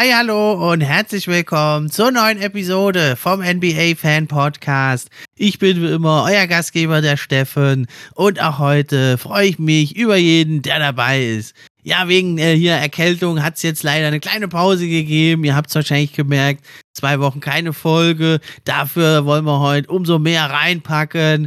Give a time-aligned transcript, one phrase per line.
[0.00, 5.10] Hi, hallo und herzlich willkommen zur neuen Episode vom NBA Fan Podcast.
[5.36, 10.16] Ich bin wie immer euer Gastgeber, der Steffen, und auch heute freue ich mich über
[10.16, 11.54] jeden, der dabei ist.
[11.82, 15.44] Ja, wegen äh, hier Erkältung hat es jetzt leider eine kleine Pause gegeben.
[15.44, 18.40] Ihr habt es wahrscheinlich gemerkt, zwei Wochen keine Folge.
[18.64, 21.46] Dafür wollen wir heute umso mehr reinpacken.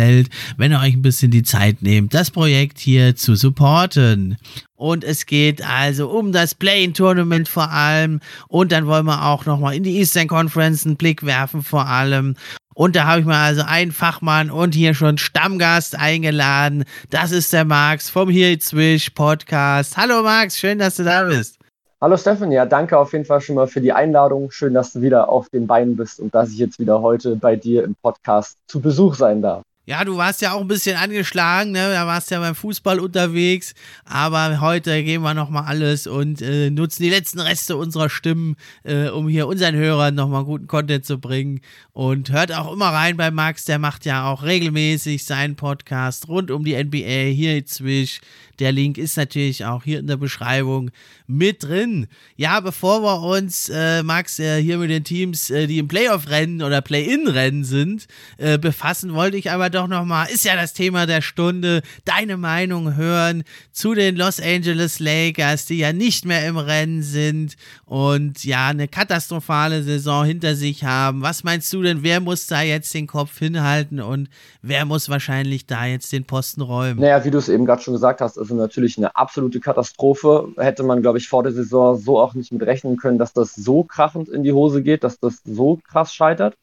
[0.01, 4.37] gefällt, wenn ihr euch ein bisschen die Zeit nehmt, das Projekt hier zu supporten.
[4.75, 8.19] Und es geht also um das Play-in-Tournament vor allem.
[8.47, 12.35] Und dann wollen wir auch nochmal in die Eastern Conference einen Blick werfen vor allem.
[12.73, 16.85] Und da habe ich mal also einen Fachmann und hier schon Stammgast eingeladen.
[17.11, 19.97] Das ist der Max vom Here Swish Podcast.
[19.97, 21.59] Hallo Max, schön, dass du da bist.
[21.99, 24.49] Hallo Steffen, ja, danke auf jeden Fall schon mal für die Einladung.
[24.49, 27.55] Schön, dass du wieder auf den Beinen bist und dass ich jetzt wieder heute bei
[27.55, 29.61] dir im Podcast zu Besuch sein darf.
[29.85, 31.91] Ja, du warst ja auch ein bisschen angeschlagen, ne?
[31.91, 33.73] Da warst ja beim Fußball unterwegs.
[34.05, 39.09] Aber heute geben wir nochmal alles und äh, nutzen die letzten Reste unserer Stimmen, äh,
[39.09, 41.61] um hier unseren Hörern nochmal guten Content zu bringen.
[41.93, 46.51] Und hört auch immer rein bei Max, der macht ja auch regelmäßig seinen Podcast rund
[46.51, 48.21] um die NBA hier in.
[48.61, 50.91] Der Link ist natürlich auch hier in der Beschreibung
[51.25, 52.05] mit drin.
[52.35, 56.61] Ja, bevor wir uns, äh, Max, äh, hier mit den Teams, äh, die im Playoff-Rennen
[56.61, 58.05] oder Play-In-Rennen sind,
[58.37, 62.95] äh, befassen, wollte ich aber doch nochmal, ist ja das Thema der Stunde, deine Meinung
[62.95, 67.55] hören zu den Los Angeles Lakers, die ja nicht mehr im Rennen sind
[67.85, 71.23] und ja, eine katastrophale Saison hinter sich haben.
[71.23, 74.29] Was meinst du denn, wer muss da jetzt den Kopf hinhalten und
[74.61, 76.99] wer muss wahrscheinlich da jetzt den Posten räumen?
[76.99, 80.49] Naja, wie du es eben gerade schon gesagt hast, also natürlich eine absolute Katastrophe.
[80.57, 83.55] Hätte man, glaube ich, vor der Saison so auch nicht mit rechnen können, dass das
[83.55, 86.55] so krachend in die Hose geht, dass das so krass scheitert.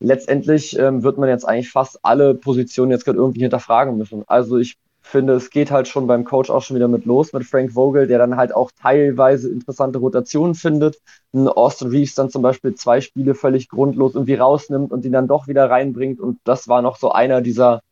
[0.00, 4.24] Letztendlich ähm, wird man jetzt eigentlich fast alle Positionen jetzt gerade irgendwie hinterfragen müssen.
[4.26, 7.44] Also ich finde, es geht halt schon beim Coach auch schon wieder mit los, mit
[7.44, 10.98] Frank Vogel, der dann halt auch teilweise interessante Rotationen findet.
[11.32, 15.28] Ein Austin Reeves dann zum Beispiel zwei Spiele völlig grundlos irgendwie rausnimmt und die dann
[15.28, 16.20] doch wieder reinbringt.
[16.20, 17.82] Und das war noch so einer dieser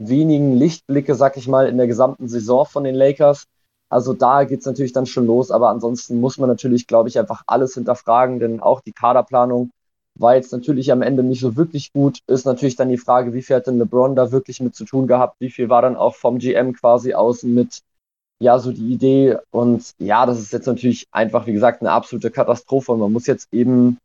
[0.00, 3.44] wenigen Lichtblicke, sag ich mal, in der gesamten Saison von den Lakers.
[3.90, 7.42] Also da geht's natürlich dann schon los, aber ansonsten muss man natürlich, glaube ich, einfach
[7.46, 9.70] alles hinterfragen, denn auch die Kaderplanung
[10.18, 12.20] war jetzt natürlich am Ende nicht so wirklich gut.
[12.26, 15.06] Ist natürlich dann die Frage, wie viel hat denn LeBron da wirklich mit zu tun
[15.06, 15.36] gehabt?
[15.40, 17.80] Wie viel war dann auch vom GM quasi außen mit,
[18.40, 19.38] ja, so die Idee?
[19.50, 22.92] Und ja, das ist jetzt natürlich einfach, wie gesagt, eine absolute Katastrophe.
[22.92, 23.98] Und man muss jetzt eben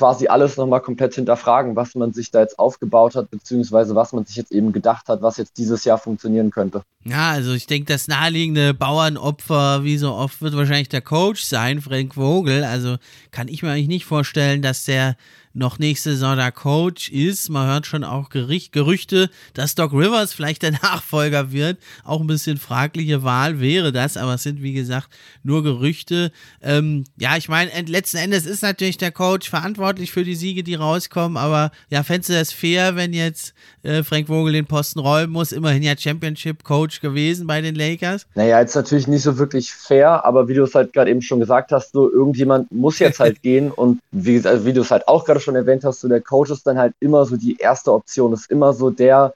[0.00, 4.24] quasi alles nochmal komplett hinterfragen, was man sich da jetzt aufgebaut hat, beziehungsweise was man
[4.24, 6.80] sich jetzt eben gedacht hat, was jetzt dieses Jahr funktionieren könnte.
[7.04, 11.82] Ja, also ich denke, das naheliegende Bauernopfer, wie so oft, wird wahrscheinlich der Coach sein,
[11.82, 12.64] Frank Vogel.
[12.64, 12.96] Also
[13.30, 15.16] kann ich mir eigentlich nicht vorstellen, dass der
[15.52, 17.48] noch nächste Saison der Coach ist.
[17.48, 21.78] Man hört schon auch Gericht, Gerüchte, dass Doc Rivers vielleicht der Nachfolger wird.
[22.04, 25.08] Auch ein bisschen fragliche Wahl wäre das, aber es sind wie gesagt
[25.42, 26.30] nur Gerüchte.
[26.62, 30.74] Ähm, ja, ich meine, letzten Endes ist natürlich der Coach verantwortlich für die Siege, die
[30.74, 35.32] rauskommen, aber ja, fändest du das fair, wenn jetzt äh, Frank Vogel den Posten räumen
[35.32, 35.52] muss?
[35.52, 38.26] Immerhin ja Championship-Coach gewesen bei den Lakers.
[38.34, 41.40] Naja, jetzt natürlich nicht so wirklich fair, aber wie du es halt gerade eben schon
[41.40, 45.08] gesagt hast, so irgendjemand muss jetzt halt gehen und wie, also wie du es halt
[45.08, 47.92] auch gerade schon erwähnt hast, so der Coach ist dann halt immer so die erste
[47.92, 49.34] Option, ist immer so der,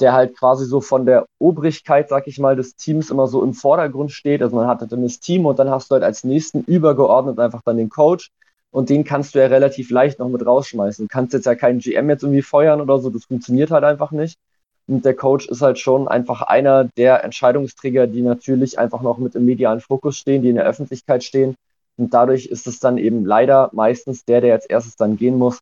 [0.00, 3.54] der halt quasi so von der Obrigkeit, sag ich mal, des Teams immer so im
[3.54, 4.42] Vordergrund steht.
[4.42, 7.62] Also man hat dann das Team und dann hast du halt als nächsten übergeordnet einfach
[7.64, 8.30] dann den Coach
[8.70, 11.06] und den kannst du ja relativ leicht noch mit rausschmeißen.
[11.06, 14.10] Du kannst jetzt ja keinen GM jetzt irgendwie feuern oder so, das funktioniert halt einfach
[14.12, 14.38] nicht.
[14.86, 19.34] Und der Coach ist halt schon einfach einer der Entscheidungsträger, die natürlich einfach noch mit
[19.34, 21.56] im medialen Fokus stehen, die in der Öffentlichkeit stehen
[22.00, 25.58] und dadurch ist es dann eben leider meistens der, der als erstes dann gehen muss.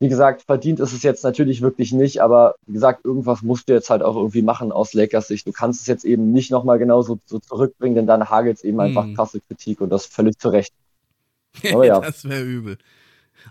[0.00, 3.74] wie gesagt, verdient ist es jetzt natürlich wirklich nicht, aber wie gesagt, irgendwas musst du
[3.74, 5.46] jetzt halt auch irgendwie machen aus Lakers Sicht.
[5.46, 8.78] Du kannst es jetzt eben nicht nochmal genauso so zurückbringen, denn dann hagelt es eben
[8.78, 8.86] hm.
[8.86, 10.72] einfach krasse Kritik und das völlig zu Recht.
[11.72, 12.00] Aber ja.
[12.00, 12.78] das wäre übel.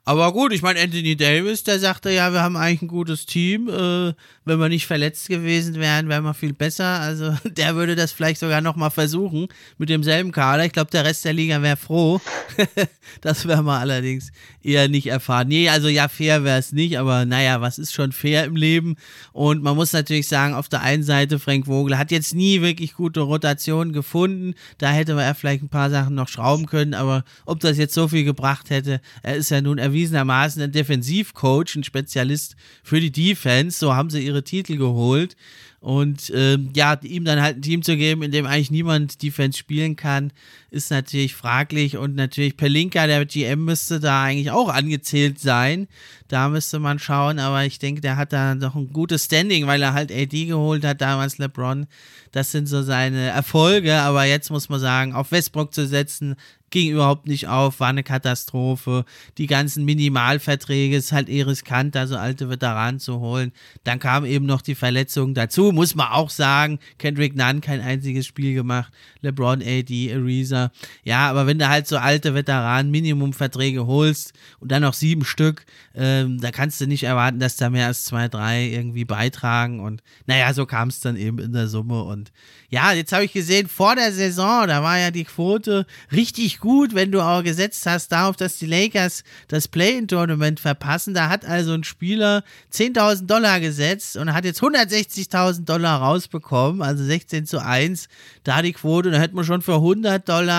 [0.05, 3.69] Aber gut, ich meine, Anthony Davis, der sagte ja, wir haben eigentlich ein gutes Team.
[3.69, 4.13] Äh,
[4.45, 6.99] wenn wir nicht verletzt gewesen wären, wären wir viel besser.
[6.99, 9.47] Also der würde das vielleicht sogar nochmal versuchen
[9.77, 10.65] mit demselben Kader.
[10.65, 12.19] Ich glaube, der Rest der Liga wäre froh.
[13.21, 14.31] das werden wir allerdings
[14.61, 15.47] eher nicht erfahren.
[15.47, 18.95] Nee, also ja, fair wäre es nicht, aber naja, was ist schon fair im Leben?
[19.31, 22.93] Und man muss natürlich sagen, auf der einen Seite, Frank Vogel hat jetzt nie wirklich
[22.93, 24.55] gute Rotationen gefunden.
[24.77, 28.07] Da hätte er vielleicht ein paar Sachen noch schrauben können, aber ob das jetzt so
[28.07, 33.79] viel gebracht hätte, er ist ja nun erwiesenermaßen ein Defensivcoach, ein Spezialist für die Defense.
[33.79, 35.35] So haben sie ihre Titel geholt.
[35.79, 39.57] Und ähm, ja, ihm dann halt ein Team zu geben, in dem eigentlich niemand Defense
[39.57, 40.31] spielen kann,
[40.73, 41.97] ist natürlich fraglich.
[41.97, 45.87] Und natürlich Pelinka, der GM, müsste da eigentlich auch angezählt sein.
[46.27, 49.81] Da müsste man schauen, aber ich denke, der hat da noch ein gutes Standing, weil
[49.81, 51.85] er halt AD geholt hat, damals LeBron.
[52.31, 56.35] Das sind so seine Erfolge, aber jetzt muss man sagen, auf Westbrook zu setzen,
[56.73, 59.05] ging überhaupt nicht auf, war eine Katastrophe.
[59.37, 63.51] Die ganzen Minimalverträge ist halt eher riskant, da so alte Veteranen zu holen.
[63.83, 66.79] Dann kam eben noch die Verletzung dazu, muss man auch sagen.
[66.97, 68.91] Kendrick Nunn kein einziges Spiel gemacht.
[69.21, 70.62] LeBron, AD, Ariza.
[71.03, 75.65] Ja, aber wenn du halt so alte Veteranen Minimumverträge holst und dann noch sieben Stück,
[75.95, 79.79] ähm, da kannst du nicht erwarten, dass da mehr als zwei, drei irgendwie beitragen.
[79.79, 82.03] Und naja, so kam es dann eben in der Summe.
[82.03, 82.31] Und
[82.69, 86.95] ja, jetzt habe ich gesehen, vor der Saison, da war ja die Quote richtig gut,
[86.95, 91.13] wenn du auch gesetzt hast darauf, dass die Lakers das Play-in-Tournament verpassen.
[91.13, 92.43] Da hat also ein Spieler
[92.73, 98.07] 10.000 Dollar gesetzt und hat jetzt 160.000 Dollar rausbekommen, also 16 zu 1.
[98.43, 100.52] Da die Quote, da hätte man schon für 100 Dollar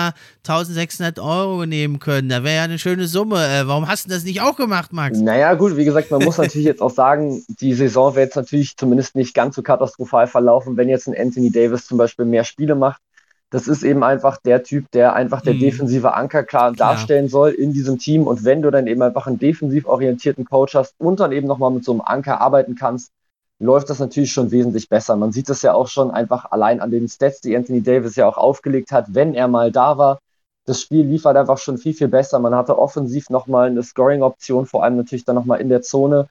[0.47, 2.29] 1600 Euro nehmen können.
[2.29, 3.37] Da wäre ja eine schöne Summe.
[3.37, 5.19] Äh, warum hast du das nicht auch gemacht, Max?
[5.19, 8.77] Naja, gut, wie gesagt, man muss natürlich jetzt auch sagen, die Saison wäre jetzt natürlich
[8.77, 12.75] zumindest nicht ganz so katastrophal verlaufen, wenn jetzt ein Anthony Davis zum Beispiel mehr Spiele
[12.75, 13.01] macht
[13.55, 15.59] das ist eben einfach der Typ, der einfach der mhm.
[15.59, 18.27] defensive Anker klar, klar darstellen soll in diesem Team.
[18.27, 21.71] Und wenn du dann eben einfach einen defensiv orientierten Coach hast und dann eben nochmal
[21.71, 23.11] mit so einem Anker arbeiten kannst,
[23.59, 25.15] läuft das natürlich schon wesentlich besser.
[25.15, 28.27] Man sieht das ja auch schon einfach allein an den Stats, die Anthony Davis ja
[28.27, 30.19] auch aufgelegt hat, wenn er mal da war.
[30.65, 32.39] Das Spiel liefert einfach schon viel, viel besser.
[32.39, 36.27] Man hatte offensiv nochmal eine Scoring-Option, vor allem natürlich dann nochmal in der Zone,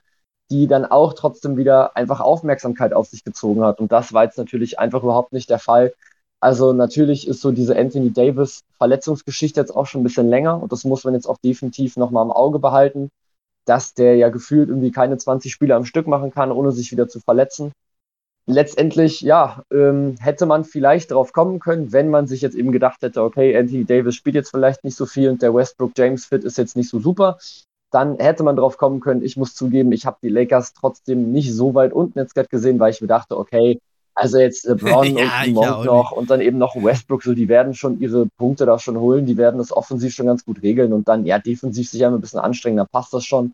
[0.51, 3.79] die dann auch trotzdem wieder einfach Aufmerksamkeit auf sich gezogen hat.
[3.79, 5.93] Und das war jetzt natürlich einfach überhaupt nicht der Fall.
[6.39, 10.71] Also natürlich ist so diese Anthony Davis Verletzungsgeschichte jetzt auch schon ein bisschen länger und
[10.71, 13.09] das muss man jetzt auch definitiv nochmal im Auge behalten,
[13.65, 17.07] dass der ja gefühlt irgendwie keine 20 Spiele am Stück machen kann, ohne sich wieder
[17.07, 17.71] zu verletzen.
[18.47, 23.01] Letztendlich, ja, ähm, hätte man vielleicht drauf kommen können, wenn man sich jetzt eben gedacht
[23.01, 26.43] hätte, okay, Anthony Davis spielt jetzt vielleicht nicht so viel und der Westbrook James Fit
[26.43, 27.39] ist jetzt nicht so super,
[27.91, 29.23] dann hätte man drauf kommen können.
[29.23, 32.79] Ich muss zugeben, ich habe die Lakers trotzdem nicht so weit unten jetzt gerade gesehen,
[32.79, 33.79] weil ich mir dachte, okay,
[34.15, 37.73] also jetzt LeBron ja, und Monk noch und dann eben noch Westbrook, so die werden
[37.73, 41.07] schon ihre Punkte da schon holen, die werden das offensiv schon ganz gut regeln und
[41.07, 43.51] dann ja defensiv sich einmal ein bisschen anstrengen, dann passt das schon.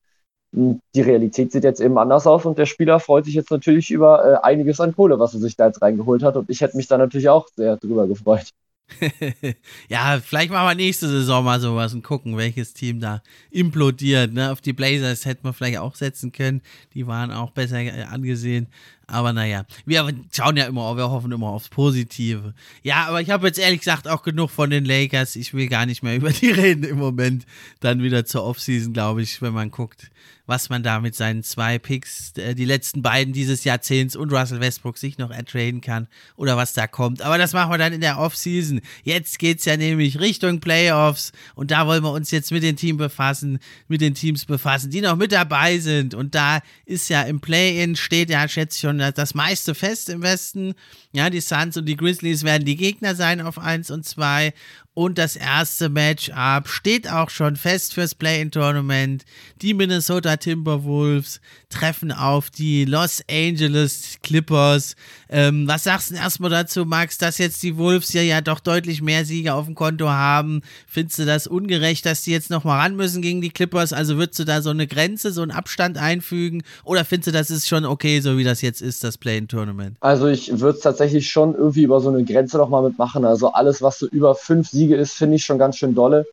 [0.54, 3.90] Hm, die Realität sieht jetzt eben anders aus und der Spieler freut sich jetzt natürlich
[3.90, 6.78] über äh, einiges an Kohle, was er sich da jetzt reingeholt hat und ich hätte
[6.78, 8.52] mich da natürlich auch sehr drüber gefreut.
[9.90, 14.34] ja, vielleicht machen wir nächste Saison mal sowas und gucken, welches Team da implodiert.
[14.34, 14.52] Ne?
[14.52, 16.62] Auf die Blazers hätten wir vielleicht auch setzen können.
[16.94, 18.68] Die waren auch besser äh, angesehen.
[19.12, 22.54] Aber naja, wir schauen ja immer, wir hoffen immer aufs Positive.
[22.82, 25.36] Ja, aber ich habe jetzt ehrlich gesagt auch genug von den Lakers.
[25.36, 27.46] Ich will gar nicht mehr über die reden im Moment.
[27.82, 30.10] Dann wieder zur Offseason, glaube ich, wenn man guckt,
[30.52, 34.60] was man da mit seinen zwei Picks, äh, die letzten beiden dieses Jahrzehnts und Russell
[34.60, 37.22] Westbrook sich noch ertraden kann oder was da kommt.
[37.22, 38.82] Aber das machen wir dann in der Offseason.
[39.04, 42.76] Jetzt geht es ja nämlich Richtung Playoffs und da wollen wir uns jetzt mit den
[42.76, 46.14] Teams befassen, mit den Teams befassen, die noch mit dabei sind.
[46.14, 50.22] Und da ist ja im Play-In steht ja, schätze ich schon, das meiste fest im
[50.22, 50.74] Westen.
[51.14, 54.54] Ja, die Suns und die Grizzlies werden die Gegner sein auf 1 und 2.
[54.94, 59.24] Und das erste Matchup steht auch schon fest fürs Play-in-Tournament.
[59.62, 64.98] Die Minnesota Timberwolves treffen auf die Los Angeles Clippers.
[65.30, 68.60] Ähm, was sagst du denn erstmal dazu, Max, dass jetzt die Wolves ja, ja doch
[68.60, 70.62] deutlich mehr Siege auf dem Konto haben?
[70.88, 73.94] Findest du das ungerecht, dass die jetzt nochmal ran müssen gegen die Clippers?
[73.94, 76.64] Also würdest du da so eine Grenze, so einen Abstand einfügen?
[76.84, 79.96] Oder findest du, das ist schon okay, so wie das jetzt ist, das Play-in-Tournament?
[80.02, 83.24] Also ich würde es tatsächlich schon irgendwie über so eine Grenze nochmal mitmachen.
[83.24, 86.26] Also alles, was so über fünf Siege Siege ist, finde ich schon ganz schön dolle.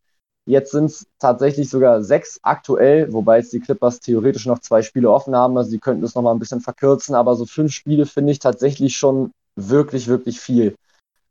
[0.46, 5.10] Jetzt sind es tatsächlich sogar sechs aktuell, wobei jetzt die Clippers theoretisch noch zwei Spiele
[5.10, 5.58] offen haben.
[5.58, 8.96] Also sie könnten es nochmal ein bisschen verkürzen, aber so fünf Spiele finde ich tatsächlich
[8.96, 10.74] schon wirklich, wirklich viel.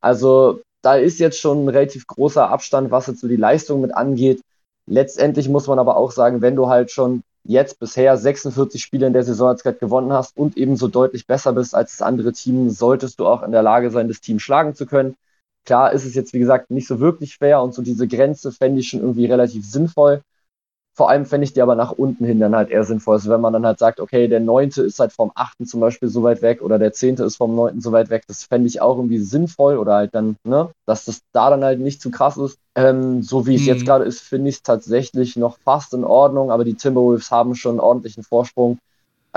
[0.01, 3.95] Also da ist jetzt schon ein relativ großer Abstand, was jetzt so die Leistung mit
[3.95, 4.41] angeht.
[4.86, 9.13] Letztendlich muss man aber auch sagen, wenn du halt schon jetzt bisher 46 Spiele in
[9.13, 12.69] der Saison als gerade gewonnen hast und ebenso deutlich besser bist als das andere Team,
[12.69, 15.15] solltest du auch in der Lage sein, das Team schlagen zu können.
[15.67, 18.79] Klar ist es jetzt, wie gesagt, nicht so wirklich schwer und so diese Grenze fände
[18.79, 20.21] ich schon irgendwie relativ sinnvoll.
[20.95, 23.15] Vor allem fände ich die aber nach unten hin dann halt eher sinnvoll.
[23.15, 26.07] Also wenn man dann halt sagt, okay, der neunte ist halt vom achten zum Beispiel
[26.07, 28.79] so weit weg oder der zehnte ist vom neunten so weit weg, das fände ich
[28.79, 32.38] auch irgendwie sinnvoll oder halt dann, ne, dass das da dann halt nicht zu krass
[32.38, 32.57] ist.
[32.75, 33.67] Ähm, so wie es mhm.
[33.67, 37.55] jetzt gerade ist, finde ich es tatsächlich noch fast in Ordnung, aber die Timberwolves haben
[37.55, 38.79] schon einen ordentlichen Vorsprung.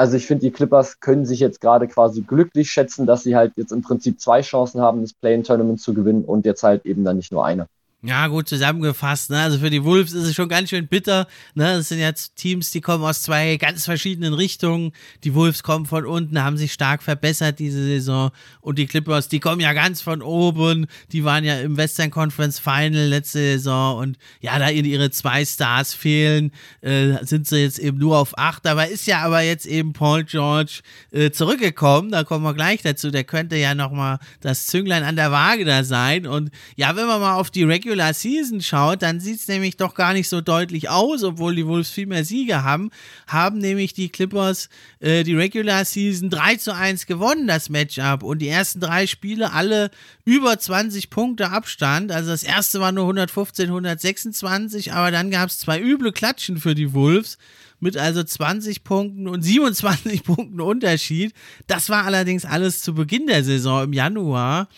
[0.01, 3.53] Also ich finde, die Clippers können sich jetzt gerade quasi glücklich schätzen, dass sie halt
[3.57, 7.19] jetzt im Prinzip zwei Chancen haben, das Play-in-Tournament zu gewinnen und jetzt halt eben dann
[7.19, 7.67] nicht nur eine.
[8.03, 9.29] Ja, gut zusammengefasst.
[9.29, 9.39] Ne?
[9.39, 11.27] Also für die Wolves ist es schon ganz schön bitter.
[11.55, 11.77] Ne?
[11.77, 14.93] Das sind jetzt Teams, die kommen aus zwei ganz verschiedenen Richtungen.
[15.23, 18.31] Die Wolves kommen von unten, haben sich stark verbessert diese Saison.
[18.63, 20.87] Und die Clippers, die kommen ja ganz von oben.
[21.13, 23.99] Die waren ja im Western Conference Final letzte Saison.
[23.99, 28.65] Und ja, da ihre zwei Stars fehlen, äh, sind sie jetzt eben nur auf acht.
[28.65, 30.81] Dabei ist ja aber jetzt eben Paul George
[31.13, 32.11] äh, zurückgekommen.
[32.11, 33.11] Da kommen wir gleich dazu.
[33.11, 36.27] Der könnte ja nochmal das Zünglein an der Waage da sein.
[36.27, 39.77] Und ja, wenn wir mal auf die Regular Regular Season schaut, dann sieht es nämlich
[39.77, 42.93] doch gar nicht so deutlich aus, obwohl die Wolves viel mehr Siege haben,
[43.27, 44.69] haben nämlich die Clippers
[45.01, 48.23] äh, die Regular Season 3 zu 1 gewonnen, das Matchup.
[48.23, 49.91] Und die ersten drei Spiele alle
[50.25, 52.13] über 20 Punkte Abstand.
[52.13, 56.77] Also das erste war nur 115, 126, aber dann gab es zwei üble Klatschen für
[56.77, 57.39] die Wolves
[57.81, 61.33] mit also 20 Punkten und 27 Punkten Unterschied.
[61.67, 64.69] Das war allerdings alles zu Beginn der Saison im Januar.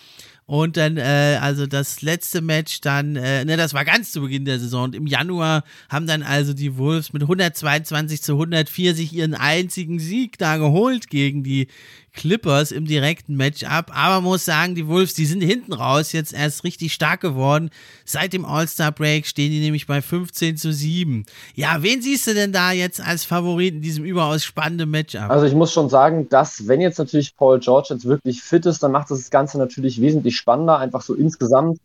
[0.44, 4.44] Und dann, äh, also das letzte Match dann, äh, ne, das war ganz zu Beginn
[4.44, 4.84] der Saison.
[4.84, 9.98] Und im Januar haben dann also die Wolves mit 122 zu 104 sich ihren einzigen
[9.98, 11.68] Sieg da geholt gegen die
[12.14, 13.86] Clippers im direkten Matchup.
[13.94, 17.70] Aber muss sagen, die Wolves, die sind hinten raus jetzt erst richtig stark geworden.
[18.04, 21.24] Seit dem All-Star-Break stehen die nämlich bei 15 zu 7.
[21.54, 25.30] Ja, wen siehst du denn da jetzt als Favorit in diesem überaus spannenden Matchup?
[25.30, 28.82] Also ich muss schon sagen, dass wenn jetzt natürlich Paul George jetzt wirklich fit ist,
[28.82, 31.78] dann macht das, das Ganze natürlich wesentlich spannender, einfach so insgesamt.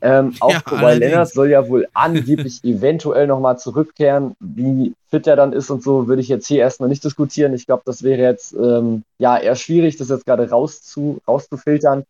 [0.00, 4.34] Ähm, auch ja, Kawhi Leonard soll ja wohl angeblich eventuell nochmal zurückkehren.
[4.40, 7.54] Wie fit er dann ist und so, würde ich jetzt hier erstmal nicht diskutieren.
[7.54, 12.00] Ich glaube, das wäre jetzt ähm, ja eher schwierig, das jetzt gerade rauszu, rauszufiltern,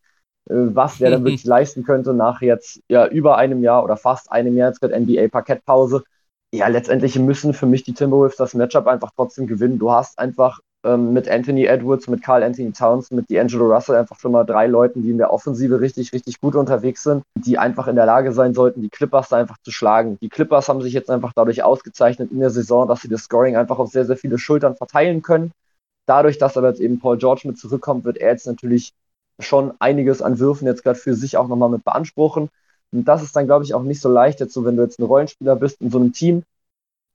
[0.50, 4.30] äh, was der dann wirklich leisten könnte nach jetzt ja über einem Jahr oder fast
[4.30, 6.04] einem Jahr jetzt gerade NBA-Parkettpause.
[6.52, 9.78] Ja, letztendlich müssen für mich die Timberwolves das Matchup einfach trotzdem gewinnen.
[9.78, 14.18] Du hast einfach ähm, mit Anthony Edwards, mit Carl Anthony Towns, mit D'Angelo Russell einfach
[14.18, 17.88] schon mal drei Leuten, die in der Offensive richtig, richtig gut unterwegs sind, die einfach
[17.88, 20.18] in der Lage sein sollten, die Clippers da einfach zu schlagen.
[20.22, 23.56] Die Clippers haben sich jetzt einfach dadurch ausgezeichnet in der Saison, dass sie das Scoring
[23.56, 25.52] einfach auf sehr, sehr viele Schultern verteilen können.
[26.06, 28.92] Dadurch, dass aber jetzt eben Paul George mit zurückkommt, wird er jetzt natürlich
[29.40, 32.48] schon einiges an Würfen jetzt gerade für sich auch nochmal mit beanspruchen.
[32.92, 34.98] Und das ist dann, glaube ich, auch nicht so leicht, jetzt so, wenn du jetzt
[34.98, 36.44] ein Rollenspieler bist in so einem Team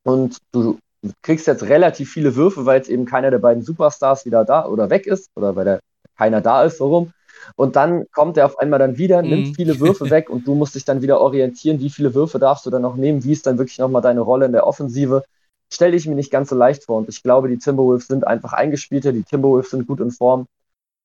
[0.03, 0.77] und du Du
[1.21, 4.89] kriegst jetzt relativ viele Würfe, weil jetzt eben keiner der beiden Superstars wieder da oder
[4.89, 5.79] weg ist oder weil der
[6.17, 7.13] keiner da ist, so rum.
[7.55, 9.29] Und dann kommt er auf einmal dann wieder, mhm.
[9.29, 12.65] nimmt viele Würfe weg und du musst dich dann wieder orientieren, wie viele Würfe darfst
[12.65, 15.23] du dann noch nehmen, wie ist dann wirklich nochmal deine Rolle in der Offensive.
[15.71, 18.53] Stelle ich mir nicht ganz so leicht vor und ich glaube, die Timberwolves sind einfach
[18.53, 20.45] eingespielter, die Timberwolves sind gut in Form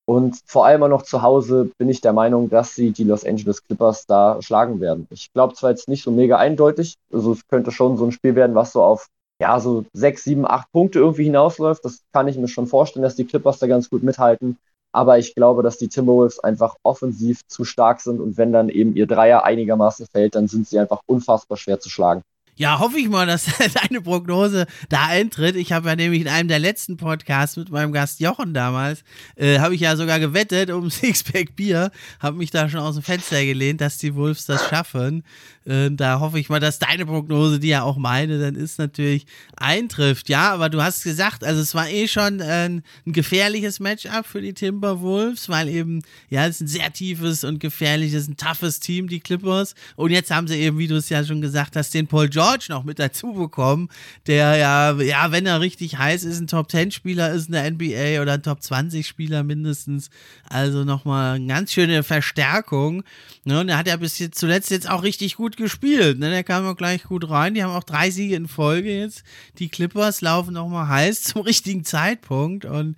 [0.08, 3.26] und vor allem auch noch zu Hause bin ich der Meinung, dass sie die Los
[3.26, 5.06] Angeles Clippers da schlagen werden.
[5.10, 8.34] Ich glaube zwar jetzt nicht so mega eindeutig, also es könnte schon so ein Spiel
[8.34, 9.08] werden, was so auf
[9.40, 11.84] ja, so sechs, sieben, acht Punkte irgendwie hinausläuft.
[11.84, 14.58] Das kann ich mir schon vorstellen, dass die Clippers da ganz gut mithalten.
[14.92, 18.96] Aber ich glaube, dass die Timberwolves einfach offensiv zu stark sind und wenn dann eben
[18.96, 22.22] ihr Dreier einigermaßen fällt, dann sind sie einfach unfassbar schwer zu schlagen.
[22.58, 23.46] Ja, hoffe ich mal, dass
[23.88, 25.54] deine Prognose da eintritt.
[25.54, 29.04] Ich habe ja nämlich in einem der letzten Podcasts mit meinem Gast Jochen damals,
[29.36, 33.04] äh, habe ich ja sogar gewettet um Sixpack Bier, habe mich da schon aus dem
[33.04, 35.22] Fenster gelehnt, dass die Wolves das schaffen.
[35.66, 39.26] Äh, da hoffe ich mal, dass deine Prognose, die ja auch meine dann ist, natürlich
[39.56, 40.28] eintrifft.
[40.28, 44.42] Ja, aber du hast gesagt, also es war eh schon äh, ein gefährliches Matchup für
[44.42, 49.06] die Timberwolves, weil eben, ja, es ist ein sehr tiefes und gefährliches, ein toughes Team,
[49.06, 49.76] die Clippers.
[49.94, 52.47] Und jetzt haben sie eben, wie du es ja schon gesagt hast, den Paul George
[52.48, 53.88] George noch mit dazu bekommen,
[54.26, 57.70] der ja, ja, wenn er richtig heiß ist, ein Top 10 Spieler ist in der
[57.70, 60.08] NBA oder ein Top 20 Spieler mindestens.
[60.48, 63.04] Also nochmal eine ganz schöne Verstärkung.
[63.44, 63.60] Ne?
[63.60, 66.18] Und er hat ja bis jetzt zuletzt jetzt auch richtig gut gespielt.
[66.18, 66.30] Ne?
[66.30, 67.52] Der kam auch gleich gut rein.
[67.52, 69.24] Die haben auch drei Siege in Folge jetzt.
[69.58, 72.64] Die Clippers laufen nochmal heiß zum richtigen Zeitpunkt.
[72.64, 72.96] Und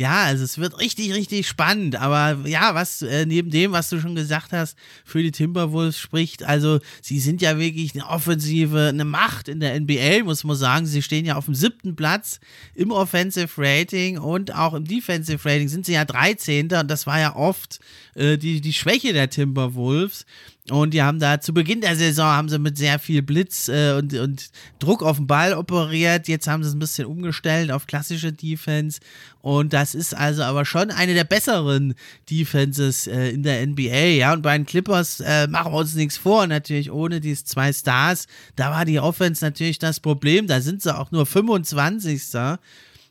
[0.00, 1.94] ja, also es wird richtig, richtig spannend.
[1.94, 6.42] Aber ja, was äh, neben dem, was du schon gesagt hast, für die Timberwolves spricht,
[6.42, 10.86] also sie sind ja wirklich eine Offensive, eine Macht in der NBA, muss man sagen.
[10.86, 12.40] Sie stehen ja auf dem siebten Platz
[12.74, 16.72] im Offensive Rating und auch im Defensive Rating sind sie ja 13.
[16.72, 17.78] Und das war ja oft
[18.14, 20.24] äh, die, die Schwäche der Timberwolves.
[20.70, 23.94] Und die haben da zu Beginn der Saison haben sie mit sehr viel Blitz äh,
[23.98, 26.28] und, und Druck auf den Ball operiert.
[26.28, 29.00] Jetzt haben sie es ein bisschen umgestellt auf klassische Defense.
[29.42, 31.94] Und das ist also aber schon eine der besseren
[32.30, 34.16] Defenses äh, in der NBA.
[34.16, 36.46] Ja, und bei den Clippers äh, machen wir uns nichts vor.
[36.46, 38.26] Natürlich ohne diese zwei Stars.
[38.54, 40.46] Da war die Offense natürlich das Problem.
[40.46, 42.22] Da sind sie auch nur 25.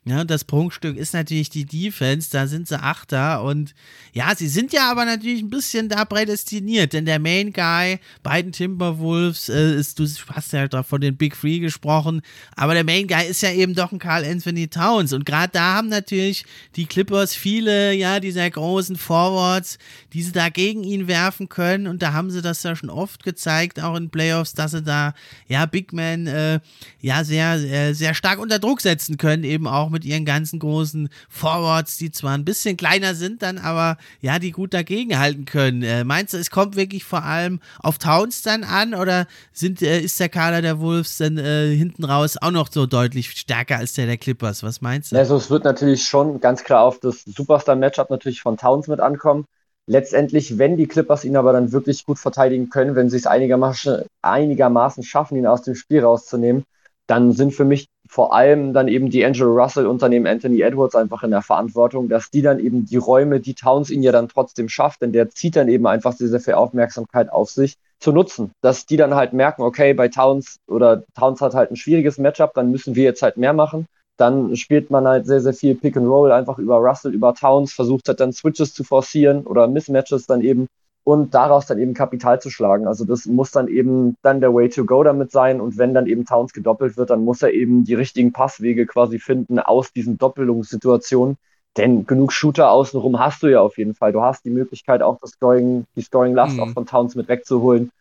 [0.09, 3.75] Ja, das Prunkstück ist natürlich die Defense, da sind sie Achter und
[4.13, 8.41] ja, sie sind ja aber natürlich ein bisschen da prädestiniert, denn der Main Guy bei
[8.41, 12.21] den Timberwolves äh, ist, du hast ja von den Big Three gesprochen,
[12.55, 15.75] aber der Main Guy ist ja eben doch ein Carl Anthony Towns und gerade da
[15.75, 19.77] haben natürlich die Clippers viele, ja, dieser großen Forwards,
[20.13, 23.23] die sie da gegen ihn werfen können und da haben sie das ja schon oft
[23.23, 25.13] gezeigt, auch in Playoffs, dass sie da,
[25.47, 26.61] ja, Big Man, äh,
[26.99, 30.59] ja, sehr, sehr, sehr stark unter Druck setzen können, eben auch auch mit ihren ganzen
[30.59, 35.83] großen Forwards, die zwar ein bisschen kleiner sind, dann aber ja, die gut dagegenhalten können.
[35.83, 39.99] Äh, meinst du, es kommt wirklich vor allem auf Towns dann an oder sind, äh,
[39.99, 43.91] ist der Kader der Wolves dann äh, hinten raus auch noch so deutlich stärker als
[43.93, 44.63] der der Clippers?
[44.63, 45.17] Was meinst du?
[45.17, 49.43] Also es wird natürlich schon ganz klar auf das Superstar-Matchup natürlich von Towns mit ankommen.
[49.85, 54.03] Letztendlich, wenn die Clippers ihn aber dann wirklich gut verteidigen können, wenn sie es einigermaßen,
[54.21, 56.63] einigermaßen schaffen, ihn aus dem Spiel rauszunehmen,
[57.09, 60.95] dann sind für mich vor allem dann eben die Angelo Russell unter dem Anthony Edwards
[60.95, 64.29] einfach in der Verantwortung, dass die dann eben die Räume, die Towns ihn ja dann
[64.29, 68.11] trotzdem schafft, denn der zieht dann eben einfach sehr, sehr viel Aufmerksamkeit auf sich, zu
[68.11, 68.51] nutzen.
[68.61, 72.53] Dass die dann halt merken, okay, bei Towns oder Towns hat halt ein schwieriges Matchup,
[72.53, 73.87] dann müssen wir jetzt halt mehr machen.
[74.17, 77.73] Dann spielt man halt sehr, sehr viel Pick and Roll einfach über Russell, über Towns,
[77.73, 80.67] versucht halt dann Switches zu forcieren oder Mismatches dann eben
[81.03, 82.87] und daraus dann eben Kapital zu schlagen.
[82.87, 86.07] Also das muss dann eben dann der Way to go damit sein und wenn dann
[86.07, 90.17] eben Towns gedoppelt wird, dann muss er eben die richtigen Passwege quasi finden aus diesen
[90.17, 91.37] Doppelungssituationen.
[91.77, 94.11] Denn genug Shooter außenrum hast du ja auf jeden Fall.
[94.11, 96.59] Du hast die Möglichkeit auch das Scoring, die Scoring-Last mhm.
[96.59, 97.91] auch von Towns mit wegzuholen.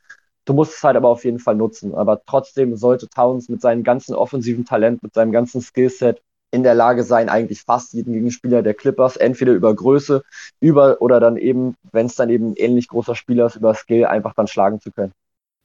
[0.44, 1.94] Du musst es halt aber auf jeden Fall nutzen.
[1.94, 6.74] Aber trotzdem sollte Towns mit seinem ganzen offensiven Talent, mit seinem ganzen Skillset in der
[6.74, 10.22] Lage sein, eigentlich fast jeden Gegenspieler der Clippers, entweder über Größe,
[10.60, 14.34] über oder dann eben, wenn es dann eben ähnlich großer Spieler ist, über Skill einfach
[14.34, 15.12] dann schlagen zu können.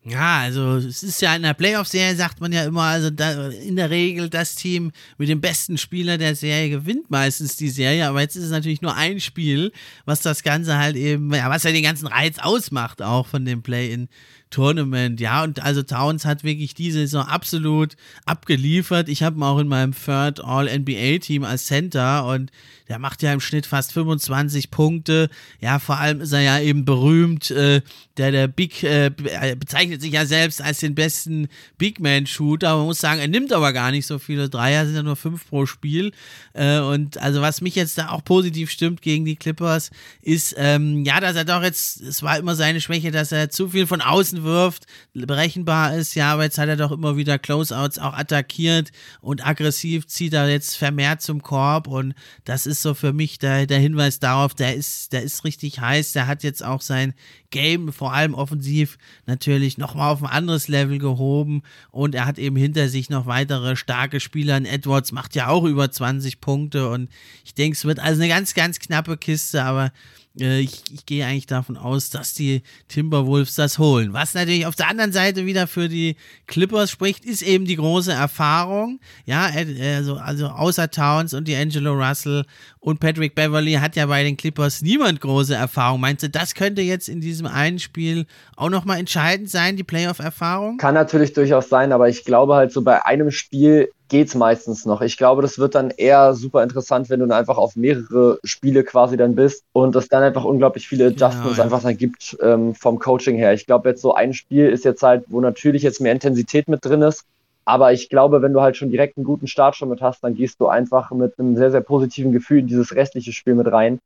[0.05, 3.77] Ja, also es ist ja in der Playoff-Serie, sagt man ja immer, also da, in
[3.77, 8.19] der Regel das Team mit dem besten Spieler der Serie gewinnt meistens die Serie, aber
[8.19, 9.71] jetzt ist es natürlich nur ein Spiel,
[10.03, 13.63] was das Ganze halt eben, ja, was ja den ganzen Reiz ausmacht auch von dem
[13.63, 14.09] Play-in
[14.53, 19.09] Tournament, ja, und also Towns hat wirklich diese Saison absolut abgeliefert.
[19.09, 22.51] Ich habe ihn auch in meinem Third All-NBA-Team als Center und
[22.89, 25.29] der macht ja im Schnitt fast 25 Punkte.
[25.59, 27.49] Ja, vor allem ist er ja eben berühmt.
[27.49, 27.81] Äh,
[28.17, 29.09] der, der Big äh,
[29.57, 32.77] bezeichnet sich ja selbst als den besten Big Man-Shooter.
[32.77, 35.47] Man muss sagen, er nimmt aber gar nicht so viele Dreier, sind ja nur fünf
[35.47, 36.11] pro Spiel.
[36.53, 39.89] Äh, und also, was mich jetzt da auch positiv stimmt gegen die Clippers,
[40.21, 43.69] ist, ähm, ja, dass er doch jetzt, es war immer seine Schwäche, dass er zu
[43.69, 46.15] viel von außen wirft, berechenbar ist.
[46.15, 50.49] Ja, aber jetzt hat er doch immer wieder Closeouts auch attackiert und aggressiv zieht er
[50.49, 51.87] jetzt vermehrt zum Korb.
[51.87, 52.13] Und
[52.45, 56.13] das ist so für mich der, der Hinweis darauf, der ist, der ist richtig heiß.
[56.13, 57.13] Der hat jetzt auch sein
[57.49, 61.61] Game, vor allem offensiv, natürlich nochmal auf ein anderes Level gehoben.
[61.91, 64.57] Und er hat eben hinter sich noch weitere starke Spieler.
[64.57, 66.89] Edwards macht ja auch über 20 Punkte.
[66.89, 67.09] Und
[67.45, 69.91] ich denke, es wird also eine ganz, ganz knappe Kiste, aber
[70.35, 74.13] ich, ich gehe eigentlich davon aus, dass die Timberwolves das holen.
[74.13, 76.15] Was natürlich auf der anderen Seite wieder für die
[76.47, 78.99] Clippers spricht, ist eben die große Erfahrung.
[79.25, 79.51] Ja,
[79.95, 82.45] also, also außer Towns und die Angelo Russell
[82.79, 86.01] und Patrick Beverly hat ja bei den Clippers niemand große Erfahrung.
[86.01, 90.77] Meinst du, das könnte jetzt in diesem einen Spiel auch nochmal entscheidend sein, die Playoff-Erfahrung?
[90.77, 95.01] Kann natürlich durchaus sein, aber ich glaube halt so bei einem Spiel geht's meistens noch.
[95.01, 98.83] Ich glaube, das wird dann eher super interessant, wenn du dann einfach auf mehrere Spiele
[98.83, 101.63] quasi dann bist und es dann einfach unglaublich viele genau, Adjustments genau, ja.
[101.63, 103.53] einfach dann gibt ähm, vom Coaching her.
[103.53, 106.85] Ich glaube, jetzt so ein Spiel ist jetzt halt, wo natürlich jetzt mehr Intensität mit
[106.85, 107.25] drin ist.
[107.65, 110.35] Aber ich glaube, wenn du halt schon direkt einen guten Start schon mit hast, dann
[110.35, 113.97] gehst du einfach mit einem sehr, sehr positiven Gefühl in dieses restliche Spiel mit rein.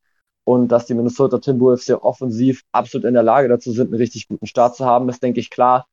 [0.45, 4.29] Und dass die Minnesota Timberwolves ja offensiv absolut in der Lage dazu sind, einen richtig
[4.29, 5.85] guten Start zu haben, ist, denke ich, klar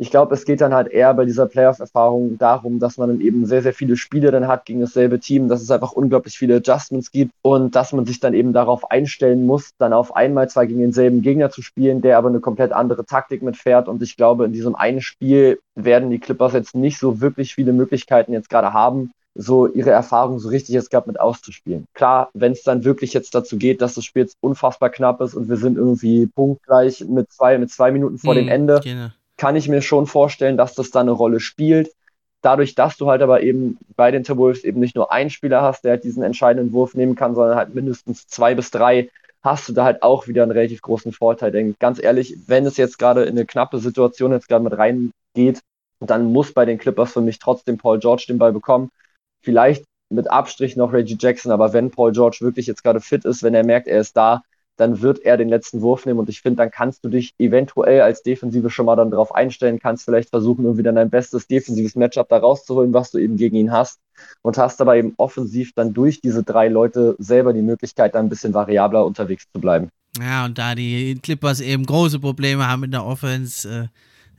[0.00, 3.44] ich glaube, es geht dann halt eher bei dieser Playoff-Erfahrung darum, dass man dann eben
[3.44, 7.10] sehr, sehr viele Spiele dann hat gegen dasselbe Team, dass es einfach unglaublich viele Adjustments
[7.10, 10.80] gibt und dass man sich dann eben darauf einstellen muss, dann auf einmal zwar gegen
[10.80, 13.88] denselben Gegner zu spielen, der aber eine komplett andere Taktik mitfährt.
[13.88, 17.74] Und ich glaube, in diesem einen Spiel werden die Clippers jetzt nicht so wirklich viele
[17.74, 21.84] Möglichkeiten jetzt gerade haben, so ihre Erfahrung so richtig jetzt gerade mit auszuspielen.
[21.92, 25.34] Klar, wenn es dann wirklich jetzt dazu geht, dass das Spiel jetzt unfassbar knapp ist
[25.34, 29.08] und wir sind irgendwie punktgleich mit zwei, mit zwei Minuten vor hm, dem Ende, genau
[29.40, 31.94] kann ich mir schon vorstellen, dass das da eine Rolle spielt.
[32.42, 35.82] Dadurch, dass du halt aber eben bei den Timberwolves eben nicht nur einen Spieler hast,
[35.82, 39.08] der halt diesen entscheidenden Wurf nehmen kann, sondern halt mindestens zwei bis drei,
[39.42, 41.52] hast du da halt auch wieder einen relativ großen Vorteil.
[41.52, 45.60] Denn ganz ehrlich, wenn es jetzt gerade in eine knappe Situation jetzt gerade mit reingeht,
[46.00, 48.90] dann muss bei den Clippers für mich trotzdem Paul George den Ball bekommen.
[49.42, 53.42] Vielleicht mit Abstrich noch Reggie Jackson, aber wenn Paul George wirklich jetzt gerade fit ist,
[53.42, 54.42] wenn er merkt, er ist da,
[54.80, 58.00] dann wird er den letzten Wurf nehmen und ich finde, dann kannst du dich eventuell
[58.00, 61.96] als Defensive schon mal dann darauf einstellen, kannst vielleicht versuchen, irgendwie dann dein bestes defensives
[61.96, 64.00] Matchup da rauszuholen, was du eben gegen ihn hast
[64.40, 68.28] und hast aber eben offensiv dann durch diese drei Leute selber die Möglichkeit, dann ein
[68.30, 69.90] bisschen variabler unterwegs zu bleiben.
[70.18, 73.88] Ja, und da die Clippers eben große Probleme haben in der Offense, äh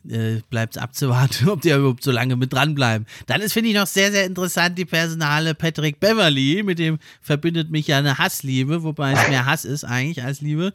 [0.10, 3.06] äh, bleibt es abzuwarten, ob die überhaupt so lange mit dranbleiben.
[3.28, 7.70] Dann ist, finde ich, noch sehr, sehr interessant die Personale Patrick Beverly, mit dem verbindet
[7.72, 10.74] mich ja eine Hassliebe, wobei es mehr Hass ist eigentlich als Liebe.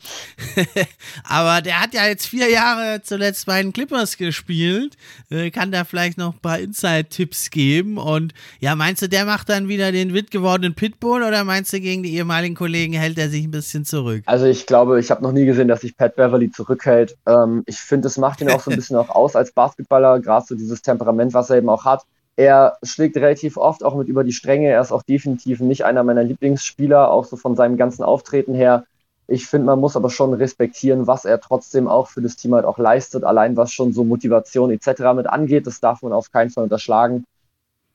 [1.24, 4.96] Aber der hat ja jetzt vier Jahre zuletzt bei den Clippers gespielt,
[5.30, 9.48] äh, kann da vielleicht noch ein paar Inside-Tipps geben und ja, meinst du, der macht
[9.48, 13.28] dann wieder den witt gewordenen Pitbull oder meinst du, gegen die ehemaligen Kollegen hält er
[13.28, 14.22] sich ein bisschen zurück?
[14.26, 17.16] Also ich glaube, ich habe noch nie gesehen, dass sich Pat Beverly zurückhält.
[17.26, 20.46] Ähm, ich finde, es macht ihn auch so ein bisschen auch aus als Basketballer, gerade
[20.46, 22.04] so dieses Temperament, was er eben auch hat.
[22.36, 24.68] Er schlägt relativ oft auch mit über die Stränge.
[24.68, 28.84] Er ist auch definitiv nicht einer meiner Lieblingsspieler, auch so von seinem ganzen Auftreten her.
[29.28, 32.64] Ich finde, man muss aber schon respektieren, was er trotzdem auch für das Team halt
[32.64, 33.24] auch leistet.
[33.24, 35.14] Allein was schon so Motivation etc.
[35.16, 37.24] mit angeht, das darf man auf keinen Fall unterschlagen.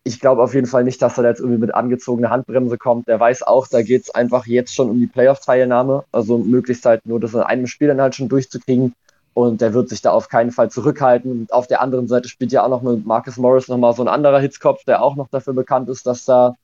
[0.03, 3.07] Ich glaube auf jeden Fall nicht, dass er jetzt irgendwie mit angezogener Handbremse kommt.
[3.07, 6.03] Der weiß auch, da geht es einfach jetzt schon um die Playoff-Teilnahme.
[6.11, 8.95] Also möglichst halt nur das in einem Spiel dann halt schon durchzukriegen.
[9.33, 11.31] Und der wird sich da auf keinen Fall zurückhalten.
[11.31, 14.09] Und auf der anderen Seite spielt ja auch noch mit Marcus Morris nochmal so ein
[14.09, 16.55] anderer Hitzkopf, der auch noch dafür bekannt ist, dass da,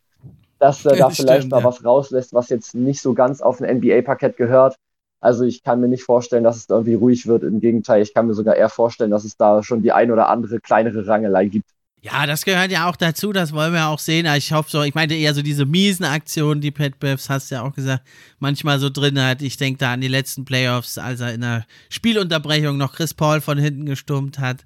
[0.59, 1.63] dass er da vielleicht stimmt, mal ja.
[1.63, 4.75] was rauslässt, was jetzt nicht so ganz auf ein NBA-Parkett gehört.
[5.19, 7.43] Also ich kann mir nicht vorstellen, dass es da irgendwie ruhig wird.
[7.43, 10.29] Im Gegenteil, ich kann mir sogar eher vorstellen, dass es da schon die ein oder
[10.29, 11.69] andere kleinere Rangelei gibt.
[12.01, 14.27] Ja, das gehört ja auch dazu, das wollen wir auch sehen.
[14.37, 17.55] Ich hoffe so, ich meinte eher so diese miesen Aktionen, die Pat Bevs, hast du
[17.55, 18.07] ja auch gesagt,
[18.39, 19.41] manchmal so drin hat.
[19.41, 23.41] Ich denke da an die letzten Playoffs, als er in der Spielunterbrechung noch Chris Paul
[23.41, 24.63] von hinten gestummt hat.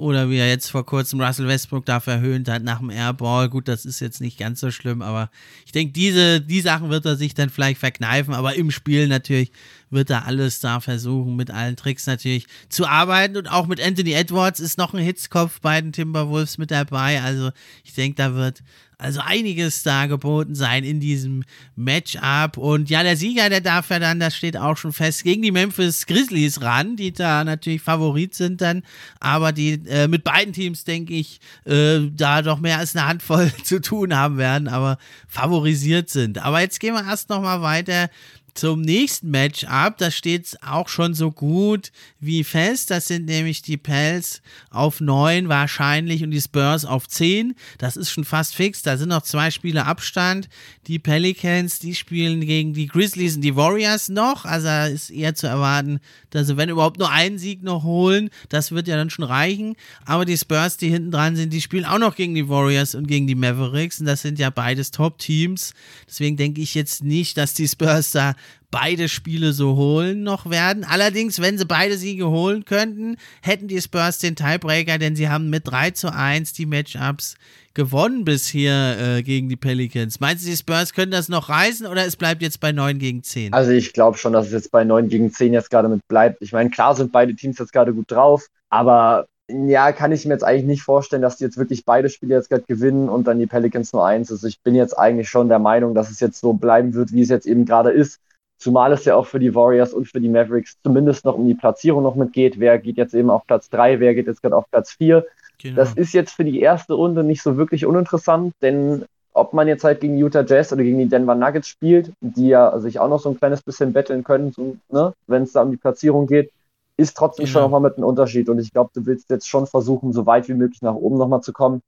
[0.00, 3.50] Oder wie er jetzt vor kurzem Russell Westbrook da verhöhnt hat nach dem Airball.
[3.50, 5.30] Gut, das ist jetzt nicht ganz so schlimm, aber
[5.66, 9.52] ich denke, diese, die Sachen wird er sich dann vielleicht verkneifen, aber im Spiel natürlich
[9.90, 13.36] wird er alles da versuchen, mit allen Tricks natürlich zu arbeiten.
[13.36, 17.20] Und auch mit Anthony Edwards ist noch ein Hitzkopf bei den Timberwolves mit dabei.
[17.20, 17.50] Also
[17.84, 18.62] ich denke, da wird
[19.00, 22.56] also einiges da geboten sein in diesem Matchup.
[22.56, 25.52] Und ja, der Sieger, der darf ja dann, das steht auch schon fest, gegen die
[25.52, 28.82] Memphis Grizzlies ran, die da natürlich Favorit sind dann.
[29.18, 33.50] Aber die äh, mit beiden Teams, denke ich, äh, da doch mehr als eine Handvoll
[33.64, 36.38] zu tun haben werden, aber favorisiert sind.
[36.38, 38.10] Aber jetzt gehen wir erst nochmal weiter
[38.54, 39.98] zum nächsten Matchup.
[39.98, 42.90] Das steht auch schon so gut wie fest.
[42.90, 47.54] Das sind nämlich die Pels auf 9 wahrscheinlich und die Spurs auf 10.
[47.78, 48.82] Das ist schon fast fix.
[48.82, 50.48] Da sind noch zwei Spiele Abstand.
[50.86, 54.44] Die Pelicans, die spielen gegen die Grizzlies und die Warriors noch.
[54.44, 58.72] Also ist eher zu erwarten, dass sie, wenn überhaupt nur einen Sieg noch holen, das
[58.72, 59.76] wird ja dann schon reichen.
[60.04, 63.06] Aber die Spurs, die hinten dran sind, die spielen auch noch gegen die Warriors und
[63.06, 64.00] gegen die Mavericks.
[64.00, 65.74] Und das sind ja beides Top-Teams.
[66.08, 68.34] Deswegen denke ich jetzt nicht, dass die Spurs da
[68.70, 70.84] beide Spiele so holen noch werden.
[70.84, 75.50] Allerdings, wenn sie beide Siege holen könnten, hätten die Spurs den Tiebreaker, denn sie haben
[75.50, 77.36] mit 3 zu 1 die Matchups
[77.74, 80.20] gewonnen bisher äh, gegen die Pelicans.
[80.20, 83.22] Meinst du, die Spurs können das noch reißen oder es bleibt jetzt bei 9 gegen
[83.22, 83.52] 10?
[83.52, 86.42] Also ich glaube schon, dass es jetzt bei 9 gegen 10 jetzt gerade mit bleibt.
[86.42, 89.26] Ich meine, klar sind beide Teams jetzt gerade gut drauf, aber
[89.66, 92.50] ja, kann ich mir jetzt eigentlich nicht vorstellen, dass die jetzt wirklich beide Spiele jetzt
[92.50, 94.30] gerade gewinnen und dann die Pelicans nur eins.
[94.30, 97.22] Also ich bin jetzt eigentlich schon der Meinung, dass es jetzt so bleiben wird, wie
[97.22, 98.20] es jetzt eben gerade ist.
[98.60, 101.54] Zumal es ja auch für die Warriors und für die Mavericks zumindest noch um die
[101.54, 102.60] Platzierung noch mitgeht.
[102.60, 105.24] Wer geht jetzt eben auf Platz 3, wer geht jetzt gerade auf Platz 4.
[105.58, 105.76] Genau.
[105.76, 109.82] Das ist jetzt für die erste Runde nicht so wirklich uninteressant, denn ob man jetzt
[109.82, 113.20] halt gegen Utah Jazz oder gegen die Denver Nuggets spielt, die ja sich auch noch
[113.20, 116.50] so ein kleines bisschen betteln können, so, ne, wenn es da um die Platzierung geht,
[116.98, 117.52] ist trotzdem genau.
[117.52, 118.50] schon nochmal mit einem Unterschied.
[118.50, 121.40] Und ich glaube, du willst jetzt schon versuchen, so weit wie möglich nach oben nochmal
[121.40, 121.80] zu kommen.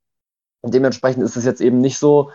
[0.62, 2.30] Und dementsprechend ist es jetzt eben nicht so,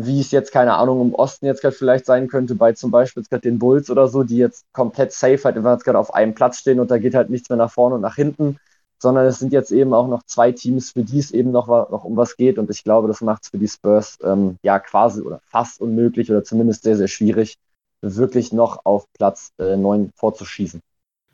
[0.00, 3.22] wie es jetzt, keine Ahnung, im Osten jetzt gerade vielleicht sein könnte, bei zum Beispiel
[3.22, 6.14] jetzt gerade den Bulls oder so, die jetzt komplett safe halt immer jetzt gerade auf
[6.14, 8.58] einem Platz stehen und da geht halt nichts mehr nach vorne und nach hinten,
[9.00, 12.04] sondern es sind jetzt eben auch noch zwei Teams, für die es eben noch, noch
[12.04, 15.20] um was geht und ich glaube, das macht es für die Spurs ähm, ja quasi
[15.20, 17.56] oder fast unmöglich oder zumindest sehr, sehr schwierig,
[18.00, 20.80] wirklich noch auf Platz äh, 9 vorzuschießen.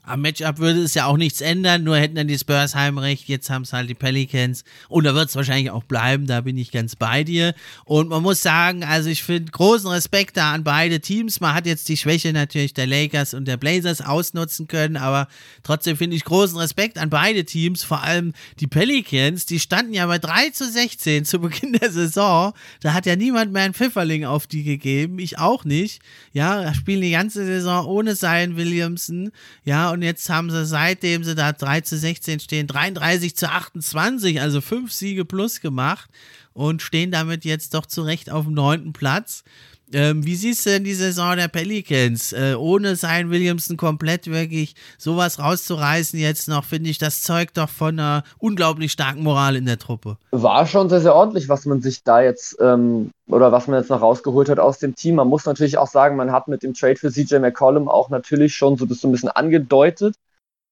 [0.06, 3.48] Am Matchup würde es ja auch nichts ändern, nur hätten dann die Spurs Heimrecht, jetzt
[3.48, 6.70] haben es halt die Pelicans und da wird es wahrscheinlich auch bleiben, da bin ich
[6.70, 7.54] ganz bei dir.
[7.86, 11.40] Und man muss sagen, also ich finde großen Respekt da an beide Teams.
[11.40, 15.26] Man hat jetzt die Schwäche natürlich der Lakers und der Blazers ausnutzen können, aber
[15.62, 20.06] trotzdem finde ich großen Respekt an beide Teams, vor allem die Pelicans, die standen ja
[20.06, 22.52] bei 3 zu 16 zu Beginn der Saison.
[22.82, 26.02] Da hat ja niemand mehr einen Pfifferling auf die gegeben, ich auch nicht.
[26.34, 29.30] Ja, spielen die ganze Saison ohne Zion Williamson,
[29.64, 34.40] ja, und jetzt haben sie, seitdem sie da 3 zu 16 stehen, 33 zu 28,
[34.40, 36.10] also fünf Siege plus gemacht
[36.52, 39.44] und stehen damit jetzt doch zurecht auf dem neunten Platz.
[39.92, 42.32] Ähm, wie siehst du denn die Saison der Pelicans?
[42.32, 47.68] Äh, ohne sein Williamson komplett wirklich sowas rauszureißen jetzt noch, finde ich, das zeugt doch
[47.68, 50.16] von einer unglaublich starken Moral in der Truppe.
[50.30, 53.90] War schon sehr, sehr ordentlich, was man sich da jetzt ähm, oder was man jetzt
[53.90, 55.16] noch rausgeholt hat aus dem Team.
[55.16, 58.54] Man muss natürlich auch sagen, man hat mit dem Trade für CJ McCollum auch natürlich
[58.54, 60.16] schon so das so ein bisschen angedeutet,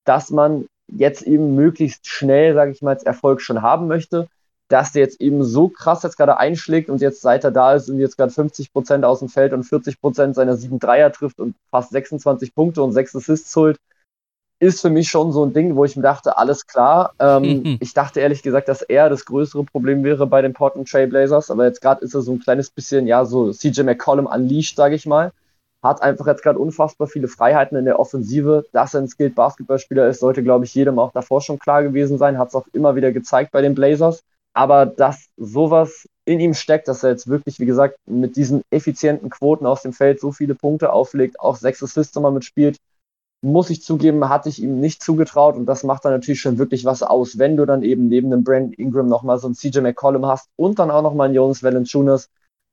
[0.05, 4.29] dass man jetzt eben möglichst schnell, sage ich mal, als Erfolg schon haben möchte
[4.69, 7.91] dass der jetzt eben so krass jetzt gerade einschlägt und jetzt seit er da ist
[7.91, 11.41] und jetzt gerade 50 Prozent aus dem Feld und 40 Prozent seiner 7 Dreier trifft
[11.41, 13.79] und fast 26 Punkte und 6 Assists holt,
[14.63, 17.13] ist für mich schon so ein Ding, wo ich mir dachte, alles klar.
[17.19, 21.51] Ähm, ich dachte ehrlich gesagt, dass er das größere Problem wäre bei den Portland Trailblazers,
[21.51, 24.95] aber jetzt gerade ist er so ein kleines bisschen, ja, so CJ McCollum unleashed, sage
[24.95, 25.33] ich mal.
[25.83, 28.65] Hat einfach jetzt gerade unfassbar viele Freiheiten in der Offensive.
[28.73, 32.19] Dass er ein skilled Basketballspieler ist, sollte, glaube ich, jedem auch davor schon klar gewesen
[32.19, 32.39] sein.
[32.39, 34.23] Hat es auch immer wieder gezeigt bei den Blazers.
[34.55, 39.31] Aber dass sowas in ihm steckt, dass er jetzt wirklich, wie gesagt, mit diesen effizienten
[39.31, 42.79] Quoten aus dem Feld so viele Punkte auflegt, auch sechs Assists immer mitspielt,
[43.45, 45.57] muss ich zugeben, hatte ich ihm nicht zugetraut.
[45.57, 48.45] Und das macht dann natürlich schon wirklich was aus, wenn du dann eben neben dem
[48.45, 52.29] Brand Ingram nochmal so einen CJ McCollum hast und dann auch nochmal einen Jonas Valanciunas,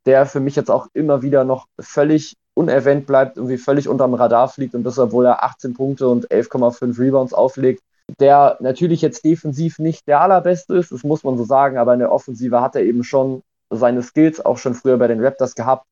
[0.06, 4.48] der für mich jetzt auch immer wieder noch völlig unerwähnt bleibt, irgendwie völlig unterm Radar
[4.50, 7.82] fliegt und das, obwohl er 18 Punkte und 11,5 Rebounds auflegt,
[8.20, 12.00] der natürlich jetzt defensiv nicht der allerbeste ist, das muss man so sagen, aber in
[12.00, 15.86] der Offensive hat er eben schon seine Skills auch schon früher bei den Raptors gehabt.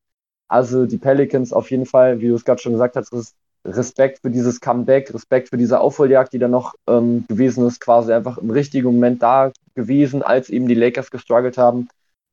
[0.48, 4.30] Also die Pelicans auf jeden Fall, wie du es gerade schon gesagt hast, Respekt für
[4.30, 8.50] dieses Comeback, Respekt für diese Aufholjagd, die da noch ähm, gewesen ist, quasi einfach im
[8.50, 11.88] richtigen Moment da gewesen, als eben die Lakers gestruggelt haben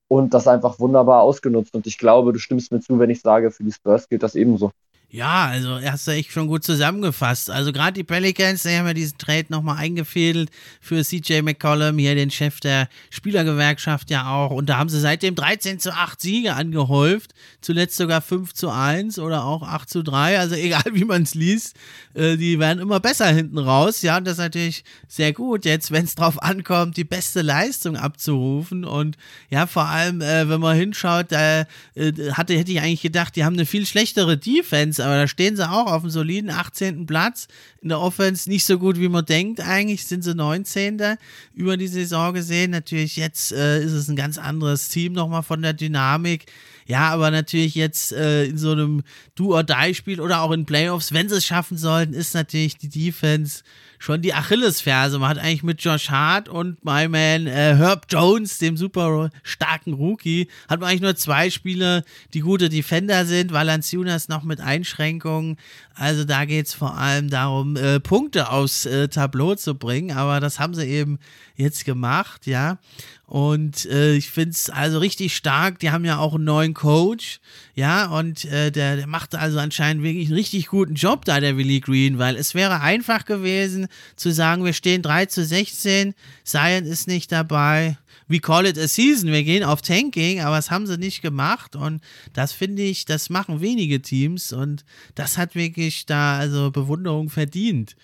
[0.07, 1.75] und das einfach wunderbar ausgenutzt.
[1.75, 4.35] Und ich glaube, du stimmst mir zu, wenn ich sage, für die Spurs gilt das
[4.35, 4.71] ebenso.
[5.15, 7.49] Ja, also hast du echt schon gut zusammengefasst.
[7.49, 10.49] Also gerade die Pelicans, die haben ja diesen Trade nochmal eingefädelt
[10.81, 14.51] für CJ McCollum, hier den Chef der Spielergewerkschaft ja auch.
[14.51, 17.33] Und da haben sie seitdem 13 zu 8 Siege angehäuft.
[17.61, 20.37] Zuletzt sogar 5 zu 1 oder auch 8 zu 3.
[20.37, 21.77] Also egal wie man es liest,
[22.13, 24.01] äh, die werden immer besser hinten raus.
[24.01, 27.95] Ja, und das ist natürlich sehr gut, jetzt, wenn es drauf ankommt, die beste Leistung
[27.95, 28.83] abzurufen.
[28.83, 29.15] Und
[29.49, 31.61] ja, vor allem, äh, wenn man hinschaut, da
[31.93, 35.55] äh, hatte, hätte ich eigentlich gedacht, die haben eine viel schlechtere Defense aber da stehen
[35.55, 37.05] sie auch auf einem soliden 18.
[37.05, 37.47] Platz.
[37.81, 39.59] In der Offense nicht so gut, wie man denkt.
[39.59, 41.17] Eigentlich sind sie 19.
[41.53, 42.71] über die Saison gesehen.
[42.71, 46.45] Natürlich jetzt äh, ist es ein ganz anderes Team nochmal von der Dynamik.
[46.87, 49.03] Ja, aber natürlich jetzt äh, in so einem
[49.35, 53.63] Do-or-Die-Spiel oder auch in Playoffs, wenn sie es schaffen sollten, ist natürlich die Defense
[54.05, 55.17] schon die Achillesferse.
[55.17, 59.93] Man hat eigentlich mit Josh Hart und my man äh, Herb Jones, dem super starken
[59.93, 63.51] Rookie, hat man eigentlich nur zwei Spieler, die gute Defender sind.
[63.51, 65.57] Valanciunas noch mit Einschränkungen.
[65.95, 70.15] Also da geht es vor allem darum, äh, Punkte aufs äh, Tableau zu bringen.
[70.15, 71.17] Aber das haben sie eben
[71.55, 72.77] jetzt gemacht, ja.
[73.25, 75.79] Und äh, ich finde es also richtig stark.
[75.79, 77.39] Die haben ja auch einen neuen Coach,
[77.73, 81.57] ja, und äh, der, der macht also anscheinend wirklich einen richtig guten Job da, der
[81.57, 86.13] Willie Green, weil es wäre einfach gewesen zu sagen, wir stehen 3 zu 16,
[86.43, 87.97] Zion ist nicht dabei.
[88.27, 91.75] We call it a season, wir gehen auf Tanking, aber das haben sie nicht gemacht
[91.75, 92.01] und
[92.33, 97.95] das finde ich, das machen wenige Teams und das hat wirklich da also Bewunderung verdient.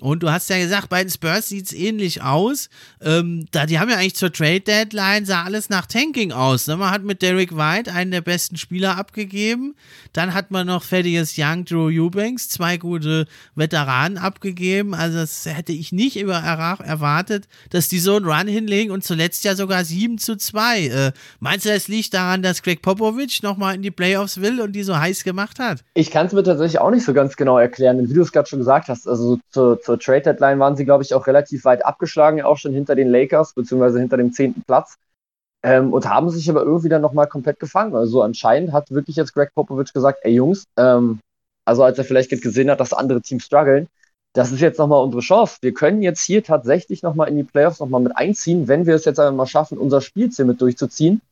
[0.00, 2.68] Und du hast ja gesagt, bei den Spurs sieht es ähnlich aus.
[3.02, 6.68] Ähm, da, die haben ja eigentlich zur Trade Deadline, sah alles nach Tanking aus.
[6.68, 6.76] Ne?
[6.76, 9.74] Man hat mit Derek White einen der besten Spieler abgegeben.
[10.12, 14.94] Dann hat man noch Thaddeus Young, Drew Eubanks, zwei gute Veteranen abgegeben.
[14.94, 19.56] Also das hätte ich nicht erwartet, dass die so einen Run hinlegen und zuletzt ja
[19.56, 20.86] sogar 7 zu 2.
[20.86, 24.72] Äh, meinst du, das liegt daran, dass Greg Popovich nochmal in die Playoffs will und
[24.72, 25.82] die so heiß gemacht hat?
[25.94, 28.08] Ich kann es mir tatsächlich auch nicht so ganz genau erklären.
[28.08, 31.02] Wie du es gerade schon gesagt hast, also zur zur Trade Deadline waren sie, glaube
[31.02, 34.96] ich, auch relativ weit abgeschlagen, auch schon hinter den Lakers, beziehungsweise hinter dem zehnten Platz.
[35.62, 37.96] Ähm, und haben sich aber irgendwie dann nochmal komplett gefangen.
[37.96, 41.20] Also anscheinend hat wirklich jetzt Greg Popovich gesagt, ey Jungs, ähm,
[41.64, 43.88] also als er vielleicht gesehen hat, dass andere Teams strugglen,
[44.34, 45.56] das ist jetzt nochmal unsere Chance.
[45.62, 49.06] Wir können jetzt hier tatsächlich nochmal in die Playoffs nochmal mit einziehen, wenn wir es
[49.06, 51.22] jetzt einmal schaffen, unser Spielziel mit durchzuziehen.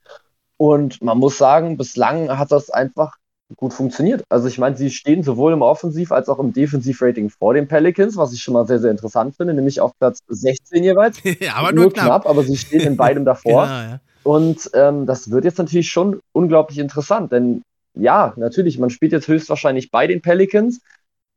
[0.56, 3.16] Und man muss sagen, bislang hat das einfach
[3.54, 4.24] gut funktioniert.
[4.28, 8.16] Also ich meine, sie stehen sowohl im Offensiv- als auch im Defensiv-Rating vor den Pelicans,
[8.16, 11.18] was ich schon mal sehr, sehr interessant finde, nämlich auf Platz 16 jeweils.
[11.40, 12.06] ja, aber nur, nur knapp.
[12.06, 12.26] knapp.
[12.26, 13.66] aber sie stehen in beidem davor.
[13.66, 14.00] genau, ja.
[14.24, 17.62] Und ähm, das wird jetzt natürlich schon unglaublich interessant, denn
[17.94, 20.80] ja, natürlich, man spielt jetzt höchstwahrscheinlich bei den Pelicans.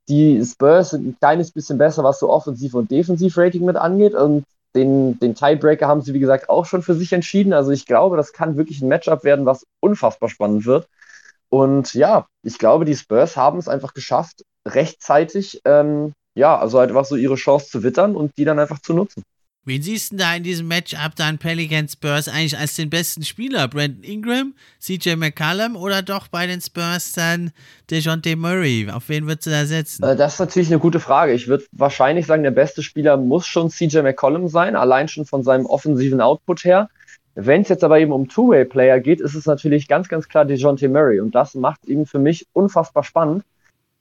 [0.09, 4.13] Die Spurs sind ein kleines bisschen besser, was so Offensiv- und Defensiv-Rating mit angeht.
[4.13, 4.43] Und
[4.75, 7.53] den, den Tiebreaker haben sie, wie gesagt, auch schon für sich entschieden.
[7.53, 10.87] Also ich glaube, das kann wirklich ein Matchup werden, was unfassbar spannend wird.
[11.49, 16.89] Und ja, ich glaube, die Spurs haben es einfach geschafft, rechtzeitig, ähm, ja, also halt
[16.89, 19.23] einfach so ihre Chance zu wittern und die dann einfach zu nutzen.
[19.65, 23.67] Wen siehst du da in diesem Matchup dann Pelicans Spurs eigentlich als den besten Spieler?
[23.67, 27.51] Brandon Ingram, CJ McCallum oder doch bei den Spurs dann
[27.91, 28.89] DeJounte Murray?
[28.89, 30.03] Auf wen würdest du da setzen?
[30.03, 31.33] Äh, das ist natürlich eine gute Frage.
[31.33, 35.43] Ich würde wahrscheinlich sagen, der beste Spieler muss schon CJ McCollum sein, allein schon von
[35.43, 36.89] seinem offensiven Output her.
[37.35, 40.89] Wenn es jetzt aber eben um Two-Way-Player geht, ist es natürlich ganz, ganz klar DeJounte
[40.89, 41.19] Murray.
[41.19, 43.43] Und das macht ihn für mich unfassbar spannend.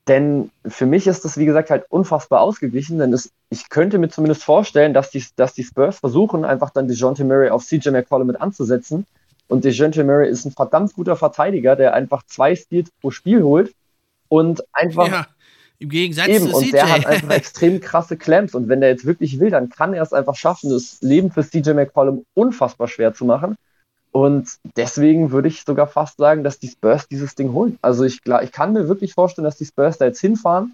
[0.09, 4.09] Denn für mich ist das, wie gesagt, halt unfassbar ausgeglichen, denn es, ich könnte mir
[4.09, 8.27] zumindest vorstellen, dass die, dass die Spurs versuchen, einfach dann DeJounte Murray auf CJ McCollum
[8.27, 9.07] mit anzusetzen.
[9.49, 13.75] Und DeJounte Murray ist ein verdammt guter Verteidiger, der einfach zwei Steals pro Spiel holt
[14.29, 15.27] und einfach ja.
[15.81, 18.55] Im Gegensatz Eben, zu und der hat einfach extrem krasse Clamps.
[18.55, 21.49] Und wenn der jetzt wirklich will, dann kann er es einfach schaffen, das Leben für
[21.49, 23.57] CJ McCollum unfassbar schwer zu machen.
[24.11, 27.79] Und deswegen würde ich sogar fast sagen, dass die Spurs dieses Ding holen.
[27.83, 30.73] Also ich, ich kann mir wirklich vorstellen, dass die Spurs da jetzt hinfahren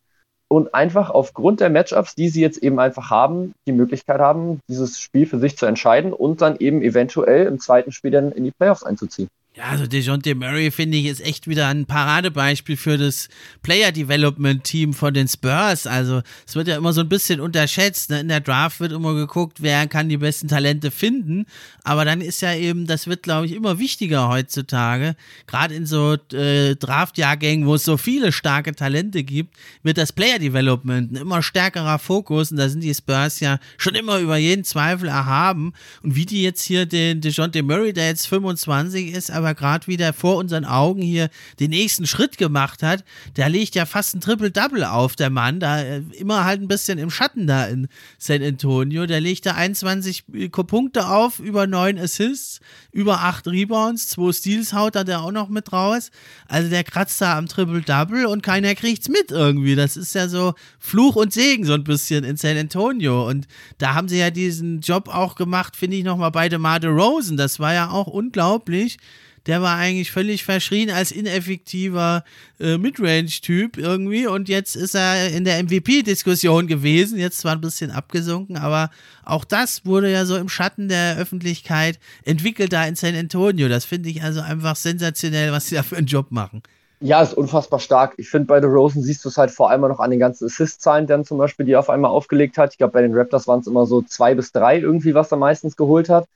[0.49, 5.01] und einfach aufgrund der Matchups, die sie jetzt eben einfach haben, die Möglichkeit haben, dieses
[5.01, 8.53] Spiel für sich zu entscheiden und dann eben eventuell im zweiten Spiel dann in die
[8.53, 9.29] Playoffs einzuziehen.
[9.57, 13.29] Ja, also DeJounte Murray finde ich ist echt wieder ein Paradebeispiel für das
[13.62, 15.87] Player Development Team von den Spurs.
[15.87, 18.11] Also es wird ja immer so ein bisschen unterschätzt.
[18.11, 18.19] Ne?
[18.19, 21.47] In der Draft wird immer geguckt, wer kann die besten Talente finden.
[21.85, 25.14] Aber dann ist ja eben, das wird glaube ich immer wichtiger heutzutage.
[25.47, 30.40] Gerade in so äh, Draftjahrgängen, wo es so viele starke Talente gibt, wird das Player
[30.40, 32.51] Development ein immer stärkerer Fokus.
[32.51, 35.75] Und da sind die Spurs ja schon immer über jeden Zweifel erhaben.
[36.03, 39.87] Und wie die jetzt hier den DeJounte Murray, der jetzt 25 ist, aber aber gerade
[39.87, 41.29] wieder vor unseren Augen hier
[41.61, 43.05] den nächsten Schritt gemacht hat,
[43.37, 46.99] der legt ja fast ein Triple-Double auf, der Mann, da äh, immer halt ein bisschen
[46.99, 49.07] im Schatten da in San Antonio.
[49.07, 54.97] Der legt da 21 Punkte auf, über 9 Assists, über 8 Rebounds, 2 Steals haut
[54.97, 56.11] er da auch noch mit raus.
[56.49, 59.75] Also der kratzt da am Triple-Double und keiner kriegt's mit irgendwie.
[59.75, 63.29] Das ist ja so Fluch und Segen so ein bisschen in San Antonio.
[63.29, 63.47] Und
[63.79, 67.37] da haben sie ja diesen Job auch gemacht, finde ich nochmal bei DeMar Rosen.
[67.37, 68.99] Das war ja auch unglaublich
[69.47, 72.25] der war eigentlich völlig verschrien als ineffektiver
[72.59, 77.91] äh, Midrange-Typ irgendwie und jetzt ist er in der MVP-Diskussion gewesen, jetzt zwar ein bisschen
[77.91, 78.91] abgesunken, aber
[79.25, 83.69] auch das wurde ja so im Schatten der Öffentlichkeit entwickelt da in San Antonio.
[83.69, 86.63] Das finde ich also einfach sensationell, was sie da für einen Job machen.
[87.01, 88.15] Ja, ist unfassbar stark.
[88.17, 90.47] Ich finde, bei The Rosen siehst du es halt vor allem noch an den ganzen
[90.47, 92.73] Assist-Zahlen, dann zum Beispiel, die er auf einmal aufgelegt hat.
[92.73, 95.37] Ich glaube, bei den Raptors waren es immer so zwei bis drei irgendwie, was er
[95.37, 96.27] meistens geholt hat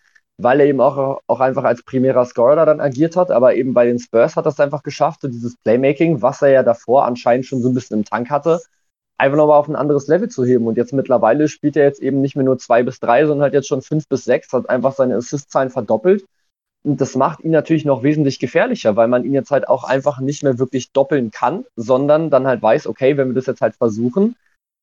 [0.41, 3.31] weil er eben auch, auch einfach als primärer Scorer dann agiert hat.
[3.31, 6.51] Aber eben bei den Spurs hat er es einfach geschafft, so dieses Playmaking, was er
[6.51, 8.61] ja davor anscheinend schon so ein bisschen im Tank hatte,
[9.19, 10.67] einfach nochmal auf ein anderes Level zu heben.
[10.67, 13.55] Und jetzt mittlerweile spielt er jetzt eben nicht mehr nur zwei bis drei, sondern halt
[13.55, 16.25] jetzt schon fünf bis sechs, hat einfach seine Assist-Zahlen verdoppelt.
[16.85, 20.21] Und das macht ihn natürlich noch wesentlich gefährlicher, weil man ihn jetzt halt auch einfach
[20.21, 23.75] nicht mehr wirklich doppeln kann, sondern dann halt weiß, okay, wenn wir das jetzt halt
[23.75, 24.37] versuchen,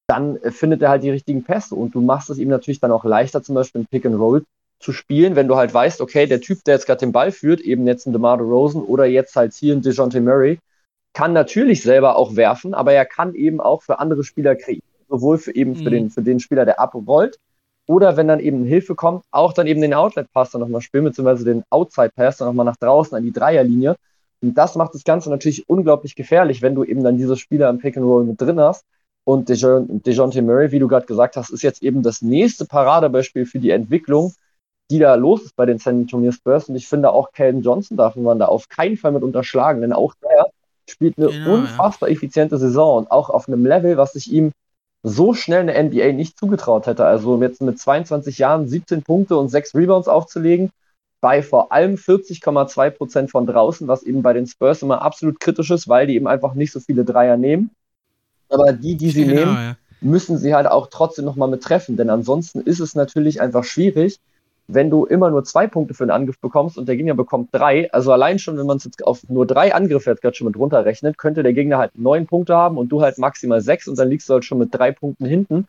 [0.08, 3.06] dann findet er halt die richtigen Pässe und du machst es ihm natürlich dann auch
[3.06, 4.44] leichter, zum Beispiel ein Pick and Roll
[4.80, 7.62] zu spielen, wenn du halt weißt, okay, der Typ, der jetzt gerade den Ball führt,
[7.62, 10.60] eben jetzt ein DeMar Rosen oder jetzt halt hier ein DeJounte Murray,
[11.14, 15.38] kann natürlich selber auch werfen, aber er kann eben auch für andere Spieler kreieren, sowohl
[15.38, 15.84] für eben mhm.
[15.84, 17.40] für, den, für den Spieler, der abrollt,
[17.88, 21.46] oder wenn dann eben Hilfe kommt, auch dann eben den Outlet-Pass dann nochmal spielen, beziehungsweise
[21.46, 23.96] den Outside-Pass dann nochmal nach draußen an die Dreierlinie.
[24.42, 27.78] Und das macht das Ganze natürlich unglaublich gefährlich, wenn du eben dann diese Spieler im
[27.78, 28.86] Pick and Roll mit drin hast.
[29.24, 33.60] Und DeJounte Murray, wie du gerade gesagt hast, ist jetzt eben das nächste Paradebeispiel für
[33.60, 34.34] die Entwicklung
[34.92, 36.70] die da los ist bei den San Antonio Spurs.
[36.70, 39.94] Und ich finde auch Calvin Johnson darf man da auf keinen Fall mit unterschlagen, denn
[39.94, 40.46] auch der
[40.88, 42.16] spielt eine genau, unfassbar ja.
[42.16, 44.52] effiziente Saison und auch auf einem Level, was ich ihm
[45.02, 47.06] so schnell in der NBA nicht zugetraut hätte.
[47.06, 50.72] Also jetzt mit 22 Jahren 17 Punkte und 6 Rebounds aufzulegen,
[51.22, 55.72] bei vor allem 40,2 Prozent von draußen, was eben bei den Spurs immer absolut kritisch
[55.72, 57.72] ist, weil die eben einfach nicht so viele Dreier nehmen.
[58.50, 59.78] Aber die, die sie genau, nehmen, ja.
[60.02, 64.20] müssen sie halt auch trotzdem nochmal mit treffen, denn ansonsten ist es natürlich einfach schwierig,
[64.68, 67.92] wenn du immer nur zwei Punkte für einen Angriff bekommst und der Gegner bekommt drei,
[67.92, 70.58] also allein schon, wenn man es jetzt auf nur drei Angriffe jetzt gerade schon mit
[70.58, 74.10] runterrechnet, könnte der Gegner halt neun Punkte haben und du halt maximal sechs und dann
[74.10, 75.68] liegst du halt schon mit drei Punkten hinten.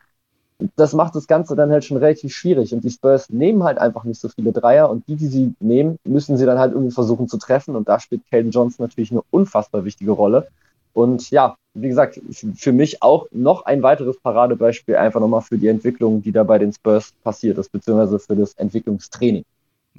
[0.76, 2.72] das macht das Ganze dann halt schon relativ schwierig.
[2.72, 5.98] Und die Spurs nehmen halt einfach nicht so viele Dreier und die, die sie nehmen,
[6.04, 7.76] müssen sie dann halt irgendwie versuchen zu treffen.
[7.76, 10.48] Und da spielt Caden Johnson natürlich eine unfassbar wichtige Rolle.
[10.96, 12.18] Und ja, wie gesagt,
[12.54, 16.58] für mich auch noch ein weiteres Paradebeispiel einfach nochmal für die Entwicklung, die da bei
[16.58, 19.44] den Spurs passiert ist, beziehungsweise für das Entwicklungstraining.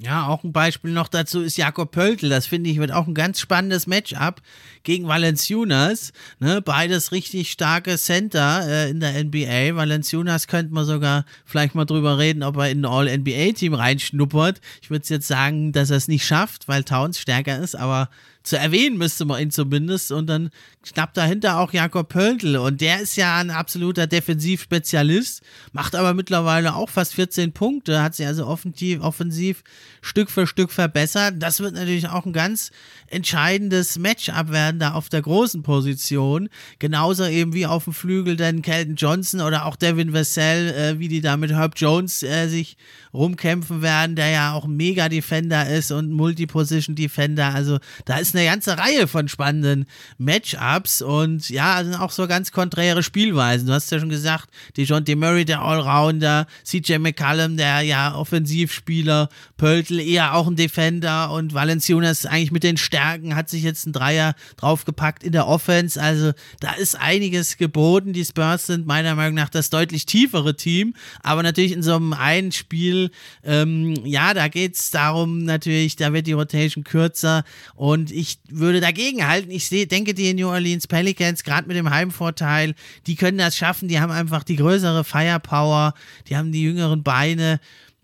[0.00, 2.28] Ja, auch ein Beispiel noch dazu ist Jakob Pöltl.
[2.28, 4.42] Das finde ich wird auch ein ganz spannendes Matchup
[4.82, 6.12] gegen Valenciunas.
[6.40, 9.76] Ne, beides richtig starke Center äh, in der NBA.
[9.76, 14.60] Valenciunas könnte man sogar vielleicht mal drüber reden, ob er in ein All-NBA-Team reinschnuppert.
[14.82, 18.08] Ich würde jetzt sagen, dass er es nicht schafft, weil Towns stärker ist, aber
[18.48, 20.10] zu erwähnen müsste man ihn zumindest.
[20.12, 20.50] Und dann
[20.82, 22.56] knapp dahinter auch Jakob Pöltl.
[22.56, 25.42] Und der ist ja ein absoluter Defensivspezialist,
[25.72, 29.62] macht aber mittlerweile auch fast 14 Punkte, hat sich also offensiv, offensiv
[30.00, 31.34] Stück für Stück verbessert.
[31.38, 32.70] Das wird natürlich auch ein ganz
[33.08, 36.48] entscheidendes Matchup werden da auf der großen Position.
[36.78, 41.08] Genauso eben wie auf dem Flügel dann Kelton Johnson oder auch Devin Vassell, äh, wie
[41.08, 42.76] die da mit Herb Jones äh, sich
[43.12, 47.54] rumkämpfen werden, der ja auch ein Mega-Defender ist und Multi-Position-Defender.
[47.54, 49.86] Also da ist eine ganze Reihe von spannenden
[50.18, 53.66] Matchups und ja, sind auch so ganz konträre Spielweisen.
[53.66, 60.00] Du hast ja schon gesagt, DeJounte Murray, der Allrounder, CJ McCallum, der ja Offensivspieler, Pöltl
[60.00, 64.34] eher auch ein Defender und Valenciunas eigentlich mit den Stärken hat sich jetzt ein Dreier
[64.56, 66.00] draufgepackt in der Offense.
[66.00, 68.12] Also da ist einiges geboten.
[68.12, 72.12] Die Spurs sind meiner Meinung nach das deutlich tiefere Team, aber natürlich in so einem
[72.12, 73.10] einen Spiel,
[73.44, 78.80] ähm, ja, da geht es darum natürlich, da wird die Rotation kürzer und ich würde
[78.80, 79.50] dagegen halten.
[79.50, 82.74] Ich seh, denke, die New Orleans Pelicans, gerade mit dem Heimvorteil,
[83.06, 83.88] die können das schaffen.
[83.88, 85.94] Die haben einfach die größere Firepower,
[86.28, 87.60] die haben die jüngeren Beine.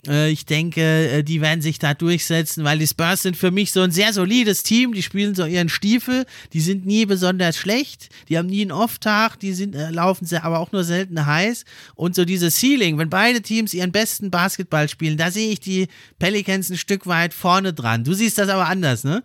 [0.06, 3.72] Äh, ich denke, äh, die werden sich da durchsetzen, weil die Spurs sind für mich
[3.72, 4.92] so ein sehr solides Team.
[4.92, 6.26] Die spielen so ihren Stiefel.
[6.52, 8.08] Die sind nie besonders schlecht.
[8.28, 9.40] Die haben nie einen Off-Tag.
[9.40, 11.64] Die sind, äh, laufen sehr, aber auch nur selten heiß.
[11.94, 15.88] Und so dieses Ceiling, wenn beide Teams ihren besten Basketball spielen, da sehe ich die
[16.18, 18.04] Pelicans ein Stück weit vorne dran.
[18.04, 19.22] Du siehst das aber anders, ne?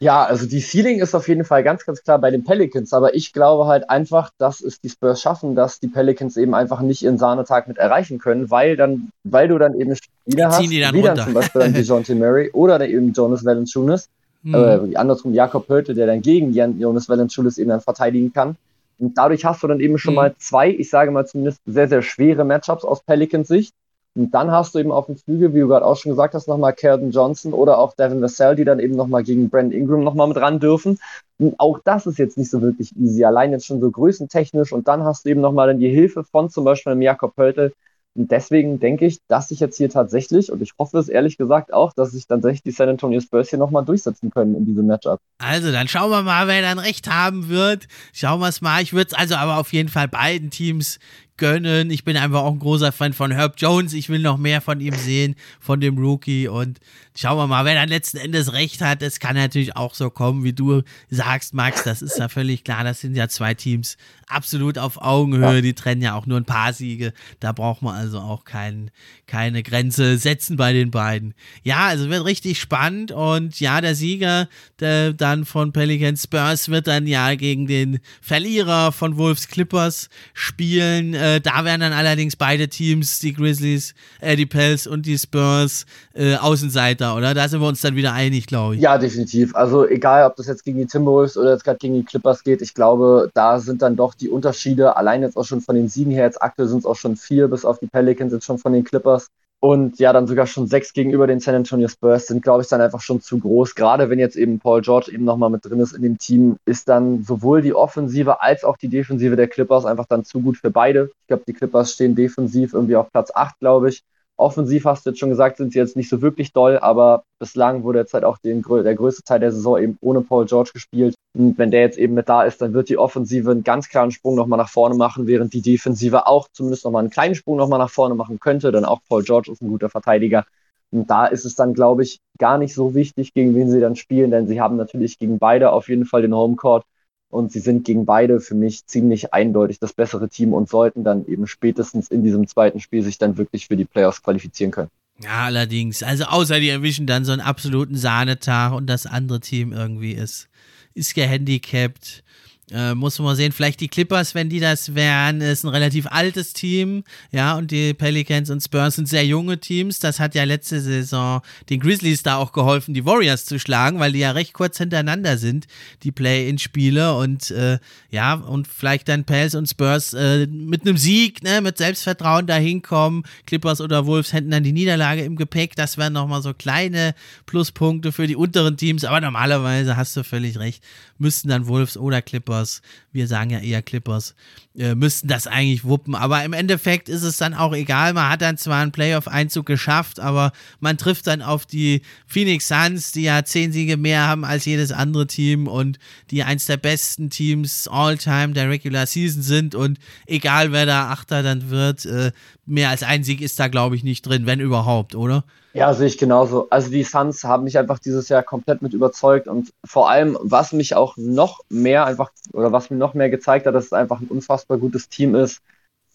[0.00, 3.16] Ja, also die Ceiling ist auf jeden Fall ganz, ganz klar bei den Pelicans, aber
[3.16, 7.02] ich glaube halt einfach, dass es die Spurs schaffen, dass die Pelicans eben einfach nicht
[7.02, 11.16] ihren Sahnetag mit erreichen können, weil dann, weil du dann eben Spieler hast, wie dann
[11.16, 14.08] zum Beispiel dann DeJounte Murray oder dann eben Jonas Valanciunas,
[14.44, 14.54] hm.
[14.54, 18.54] äh, andersrum Jakob Pöltl, der dann gegen Jonas Valanciunas eben dann verteidigen kann.
[19.00, 20.16] Und dadurch hast du dann eben schon hm.
[20.16, 23.74] mal zwei, ich sage mal zumindest sehr, sehr schwere Matchups aus Pelicans Sicht.
[24.18, 26.48] Und dann hast du eben auf dem Flügel, wie du gerade auch schon gesagt hast,
[26.48, 30.26] nochmal Keldon Johnson oder auch Devin Vassell, die dann eben nochmal gegen Brandon Ingram nochmal
[30.26, 30.98] mit ran dürfen.
[31.38, 34.72] Und auch das ist jetzt nicht so wirklich easy, allein jetzt schon so größentechnisch.
[34.72, 37.72] Und dann hast du eben nochmal dann die Hilfe von zum Beispiel einem Jakob Pöltl,
[38.18, 41.72] und deswegen denke ich, dass sich jetzt hier tatsächlich, und ich hoffe es ehrlich gesagt
[41.72, 45.20] auch, dass sich tatsächlich die San Antonio Spurs hier nochmal durchsetzen können in diesem Matchup.
[45.40, 47.86] Also, dann schauen wir mal, wer dann recht haben wird.
[48.12, 48.82] Schauen wir es mal.
[48.82, 50.98] Ich würde es also aber auf jeden Fall beiden Teams
[51.38, 51.90] gönnen.
[51.90, 53.92] Ich bin einfach auch ein großer Fan von Herb Jones.
[53.92, 56.48] Ich will noch mehr von ihm sehen, von dem Rookie.
[56.48, 56.80] Und
[57.16, 59.02] schauen wir mal, wer dann letzten Endes recht hat.
[59.02, 61.84] Es kann natürlich auch so kommen, wie du sagst, Max.
[61.84, 62.84] Das ist ja völlig klar.
[62.84, 65.62] Das sind ja zwei Teams absolut auf Augenhöhe.
[65.62, 67.12] Die trennen ja auch nur ein paar Siege.
[67.40, 68.90] Da braucht man also auch kein,
[69.26, 71.34] keine Grenze setzen bei den beiden.
[71.62, 73.12] Ja, also wird richtig spannend.
[73.12, 74.48] Und ja, der Sieger
[74.80, 81.14] der dann von Pelican Spurs wird dann ja gegen den Verlierer von Wolves Clippers spielen.
[81.28, 85.86] Äh, da wären dann allerdings beide Teams, die Grizzlies, äh, die Pels und die Spurs,
[86.14, 87.34] äh, Außenseiter, oder?
[87.34, 88.80] Da sind wir uns dann wieder einig, glaube ich.
[88.80, 89.54] Ja, definitiv.
[89.54, 92.62] Also egal, ob das jetzt gegen die Timberwolves oder jetzt gerade gegen die Clippers geht,
[92.62, 96.12] ich glaube, da sind dann doch die Unterschiede, allein jetzt auch schon von den Siegen
[96.12, 98.72] her, jetzt aktuell sind es auch schon vier, bis auf die Pelicans jetzt schon von
[98.72, 99.28] den Clippers
[99.60, 102.80] und ja, dann sogar schon sechs gegenüber den San Antonio Spurs sind, glaube ich, dann
[102.80, 103.74] einfach schon zu groß.
[103.74, 106.88] Gerade wenn jetzt eben Paul George eben nochmal mit drin ist in dem Team, ist
[106.88, 110.70] dann sowohl die Offensive als auch die Defensive der Clippers einfach dann zu gut für
[110.70, 111.10] beide.
[111.22, 114.04] Ich glaube, die Clippers stehen defensiv irgendwie auf Platz 8, glaube ich.
[114.38, 117.82] Offensiv hast du jetzt schon gesagt, sind sie jetzt nicht so wirklich doll, aber bislang
[117.82, 121.16] wurde jetzt halt auch den, der größte Teil der Saison eben ohne Paul George gespielt.
[121.36, 124.12] Und wenn der jetzt eben mit da ist, dann wird die Offensive einen ganz klaren
[124.12, 127.80] Sprung nochmal nach vorne machen, während die Defensive auch zumindest nochmal einen kleinen Sprung nochmal
[127.80, 130.44] nach vorne machen könnte, denn auch Paul George ist ein guter Verteidiger.
[130.92, 133.96] Und da ist es dann, glaube ich, gar nicht so wichtig, gegen wen sie dann
[133.96, 136.84] spielen, denn sie haben natürlich gegen beide auf jeden Fall den Homecourt
[137.30, 141.26] und sie sind gegen beide für mich ziemlich eindeutig das bessere Team und sollten dann
[141.26, 144.90] eben spätestens in diesem zweiten Spiel sich dann wirklich für die Playoffs qualifizieren können.
[145.20, 146.02] Ja, allerdings.
[146.02, 150.48] Also außer die erwischen dann so einen absoluten Sahnetag und das andere Team irgendwie ist,
[150.94, 152.22] ist gehandicapt.
[152.70, 156.52] Äh, muss man sehen, vielleicht die Clippers, wenn die das wären, ist ein relativ altes
[156.52, 157.02] Team,
[157.32, 160.00] ja, und die Pelicans und Spurs sind sehr junge Teams.
[160.00, 161.40] Das hat ja letzte Saison
[161.70, 165.38] den Grizzlies da auch geholfen, die Warriors zu schlagen, weil die ja recht kurz hintereinander
[165.38, 165.66] sind,
[166.02, 167.78] die Play-in-Spiele und äh,
[168.10, 172.56] ja, und vielleicht dann Pels und Spurs äh, mit einem Sieg, ne, mit Selbstvertrauen da
[172.56, 173.22] hinkommen.
[173.46, 175.74] Clippers oder Wolves hätten dann die Niederlage im Gepäck.
[175.74, 177.14] Das wären nochmal so kleine
[177.46, 180.84] Pluspunkte für die unteren Teams, aber normalerweise hast du völlig recht,
[181.16, 182.82] müssten dann Wolves oder Clippers Clippers,
[183.12, 184.34] wir sagen ja eher Clippers,
[184.76, 186.14] äh, müssten das eigentlich wuppen.
[186.14, 188.12] Aber im Endeffekt ist es dann auch egal.
[188.12, 193.12] Man hat dann zwar einen Playoff-Einzug geschafft, aber man trifft dann auf die Phoenix Suns,
[193.12, 195.98] die ja zehn Siege mehr haben als jedes andere Team und
[196.30, 199.74] die eins der besten Teams all-time der Regular Season sind.
[199.74, 202.32] Und egal wer da Achter dann wird, äh,
[202.66, 205.44] mehr als ein Sieg ist da, glaube ich, nicht drin, wenn überhaupt, oder?
[205.78, 206.68] Ja, sehe ich genauso.
[206.70, 210.72] Also die Suns haben mich einfach dieses Jahr komplett mit überzeugt und vor allem, was
[210.72, 214.20] mich auch noch mehr einfach oder was mir noch mehr gezeigt hat, dass es einfach
[214.20, 215.60] ein unfassbar gutes Team ist,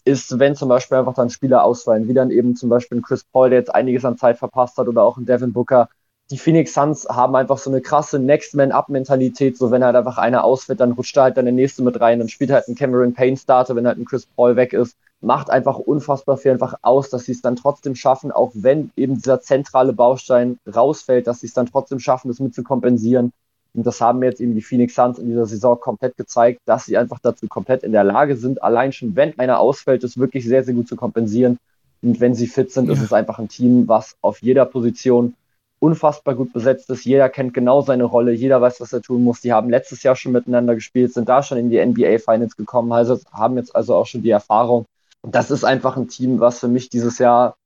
[0.04, 3.24] ist, wenn zum Beispiel einfach dann Spieler ausfallen, wie dann eben zum Beispiel ein Chris
[3.24, 5.88] Paul, der jetzt einiges an Zeit verpasst hat oder auch ein Devin Booker.
[6.30, 9.96] Die Phoenix Suns haben einfach so eine krasse Next Man Up Mentalität, so wenn halt
[9.96, 12.68] einfach einer ausfällt, dann rutscht da halt dann der nächste mit rein, dann spielt halt
[12.68, 14.94] ein Cameron Payne Starter, wenn halt ein Chris Paul weg ist
[15.24, 19.16] macht einfach unfassbar viel einfach aus, dass sie es dann trotzdem schaffen, auch wenn eben
[19.16, 23.32] dieser zentrale Baustein rausfällt, dass sie es dann trotzdem schaffen, das mit zu kompensieren.
[23.74, 26.96] Und das haben jetzt eben die Phoenix Suns in dieser Saison komplett gezeigt, dass sie
[26.96, 30.62] einfach dazu komplett in der Lage sind, allein schon, wenn einer ausfällt, es wirklich sehr,
[30.62, 31.58] sehr gut zu kompensieren.
[32.00, 32.92] Und wenn sie fit sind, ja.
[32.92, 35.34] ist es einfach ein Team, was auf jeder Position
[35.80, 37.04] unfassbar gut besetzt ist.
[37.04, 39.40] Jeder kennt genau seine Rolle, jeder weiß, was er tun muss.
[39.40, 42.92] Die haben letztes Jahr schon miteinander gespielt, sind da schon in die NBA Finals gekommen,
[42.92, 44.86] also haben jetzt also auch schon die Erfahrung.
[45.24, 47.56] Und das ist einfach ein Team, was für mich dieses Jahr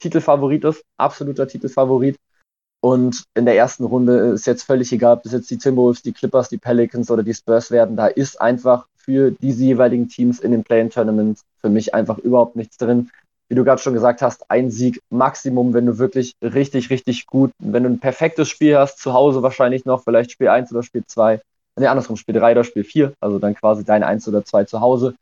[0.00, 2.18] Titelfavorit ist, absoluter Titelfavorit.
[2.80, 6.12] Und in der ersten Runde ist jetzt völlig egal, ob das jetzt die Timberwolves, die
[6.12, 7.94] Clippers, die Pelicans oder die Spurs werden.
[7.94, 12.78] Da ist einfach für diese jeweiligen Teams in den Play-in-Tournaments für mich einfach überhaupt nichts
[12.78, 13.10] drin.
[13.48, 17.52] Wie du gerade schon gesagt hast, ein Sieg Maximum, wenn du wirklich richtig, richtig gut,
[17.60, 21.04] wenn du ein perfektes Spiel hast, zu Hause wahrscheinlich noch, vielleicht Spiel 1 oder Spiel
[21.06, 21.40] 2,
[21.78, 24.80] nee, andersrum, Spiel 3 oder Spiel 4, also dann quasi dein 1 oder 2 zu
[24.80, 25.14] Hause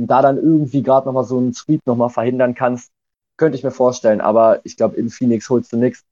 [0.00, 2.90] und da dann irgendwie gerade nochmal so einen Sweep nochmal verhindern kannst,
[3.36, 4.20] könnte ich mir vorstellen.
[4.20, 6.04] Aber ich glaube, in Phoenix holst du nichts.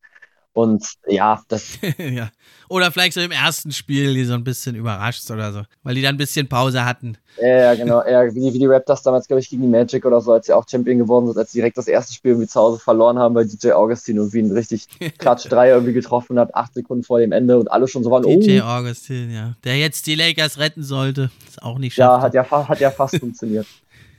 [0.52, 1.78] Und ja, das.
[1.98, 2.30] ja.
[2.68, 6.02] Oder vielleicht so im ersten Spiel, die so ein bisschen überrascht oder so, weil die
[6.02, 7.16] dann ein bisschen Pause hatten.
[7.40, 8.02] Ja, genau.
[8.02, 10.52] Eher wie, wie die Raptors damals, glaube ich, gegen die Magic oder so, als sie
[10.52, 13.34] auch Champion geworden sind, als sie direkt das erste Spiel irgendwie zu Hause verloren haben,
[13.34, 14.88] weil DJ Augustin irgendwie einen richtig
[15.18, 18.24] Klatsch 3 irgendwie getroffen hat, acht Sekunden vor dem Ende und alle schon so waren.
[18.24, 18.64] DJ oh.
[18.64, 19.54] Augustin, ja.
[19.64, 21.30] Der jetzt die Lakers retten sollte.
[21.48, 22.06] Ist auch nicht schlecht.
[22.06, 23.66] Ja, hat ja, hat ja fast funktioniert.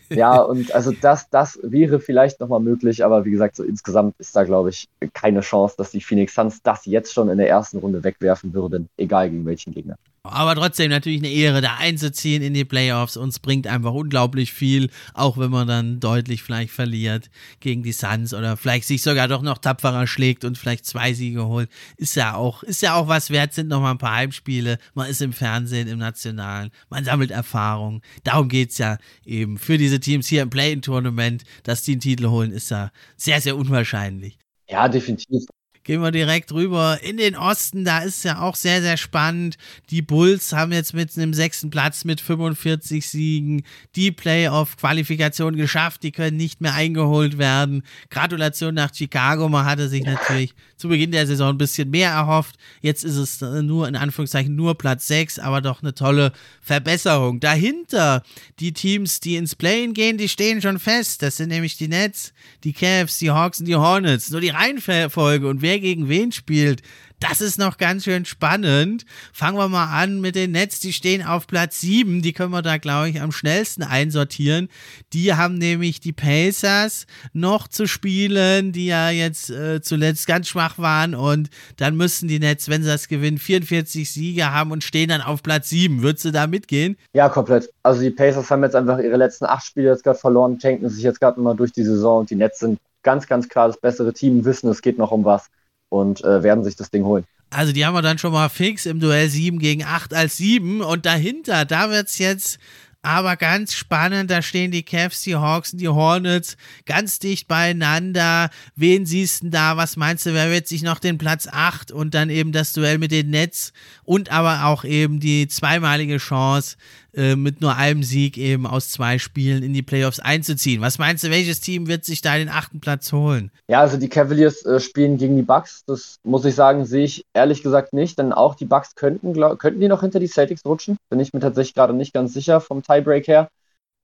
[0.09, 4.35] Ja, und also das, das wäre vielleicht nochmal möglich, aber wie gesagt, so insgesamt ist
[4.35, 7.77] da, glaube ich, keine Chance, dass die Phoenix Suns das jetzt schon in der ersten
[7.79, 9.97] Runde wegwerfen würden, egal gegen welchen Gegner.
[10.23, 13.17] Aber trotzdem natürlich eine Ehre, da einzuziehen in die Playoffs.
[13.17, 18.33] Uns bringt einfach unglaublich viel, auch wenn man dann deutlich vielleicht verliert gegen die Suns
[18.33, 21.69] oder vielleicht sich sogar doch noch tapferer schlägt und vielleicht zwei Siege holt.
[21.97, 24.77] Ist ja auch, ist ja auch was wert, sind noch mal ein paar Heimspiele.
[24.93, 28.01] Man ist im Fernsehen, im Nationalen, man sammelt Erfahrung.
[28.23, 29.57] Darum geht es ja eben.
[29.57, 33.55] Für diese Teams hier im Play-In-Tournament, dass die einen Titel holen, ist ja sehr, sehr
[33.55, 34.37] unwahrscheinlich.
[34.67, 35.45] Ja, definitiv.
[35.89, 37.83] Gehen wir direkt rüber in den Osten.
[37.83, 39.57] Da ist ja auch sehr, sehr spannend.
[39.89, 43.63] Die Bulls haben jetzt mit einem sechsten Platz mit 45 Siegen
[43.95, 46.03] die Playoff-Qualifikation geschafft.
[46.03, 47.81] Die können nicht mehr eingeholt werden.
[48.11, 49.49] Gratulation nach Chicago.
[49.49, 52.55] Man hatte sich natürlich zu Beginn der Saison ein bisschen mehr erhofft.
[52.81, 57.41] Jetzt ist es nur, in Anführungszeichen, nur Platz 6, aber doch eine tolle Verbesserung.
[57.41, 58.23] Dahinter
[58.59, 61.21] die Teams, die ins Play-In gehen, die stehen schon fest.
[61.21, 64.31] Das sind nämlich die Nets, die Cavs, die Hawks und die Hornets.
[64.31, 66.81] Nur die Reihenfolge und wer gegen wen spielt,
[67.19, 69.05] das ist noch ganz schön spannend.
[69.33, 70.79] Fangen wir mal an mit den Nets.
[70.79, 72.21] Die stehen auf Platz 7.
[72.21, 74.69] Die können wir da, glaube ich, am schnellsten einsortieren.
[75.13, 80.77] Die haben nämlich die Pacers noch zu spielen, die ja jetzt äh, zuletzt ganz schwach
[80.77, 81.13] waren.
[81.13, 85.21] Und dann müssen die Nets, wenn sie das gewinnen, 44 Siege haben und stehen dann
[85.21, 86.01] auf Platz 7.
[86.01, 86.97] Würdest du da mitgehen?
[87.13, 87.69] Ja, komplett.
[87.83, 91.03] Also die Pacers haben jetzt einfach ihre letzten acht Spiele jetzt gerade verloren, tanken sich
[91.03, 94.13] jetzt gerade mal durch die Saison und die Nets sind ganz, ganz klar das bessere
[94.13, 95.49] Team, wissen, es geht noch um was
[95.89, 97.25] und äh, werden sich das Ding holen.
[97.51, 100.81] Also die haben wir dann schon mal fix im Duell 7 gegen 8 als 7
[100.81, 102.59] und dahinter, da wird es jetzt
[103.01, 108.49] aber ganz spannend, da stehen die Cavs, die Hawks und die Hornets ganz dicht beieinander.
[108.75, 109.77] Wen siehst du da?
[109.77, 112.97] Was meinst du, wer wird sich noch den Platz 8 und dann eben das Duell
[112.97, 113.71] mit den Nets
[114.03, 116.75] und aber auch eben die zweimalige Chance,
[117.13, 120.81] äh, mit nur einem Sieg eben aus zwei Spielen in die Playoffs einzuziehen.
[120.81, 123.51] Was meinst du, welches Team wird sich da den achten Platz holen?
[123.67, 125.83] Ja, also die Cavaliers äh, spielen gegen die Bucks.
[125.85, 129.59] Das muss ich sagen, sehe ich ehrlich gesagt nicht, denn auch die Bucks könnten, glaub,
[129.59, 130.97] könnten die noch hinter die Celtics rutschen.
[131.09, 133.49] Bin ich mir tatsächlich gerade nicht ganz sicher vom Tiebreak her.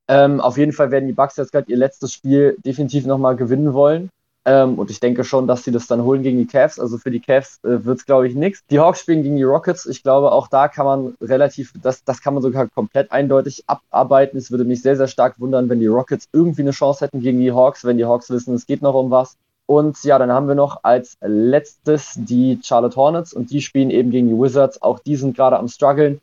[0.08, 3.74] Ähm, auf jeden Fall werden die Bucks jetzt gerade ihr letztes Spiel definitiv nochmal gewinnen
[3.74, 4.10] wollen.
[4.48, 6.80] Ähm, und ich denke schon, dass sie das dann holen gegen die Cavs.
[6.80, 8.64] Also für die Cavs äh, wird es, glaube ich, nichts.
[8.70, 9.88] Die Hawks spielen gegen die Rockets.
[9.88, 14.38] Ich glaube, auch da kann man relativ, das, das kann man sogar komplett eindeutig abarbeiten.
[14.38, 17.40] Es würde mich sehr, sehr stark wundern, wenn die Rockets irgendwie eine Chance hätten gegen
[17.40, 19.36] die Hawks, wenn die Hawks wissen, es geht noch um was.
[19.66, 24.12] Und ja, dann haben wir noch als letztes die Charlotte Hornets und die spielen eben
[24.12, 24.80] gegen die Wizards.
[24.80, 26.22] Auch die sind gerade am struggeln.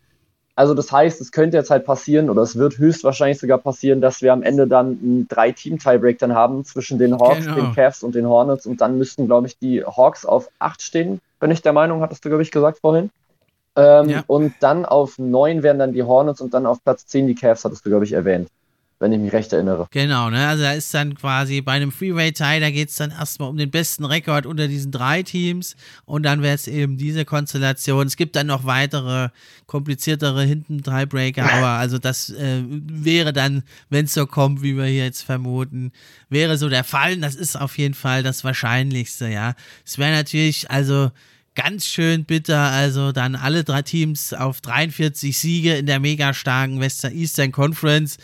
[0.54, 4.20] Also das heißt, es könnte jetzt halt passieren oder es wird höchstwahrscheinlich sogar passieren, dass
[4.20, 7.54] wir am Ende dann einen Drei-Team-Tiebreak dann haben zwischen den Hawks, genau.
[7.54, 11.20] den Cavs und den Hornets und dann müssten, glaube ich, die Hawks auf acht stehen,
[11.40, 13.10] bin ich der Meinung, hattest du, glaube ich, gesagt vorhin.
[13.76, 14.24] Ähm, ja.
[14.26, 17.64] Und dann auf neun wären dann die Hornets und dann auf Platz zehn die Cavs,
[17.64, 18.48] hattest du, glaube ich, erwähnt
[19.02, 19.88] wenn ich mich recht erinnere.
[19.90, 20.46] Genau, ne?
[20.46, 23.70] Also da ist dann quasi bei einem Freeway-Tie, da geht es dann erstmal um den
[23.70, 25.74] besten Rekord unter diesen drei Teams
[26.04, 28.06] und dann wäre es eben diese Konstellation.
[28.06, 29.30] Es gibt dann noch weitere,
[29.66, 34.84] kompliziertere hinten Tiebreaker, aber also das äh, wäre dann, wenn es so kommt, wie wir
[34.84, 35.90] hier jetzt vermuten,
[36.28, 37.16] wäre so der Fall.
[37.16, 39.54] Das ist auf jeden Fall das Wahrscheinlichste, ja.
[39.84, 41.10] Es wäre natürlich, also
[41.54, 42.58] ganz schön bitter.
[42.58, 48.18] Also dann alle drei Teams auf 43 Siege in der mega starken Western Eastern Conference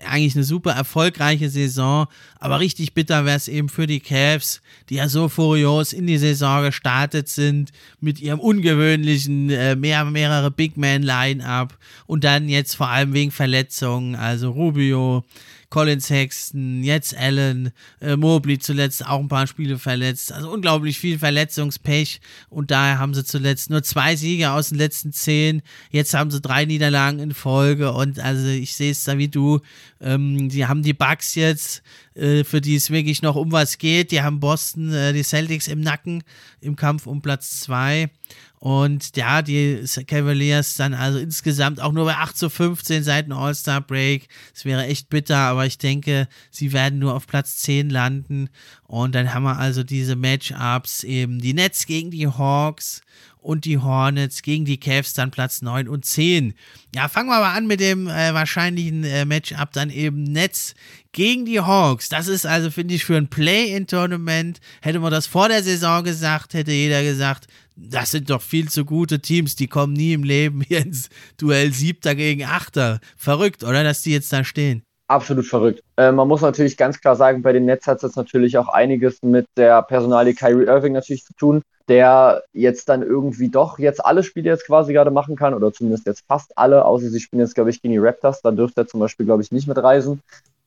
[0.00, 2.06] eigentlich eine super erfolgreiche Saison,
[2.38, 6.18] aber richtig bitter wäre es eben für die Cavs, die ja so furios in die
[6.18, 7.70] Saison gestartet sind
[8.00, 13.30] mit ihrem ungewöhnlichen äh, mehr, mehrere Big Man Line-up und dann jetzt vor allem wegen
[13.30, 15.24] Verletzungen, also Rubio,
[15.70, 20.32] Colin Sexton, jetzt Allen, äh, Mobley zuletzt auch ein paar Spiele verletzt.
[20.32, 25.12] Also unglaublich viel Verletzungspech und daher haben sie zuletzt nur zwei Siege aus den letzten
[25.12, 25.62] zehn.
[25.90, 29.60] Jetzt haben sie drei Niederlagen in Folge und also ich sehe es da wie du.
[30.00, 31.82] Ähm, die haben die Bugs jetzt,
[32.14, 34.10] äh, für die es wirklich noch um was geht.
[34.10, 36.22] Die haben Boston, äh, die Celtics im Nacken
[36.60, 38.10] im Kampf um Platz zwei.
[38.64, 43.34] Und ja, die Cavaliers dann also insgesamt auch nur bei 8 zu 15 seit dem
[43.34, 44.26] All-Star Break.
[44.54, 48.48] Es wäre echt bitter, aber ich denke, sie werden nur auf Platz 10 landen.
[48.84, 53.02] Und dann haben wir also diese Matchups eben die Nets gegen die Hawks
[53.44, 56.54] und die Hornets gegen die Cavs dann Platz 9 und 10.
[56.94, 60.74] Ja, fangen wir mal an mit dem äh, wahrscheinlichen äh, Matchup dann eben Nets
[61.12, 62.08] gegen die Hawks.
[62.08, 66.54] Das ist also, finde ich, für ein Play-in-Tournament, hätte man das vor der Saison gesagt,
[66.54, 67.46] hätte jeder gesagt,
[67.76, 71.72] das sind doch viel zu gute Teams, die kommen nie im Leben hier ins Duell
[71.72, 73.00] Siebter gegen Achter.
[73.16, 74.82] Verrückt, oder, dass die jetzt da stehen?
[75.06, 75.82] Absolut verrückt.
[75.96, 79.22] Äh, man muss natürlich ganz klar sagen, bei den Nets hat es natürlich auch einiges
[79.22, 84.22] mit der Personalie Kyrie Irving natürlich zu tun der jetzt dann irgendwie doch jetzt alle
[84.22, 87.54] Spiele jetzt quasi gerade machen kann oder zumindest jetzt fast alle, außer sie spielen jetzt,
[87.54, 90.20] glaube ich, gegen die Raptors, da dürfte er zum Beispiel, glaube ich, nicht mitreisen.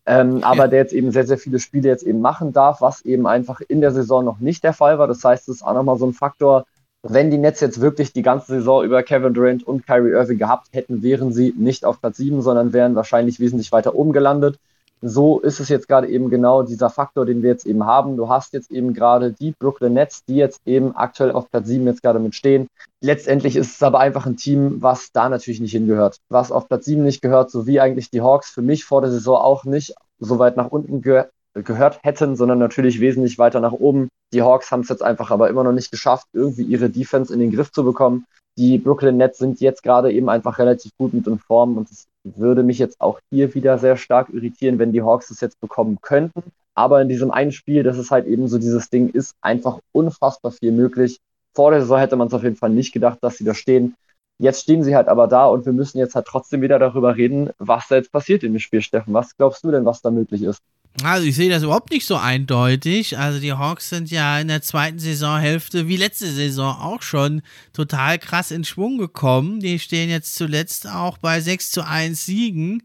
[0.06, 0.68] Ähm, aber ja.
[0.68, 3.82] der jetzt eben sehr, sehr viele Spiele jetzt eben machen darf, was eben einfach in
[3.82, 5.08] der Saison noch nicht der Fall war.
[5.08, 6.66] Das heißt, es ist auch nochmal so ein Faktor,
[7.14, 10.68] wenn die Nets jetzt wirklich die ganze Saison über Kevin Durant und Kyrie Irving gehabt
[10.74, 14.58] hätten, wären sie nicht auf Platz 7, sondern wären wahrscheinlich wesentlich weiter oben gelandet
[15.02, 18.18] so ist es jetzt gerade eben genau dieser Faktor, den wir jetzt eben haben.
[18.18, 21.86] Du hast jetzt eben gerade die Brooklyn Nets, die jetzt eben aktuell auf Platz 7
[21.86, 22.68] jetzt gerade mitstehen.
[23.02, 26.18] Letztendlich ist es aber einfach ein Team, was da natürlich nicht hingehört.
[26.30, 29.12] Was auf Platz 7 nicht gehört, so wie eigentlich die Hawks für mich vor der
[29.12, 31.26] Saison auch nicht so weit nach unten ge
[31.64, 34.10] gehört hätten, sondern natürlich wesentlich weiter nach oben.
[34.34, 37.40] Die Hawks haben es jetzt einfach aber immer noch nicht geschafft, irgendwie ihre Defense in
[37.40, 38.26] den Griff zu bekommen.
[38.58, 42.08] Die Brooklyn Nets sind jetzt gerade eben einfach relativ gut mit in Form und es
[42.24, 46.00] würde mich jetzt auch hier wieder sehr stark irritieren, wenn die Hawks es jetzt bekommen
[46.02, 46.44] könnten.
[46.74, 50.52] Aber in diesem einen Spiel, das ist halt eben so dieses Ding, ist einfach unfassbar
[50.52, 51.20] viel möglich.
[51.56, 53.96] Vor der Saison hätte man es auf jeden Fall nicht gedacht, dass sie da stehen.
[54.40, 57.50] Jetzt stehen sie halt aber da und wir müssen jetzt halt trotzdem wieder darüber reden,
[57.58, 59.14] was da jetzt passiert in dem Spiel, Steffen.
[59.14, 60.62] Was glaubst du denn, was da möglich ist?
[61.04, 63.18] Also ich sehe das überhaupt nicht so eindeutig.
[63.18, 68.18] Also die Hawks sind ja in der zweiten Saisonhälfte, wie letzte Saison auch schon, total
[68.18, 69.60] krass in Schwung gekommen.
[69.60, 72.82] Die stehen jetzt zuletzt auch bei 6 zu 1 Siegen.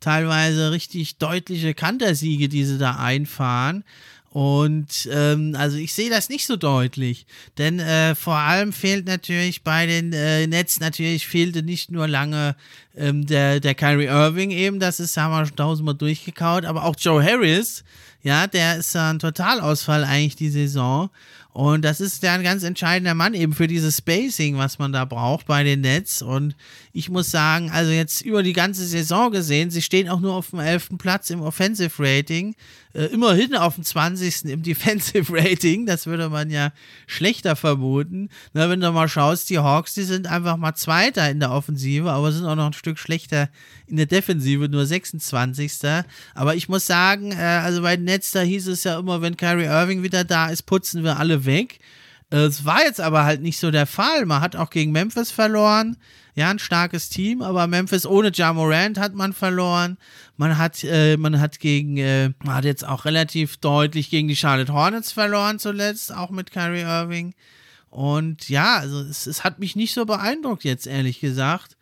[0.00, 3.84] Teilweise richtig deutliche Kantersiege, die sie da einfahren.
[4.34, 7.24] Und ähm, also ich sehe das nicht so deutlich,
[7.56, 12.56] denn äh, vor allem fehlt natürlich bei den äh, Nets natürlich fehlte nicht nur lange
[12.96, 16.96] ähm, der der Kyrie Irving eben, das ist haben wir schon tausendmal durchgekaut, aber auch
[16.98, 17.84] Joe Harris,
[18.24, 21.10] ja, der ist ein Totalausfall eigentlich die Saison
[21.54, 25.04] Und das ist ja ein ganz entscheidender Mann eben für dieses Spacing, was man da
[25.04, 26.20] braucht bei den Nets.
[26.20, 26.56] Und
[26.92, 30.50] ich muss sagen, also jetzt über die ganze Saison gesehen, sie stehen auch nur auf
[30.50, 30.98] dem 11.
[30.98, 32.56] Platz im Offensive Rating,
[32.92, 34.46] äh, immerhin auf dem 20.
[34.46, 35.86] im Defensive Rating.
[35.86, 36.72] Das würde man ja
[37.06, 38.30] schlechter vermuten.
[38.52, 42.10] Na, wenn du mal schaust, die Hawks, die sind einfach mal Zweiter in der Offensive,
[42.10, 43.48] aber sind auch noch ein Stück schlechter
[43.86, 45.72] in der Defensive, nur 26.
[46.34, 49.36] Aber ich muss sagen, äh, also bei den Nets, da hieß es ja immer, wenn
[49.36, 51.78] Kyrie Irving wieder da ist, putzen wir alle weg.
[52.30, 54.26] Es war jetzt aber halt nicht so der Fall.
[54.26, 55.96] Man hat auch gegen Memphis verloren.
[56.34, 59.98] Ja, ein starkes Team, aber Memphis ohne Ja Morant hat man verloren.
[60.36, 64.34] Man hat, äh, man hat gegen, äh, man hat jetzt auch relativ deutlich gegen die
[64.34, 67.34] Charlotte Hornets verloren zuletzt, auch mit Kyrie Irving.
[67.88, 71.73] Und ja, also es, es hat mich nicht so beeindruckt jetzt, ehrlich gesagt.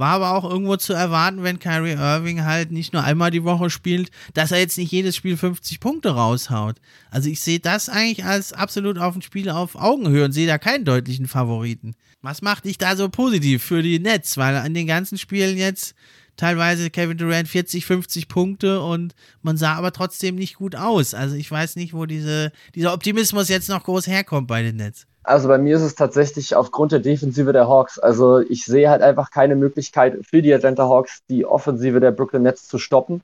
[0.00, 3.68] War aber auch irgendwo zu erwarten, wenn Kyrie Irving halt nicht nur einmal die Woche
[3.68, 6.76] spielt, dass er jetzt nicht jedes Spiel 50 Punkte raushaut.
[7.10, 10.56] Also ich sehe das eigentlich als absolut auf ein Spiel auf Augenhöhe und sehe da
[10.56, 11.94] keinen deutlichen Favoriten.
[12.22, 14.38] Was macht dich da so positiv für die Nets?
[14.38, 15.94] Weil an den ganzen Spielen jetzt
[16.38, 21.12] teilweise Kevin Durant 40, 50 Punkte und man sah aber trotzdem nicht gut aus.
[21.12, 25.06] Also ich weiß nicht, wo diese, dieser Optimismus jetzt noch groß herkommt bei den Nets.
[25.22, 27.98] Also bei mir ist es tatsächlich aufgrund der Defensive der Hawks.
[27.98, 32.42] Also ich sehe halt einfach keine Möglichkeit für die Atlanta Hawks, die Offensive der Brooklyn
[32.42, 33.22] Nets zu stoppen.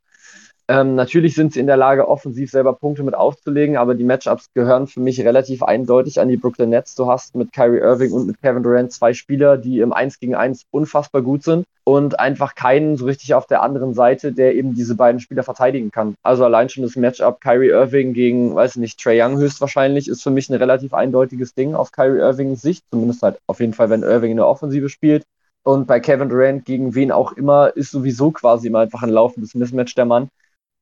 [0.69, 4.53] Ähm, natürlich sind sie in der Lage, offensiv selber Punkte mit aufzulegen, aber die Matchups
[4.53, 6.97] gehören für mich relativ eindeutig an die Brooklyn Nets.
[6.97, 10.35] Du hast mit Kyrie Irving und mit Kevin Durant zwei Spieler, die im 1 gegen
[10.35, 14.75] 1 unfassbar gut sind und einfach keinen so richtig auf der anderen Seite, der eben
[14.75, 16.17] diese beiden Spieler verteidigen kann.
[16.25, 20.25] Also allein schon das Matchup Kyrie Irving gegen, weiß ich nicht, Trey Young höchstwahrscheinlich ist
[20.25, 23.89] für mich ein relativ eindeutiges Ding aus Kyrie Irvings Sicht, zumindest halt auf jeden Fall,
[23.89, 25.23] wenn Irving in der Offensive spielt.
[25.63, 29.55] Und bei Kevin Durant gegen wen auch immer ist sowieso quasi immer einfach ein laufendes
[29.55, 30.29] Mismatch der Mann.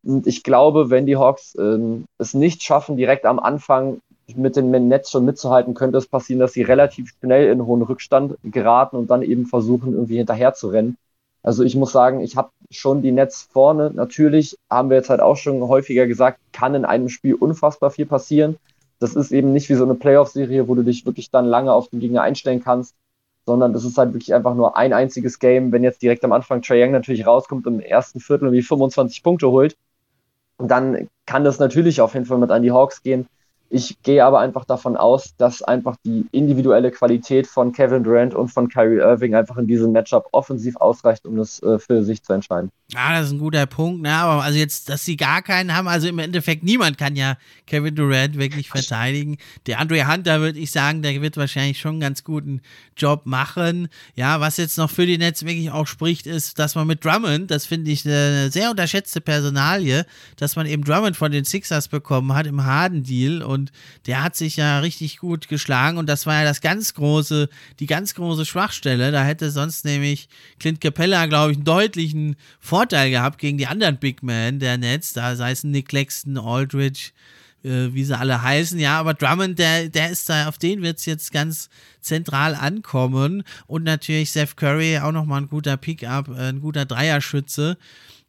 [0.05, 4.01] Und ich glaube, wenn die Hawks ähm, es nicht schaffen, direkt am Anfang
[4.35, 8.37] mit dem Netz schon mitzuhalten, könnte es passieren, dass sie relativ schnell in hohen Rückstand
[8.43, 10.97] geraten und dann eben versuchen, irgendwie hinterher zu rennen.
[11.43, 13.91] Also ich muss sagen, ich habe schon die Netz vorne.
[13.95, 18.07] Natürlich haben wir jetzt halt auch schon häufiger gesagt, kann in einem Spiel unfassbar viel
[18.07, 18.57] passieren.
[18.99, 21.89] Das ist eben nicht wie so eine Playoff-Serie, wo du dich wirklich dann lange auf
[21.89, 22.95] den Gegner einstellen kannst,
[23.45, 25.71] sondern das ist halt wirklich einfach nur ein einziges Game.
[25.71, 29.23] Wenn jetzt direkt am Anfang Trae Young natürlich rauskommt und im ersten Viertel irgendwie 25
[29.23, 29.77] Punkte holt,
[30.59, 33.27] dann kann das natürlich auf jeden Fall mit an die Hawks gehen.
[33.75, 38.47] Ich gehe aber einfach davon aus, dass einfach die individuelle Qualität von Kevin Durant und
[38.47, 42.35] von Kyrie Irving einfach in diesem Matchup offensiv ausreicht, um das äh, für sich zu
[42.35, 42.71] entscheiden.
[42.93, 44.03] Ja, das ist ein guter Punkt.
[44.03, 44.13] Ne?
[44.13, 47.97] Aber also jetzt, dass sie gar keinen haben, also im Endeffekt niemand kann ja Kevin
[47.97, 49.39] Durant wirklich verteidigen.
[49.67, 52.61] Der Andre Hunter würde ich sagen, der wird wahrscheinlich schon einen ganz guten
[52.97, 53.89] Job machen.
[54.15, 57.51] Ja, was jetzt noch für die Netz wirklich auch spricht, ist, dass man mit Drummond,
[57.51, 60.07] das finde ich eine sehr unterschätzte Personalie,
[60.37, 63.73] dass man eben Drummond von den Sixers bekommen hat im Harden-Deal und
[64.07, 67.49] der hat sich ja richtig gut geschlagen und das war ja das ganz große,
[67.81, 69.11] die ganz große Schwachstelle.
[69.11, 73.97] Da hätte sonst nämlich Clint Capella, glaube ich, einen deutlichen Vorteil gehabt gegen die anderen
[73.97, 77.13] Big Men der Nets, da sei es Nick Claxton, Aldridge,
[77.63, 78.79] äh, wie sie alle heißen.
[78.79, 83.45] Ja, aber Drummond, der, der ist da, auf den wird es jetzt ganz zentral ankommen.
[83.67, 87.79] Und natürlich Seth Curry, auch nochmal ein guter Pickup, äh, ein guter Dreierschütze.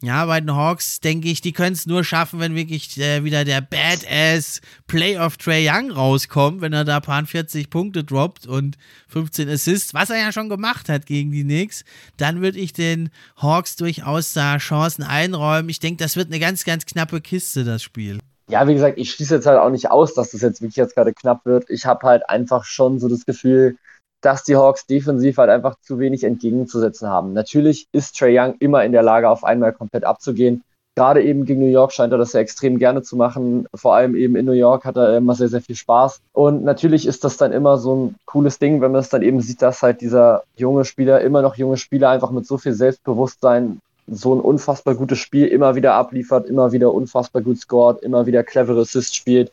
[0.02, 3.46] Ja, bei den Hawks denke ich, die können es nur schaffen, wenn wirklich äh, wieder
[3.46, 8.78] der Badass Playoff Trey Young rauskommt, wenn er da paar 40 Punkte droppt und
[9.08, 11.86] 15 Assists, was er ja schon gemacht hat gegen die Knicks.
[12.18, 15.70] Dann würde ich den Hawks durchaus da Chancen einräumen.
[15.70, 18.20] Ich denke, das wird eine ganz, ganz knappe Kiste, das Spiel.
[18.48, 20.94] Ja, wie gesagt, ich schließe jetzt halt auch nicht aus, dass das jetzt wirklich jetzt
[20.94, 21.70] gerade knapp wird.
[21.70, 23.78] Ich habe halt einfach schon so das Gefühl,
[24.26, 27.34] dass die Hawks defensiv halt einfach zu wenig entgegenzusetzen haben.
[27.34, 30.64] Natürlich ist Trey Young immer in der Lage, auf einmal komplett abzugehen.
[30.98, 33.68] Gerade eben gegen New York scheint er das ja extrem gerne zu machen.
[33.76, 36.22] Vor allem eben in New York hat er immer sehr, sehr viel Spaß.
[36.32, 39.42] Und natürlich ist das dann immer so ein cooles Ding, wenn man es dann eben
[39.42, 43.80] sieht, dass halt dieser junge Spieler, immer noch junge Spieler, einfach mit so viel Selbstbewusstsein
[44.08, 48.44] so ein unfassbar gutes Spiel immer wieder abliefert, immer wieder unfassbar gut scored, immer wieder
[48.44, 49.52] clevere Assists spielt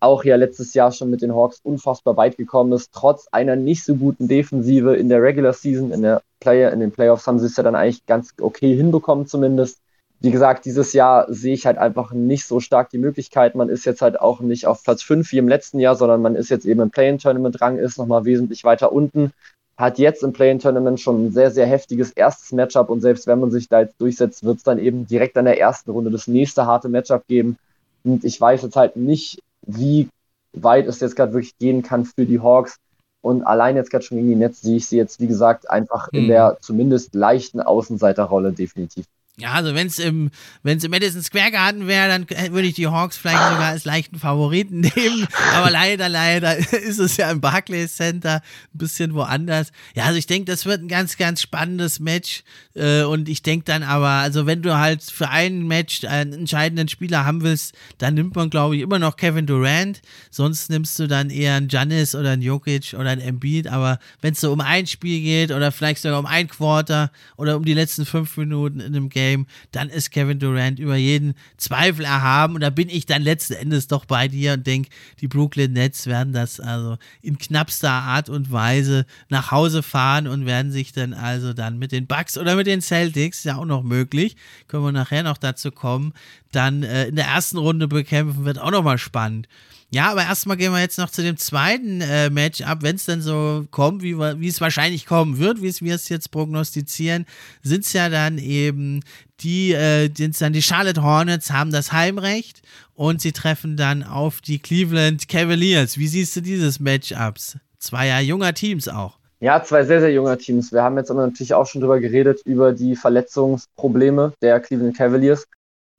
[0.00, 3.84] auch ja letztes Jahr schon mit den Hawks unfassbar weit gekommen ist, trotz einer nicht
[3.84, 7.46] so guten Defensive in der Regular Season, in der Player, in den Playoffs haben sie
[7.46, 9.78] es ja dann eigentlich ganz okay hinbekommen zumindest.
[10.20, 13.54] Wie gesagt, dieses Jahr sehe ich halt einfach nicht so stark die Möglichkeit.
[13.54, 16.34] Man ist jetzt halt auch nicht auf Platz 5 wie im letzten Jahr, sondern man
[16.34, 19.32] ist jetzt eben im Play-In-Tournament Rang, ist nochmal wesentlich weiter unten.
[19.76, 23.52] Hat jetzt im Play-In-Tournament schon ein sehr, sehr heftiges erstes Matchup und selbst wenn man
[23.52, 26.66] sich da jetzt durchsetzt, wird es dann eben direkt an der ersten Runde das nächste
[26.66, 27.56] harte Matchup geben.
[28.02, 30.08] Und ich weiß jetzt halt nicht, wie
[30.52, 32.78] weit es jetzt gerade wirklich gehen kann für die Hawks.
[33.20, 36.08] Und allein jetzt gerade schon gegen die Netz sehe ich sie jetzt, wie gesagt, einfach
[36.12, 36.28] in mhm.
[36.28, 39.06] der zumindest leichten Außenseiterrolle definitiv.
[39.40, 40.32] Ja, also wenn es im,
[40.64, 44.18] wenn's im Madison Square Garden wäre, dann würde ich die Hawks vielleicht sogar als leichten
[44.18, 45.28] Favoriten nehmen.
[45.54, 48.42] Aber leider, leider ist es ja im Barclays Center
[48.74, 49.70] ein bisschen woanders.
[49.94, 52.42] Ja, also ich denke, das wird ein ganz, ganz spannendes Match.
[52.74, 56.88] Äh, und ich denke dann aber, also wenn du halt für ein Match einen entscheidenden
[56.88, 60.00] Spieler haben willst, dann nimmt man, glaube ich, immer noch Kevin Durant.
[60.30, 63.68] Sonst nimmst du dann eher einen Giannis oder einen Jokic oder einen Embiid.
[63.68, 67.56] Aber wenn es so um ein Spiel geht oder vielleicht sogar um ein Quarter oder
[67.56, 71.34] um die letzten fünf Minuten in einem Game, Game, dann ist Kevin Durant über jeden
[71.56, 72.54] Zweifel erhaben.
[72.54, 76.06] Und da bin ich dann letzten Endes doch bei dir und denke, die Brooklyn Nets
[76.06, 81.12] werden das also in knappster Art und Weise nach Hause fahren und werden sich dann
[81.12, 84.92] also dann mit den Bucks oder mit den Celtics, ja auch noch möglich, können wir
[84.92, 86.12] nachher noch dazu kommen,
[86.52, 89.48] dann äh, in der ersten Runde bekämpfen, wird auch nochmal spannend.
[89.90, 93.22] Ja, aber erstmal gehen wir jetzt noch zu dem zweiten äh, Matchup, wenn es dann
[93.22, 97.24] so kommt, wie, wie es wahrscheinlich kommen wird, wie wir es jetzt prognostizieren,
[97.62, 99.00] sind es ja dann eben
[99.40, 102.60] die, äh, sind dann die Charlotte Hornets haben das Heimrecht
[102.94, 105.96] und sie treffen dann auf die Cleveland Cavaliers.
[105.96, 107.56] Wie siehst du dieses Matchups?
[107.78, 109.18] Zwei ja junger Teams auch.
[109.40, 110.72] Ja, zwei sehr, sehr junger Teams.
[110.72, 115.46] Wir haben jetzt aber natürlich auch schon drüber geredet, über die Verletzungsprobleme der Cleveland Cavaliers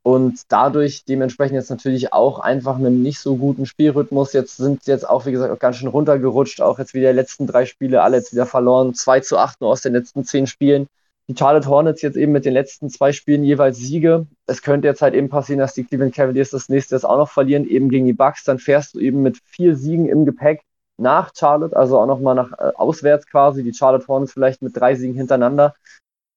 [0.09, 4.33] und dadurch dementsprechend jetzt natürlich auch einfach einen nicht so guten Spielrhythmus.
[4.33, 6.61] Jetzt sind jetzt auch, wie gesagt, auch ganz schön runtergerutscht.
[6.61, 8.95] Auch jetzt wieder die letzten drei Spiele, alle jetzt wieder verloren.
[8.95, 10.87] 2 zu 8 nur aus den letzten zehn Spielen.
[11.27, 14.25] Die Charlotte Hornets jetzt eben mit den letzten zwei Spielen jeweils Siege.
[14.47, 17.29] Es könnte jetzt halt eben passieren, dass die Cleveland Cavaliers das nächste jetzt auch noch
[17.29, 18.43] verlieren, eben gegen die Bucks.
[18.45, 20.63] Dann fährst du eben mit vier Siegen im Gepäck
[20.97, 23.63] nach Charlotte, also auch nochmal nach äh, auswärts quasi.
[23.63, 25.75] Die Charlotte Hornets vielleicht mit drei Siegen hintereinander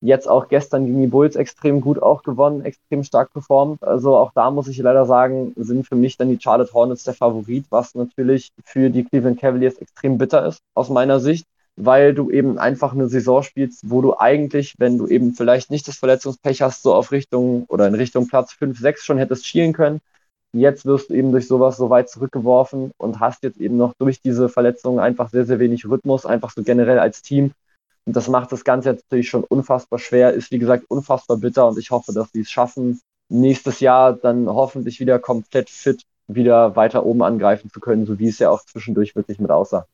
[0.02, 3.82] jetzt auch gestern gegen die Bulls extrem gut auch gewonnen, extrem stark performt.
[3.84, 7.14] Also auch da muss ich leider sagen, sind für mich dann die Charlotte Hornets der
[7.14, 11.46] Favorit, was natürlich für die Cleveland Cavaliers extrem bitter ist, aus meiner Sicht,
[11.76, 15.86] weil du eben einfach eine Saison spielst, wo du eigentlich, wenn du eben vielleicht nicht
[15.86, 19.72] das Verletzungspech hast, so auf Richtung oder in Richtung Platz 5, 6 schon hättest schielen
[19.72, 20.00] können.
[20.52, 24.20] Jetzt wirst du eben durch sowas so weit zurückgeworfen und hast jetzt eben noch durch
[24.20, 27.52] diese Verletzungen einfach sehr, sehr wenig Rhythmus, einfach so generell als Team
[28.04, 31.78] und das macht das Ganze natürlich schon unfassbar schwer, ist wie gesagt unfassbar bitter und
[31.78, 37.04] ich hoffe, dass sie es schaffen, nächstes Jahr dann hoffentlich wieder komplett fit wieder weiter
[37.04, 39.86] oben angreifen zu können, so wie es ja auch zwischendurch wirklich mit aussah.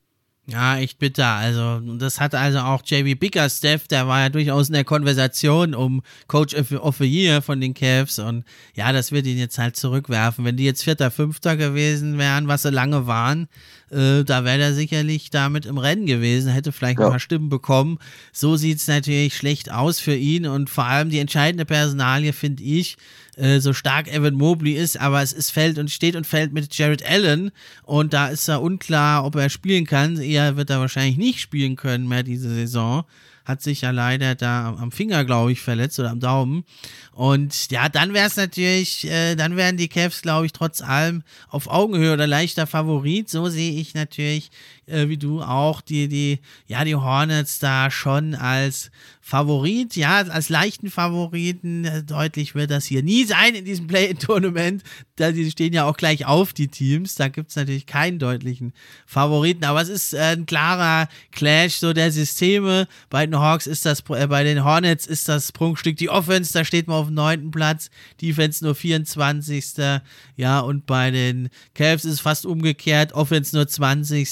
[0.51, 1.27] Ja, echt bitter.
[1.27, 6.03] Also, das hat also auch JB Bickerstaff, der war ja durchaus in der Konversation um
[6.27, 8.45] Coach of the Year von den Cavs und
[8.75, 10.47] ja, das wird ihn jetzt halt zurückwerfen.
[10.47, 13.49] Wenn die jetzt Vierter, Fünfter gewesen wären, was sie lange waren,
[13.91, 17.05] äh, da wäre er sicherlich damit im Rennen gewesen, hätte vielleicht ja.
[17.05, 17.99] ein paar Stimmen bekommen.
[18.33, 22.63] So sieht es natürlich schlecht aus für ihn und vor allem die entscheidende Personalie, finde
[22.63, 22.97] ich,
[23.39, 26.77] äh, so stark Evan Mobley ist, aber es ist fällt und steht und fällt mit
[26.77, 27.51] Jared Allen
[27.85, 30.21] und da ist er unklar, ob er spielen kann.
[30.21, 33.05] Eher wird er wahrscheinlich nicht spielen können mehr diese Saison
[33.49, 36.65] hat sich ja leider da am Finger, glaube ich, verletzt oder am Daumen.
[37.13, 41.23] Und ja, dann wäre es natürlich, äh, dann wären die Cavs, glaube ich, trotz allem
[41.49, 43.31] auf Augenhöhe oder leichter Favorit.
[43.31, 44.51] So sehe ich natürlich,
[44.89, 48.91] äh, wie du auch, die, die, ja, die Hornets da schon als
[49.29, 51.85] Favorit, ja, als leichten Favoriten.
[51.85, 54.83] Äh, deutlich wird das hier nie sein in diesem Play-In-Tournament.
[55.17, 57.15] Da die stehen ja auch gleich auf, die Teams.
[57.15, 58.73] Da gibt es natürlich keinen deutlichen
[59.05, 59.65] Favoriten.
[59.65, 62.89] Aber es ist äh, ein klarer Clash so der Systeme.
[63.11, 66.65] Bei den Hawks ist das, äh, bei den Hornets ist das Prunkstück die Offense, da
[66.65, 67.91] steht man auf dem neunten Platz,
[68.23, 70.01] Defense nur 24.
[70.37, 74.29] Ja, und bei den Cavs ist es fast umgekehrt, Offense nur 20.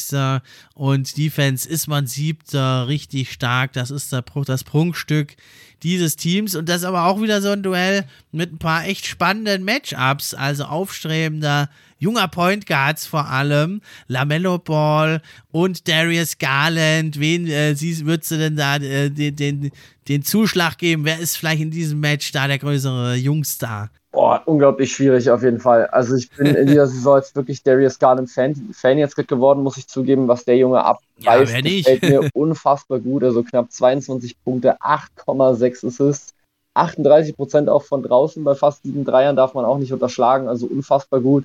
[0.75, 3.73] und Defense ist man siebter, richtig stark.
[3.73, 5.37] Das ist das Prunkstück
[5.83, 6.55] dieses Teams.
[6.55, 10.35] Und das ist aber auch wieder so ein Duell mit ein paar echt spannenden Matchups,
[10.35, 11.69] also aufstrebender
[11.99, 17.19] junger Point Guards vor allem, Lamello Ball und Darius Garland.
[17.19, 19.71] Wen äh, würdest du denn da äh, den, den,
[20.09, 21.05] den Zuschlag geben?
[21.05, 23.91] Wer ist vielleicht in diesem Match da der größere Jungstar?
[24.17, 25.89] Boah, unglaublich schwierig auf jeden Fall.
[25.89, 29.77] Also ich bin in dieser Saison jetzt wirklich Darius Garland Fan, Fan jetzt geworden, muss
[29.77, 31.53] ich zugeben, was der Junge abreißt.
[31.53, 33.23] Ja, gefällt mir unfassbar gut.
[33.25, 36.35] Also knapp 22 Punkte, 8,6 Assists,
[36.73, 38.43] 38 Prozent auch von draußen.
[38.43, 40.49] Bei fast sieben Dreiern darf man auch nicht unterschlagen.
[40.49, 41.45] Also unfassbar gut.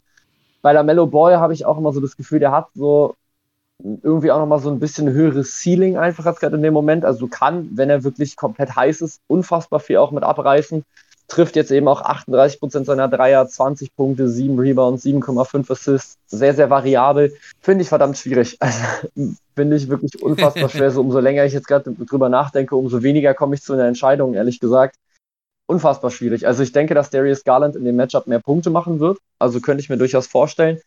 [0.61, 3.15] Bei der Mellow Boy habe ich auch immer so das Gefühl, der hat so
[3.83, 7.03] irgendwie auch nochmal so ein bisschen höheres Ceiling einfach als gerade in dem Moment.
[7.03, 10.85] Also kann, wenn er wirklich komplett heiß ist, unfassbar viel auch mit abreißen
[11.31, 16.53] trifft jetzt eben auch 38 Prozent seiner Dreier, 20 Punkte, 7 Rebounds, 7,5 Assists, sehr,
[16.53, 17.33] sehr variabel.
[17.61, 18.57] Finde ich verdammt schwierig.
[19.13, 20.91] Also, Finde ich wirklich unfassbar schwer.
[20.91, 24.33] So, umso länger ich jetzt gerade drüber nachdenke, umso weniger komme ich zu einer Entscheidung,
[24.33, 24.95] ehrlich gesagt.
[25.67, 26.47] Unfassbar schwierig.
[26.47, 29.19] Also ich denke, dass Darius Garland in dem Matchup mehr Punkte machen wird.
[29.39, 30.79] Also könnte ich mir durchaus vorstellen.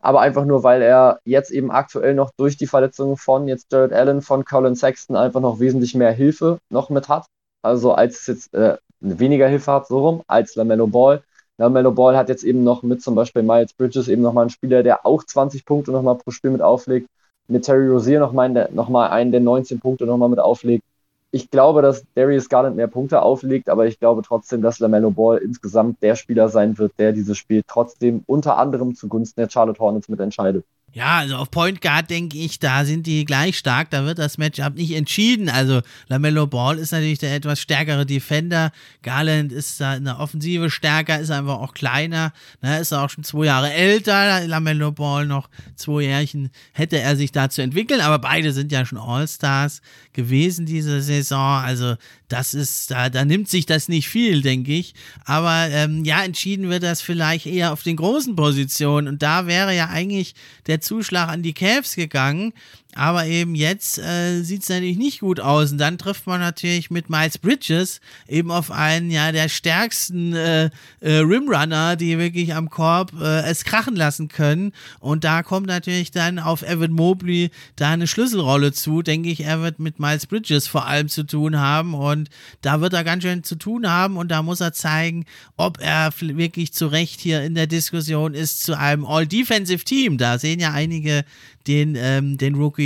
[0.00, 3.92] Aber einfach nur, weil er jetzt eben aktuell noch durch die Verletzungen von jetzt Jared
[3.92, 7.26] Allen, von Colin Sexton einfach noch wesentlich mehr Hilfe noch mit hat.
[7.62, 11.22] Also als es jetzt äh, weniger Hilfe hat, so rum, als LaMelo Ball.
[11.58, 14.82] LaMelo Ball hat jetzt eben noch mit zum Beispiel Miles Bridges eben nochmal einen Spieler,
[14.82, 17.08] der auch 20 Punkte nochmal pro Spiel mit auflegt.
[17.48, 20.84] Mit Terry Rozier nochmal noch mal einen, der 19 Punkte nochmal mit auflegt.
[21.30, 25.38] Ich glaube, dass Darius Garland mehr Punkte auflegt, aber ich glaube trotzdem, dass LaMelo Ball
[25.38, 30.08] insgesamt der Spieler sein wird, der dieses Spiel trotzdem unter anderem zugunsten der Charlotte Hornets
[30.08, 30.64] mitentscheidet.
[30.94, 33.90] Ja, also auf Point Guard denke ich, da sind die gleich stark.
[33.90, 35.50] Da wird das Matchup nicht entschieden.
[35.50, 38.72] Also LaMelo Ball ist natürlich der etwas stärkere Defender.
[39.02, 42.32] Garland ist da in der Offensive stärker, ist einfach auch kleiner.
[42.62, 44.46] Ne, ist auch schon zwei Jahre älter.
[44.46, 48.00] LaMelo Ball noch zwei Jährchen hätte er sich da zu entwickeln.
[48.00, 49.82] Aber beide sind ja schon All-Stars
[50.14, 51.62] gewesen diese Saison.
[51.62, 51.96] Also
[52.28, 54.94] das ist, da, da nimmt sich das nicht viel, denke ich.
[55.24, 59.06] Aber ähm, ja, entschieden wird das vielleicht eher auf den großen Positionen.
[59.06, 60.34] Und da wäre ja eigentlich
[60.66, 62.52] der Zuschlag an die Cavs gegangen.
[62.94, 65.72] Aber eben jetzt äh, sieht es natürlich nicht gut aus.
[65.72, 70.70] Und dann trifft man natürlich mit Miles Bridges eben auf einen ja der stärksten äh,
[71.00, 74.72] äh, Rimrunner, die wirklich am Korb äh, es krachen lassen können.
[75.00, 79.02] Und da kommt natürlich dann auf Evan Mobley da eine Schlüsselrolle zu.
[79.02, 81.92] Denke ich, er wird mit Miles Bridges vor allem zu tun haben.
[81.92, 82.30] Und
[82.62, 84.16] da wird er ganz schön zu tun haben.
[84.16, 85.26] Und da muss er zeigen,
[85.58, 90.16] ob er wirklich zu Recht hier in der Diskussion ist zu einem All-Defensive Team.
[90.16, 91.24] Da sehen ja einige
[91.68, 92.77] den, ähm, den Rookie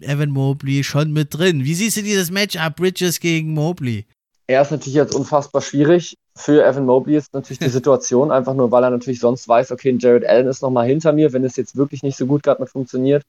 [0.00, 1.64] Evan Mobley schon mit drin.
[1.64, 4.06] Wie siehst du dieses Matchup Bridges gegen Mobley?
[4.46, 6.16] Er ist natürlich jetzt unfassbar schwierig.
[6.34, 9.96] Für Evan Mobley ist natürlich die Situation, einfach nur, weil er natürlich sonst weiß, okay,
[9.98, 12.70] Jared Allen ist nochmal hinter mir, wenn es jetzt wirklich nicht so gut gerade mit
[12.70, 13.24] funktioniert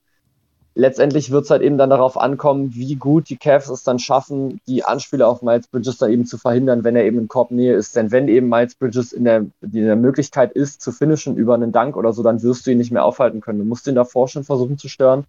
[0.78, 4.62] letztendlich wird es halt eben dann darauf ankommen, wie gut die Cavs es dann schaffen,
[4.68, 7.96] die Anspiele auf Miles Bridges dann eben zu verhindern, wenn er eben in Korbnähe ist.
[7.96, 11.72] Denn wenn eben Miles Bridges in der, in der Möglichkeit ist, zu finishen über einen
[11.72, 13.60] Dank oder so, dann wirst du ihn nicht mehr aufhalten können.
[13.60, 15.26] Du musst ihn davor schon versuchen zu stören,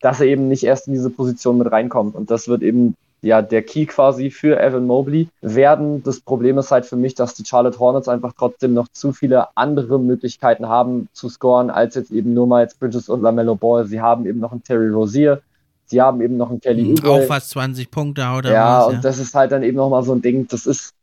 [0.00, 2.14] dass er eben nicht erst in diese Position mit reinkommt.
[2.14, 6.02] Und das wird eben ja der Key quasi für Evan Mobley werden.
[6.02, 9.56] Das Problem ist halt für mich, dass die Charlotte Hornets einfach trotzdem noch zu viele
[9.56, 13.86] andere Möglichkeiten haben zu scoren, als jetzt eben nur Miles Bridges und LaMelo Ball.
[13.86, 15.42] Sie haben eben noch einen Terry Rozier.
[15.86, 17.10] Sie haben eben noch einen Kelly mhm, Oubre.
[17.10, 20.02] Auch fast 20 Punkte oder ja, was, ja, und das ist halt dann eben nochmal
[20.02, 20.94] so ein Ding, das ist,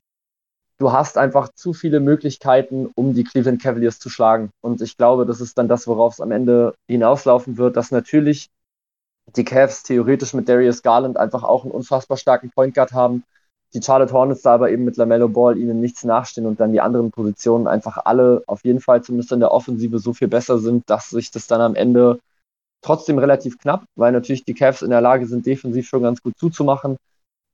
[0.77, 4.49] du hast einfach zu viele Möglichkeiten, um die Cleveland Cavaliers zu schlagen.
[4.61, 8.49] Und ich glaube, das ist dann das, worauf es am Ende hinauslaufen wird, dass natürlich
[9.35, 13.23] die Cavs theoretisch mit Darius Garland einfach auch einen unfassbar starken Point Guard haben.
[13.73, 16.81] Die Charlotte Hornets da aber eben mit LaMelo Ball ihnen nichts nachstehen und dann die
[16.81, 20.87] anderen Positionen einfach alle auf jeden Fall zumindest in der Offensive so viel besser sind,
[20.89, 22.19] dass sich das dann am Ende
[22.83, 26.37] trotzdem relativ knapp, weil natürlich die Cavs in der Lage sind, defensiv schon ganz gut
[26.37, 26.97] zuzumachen,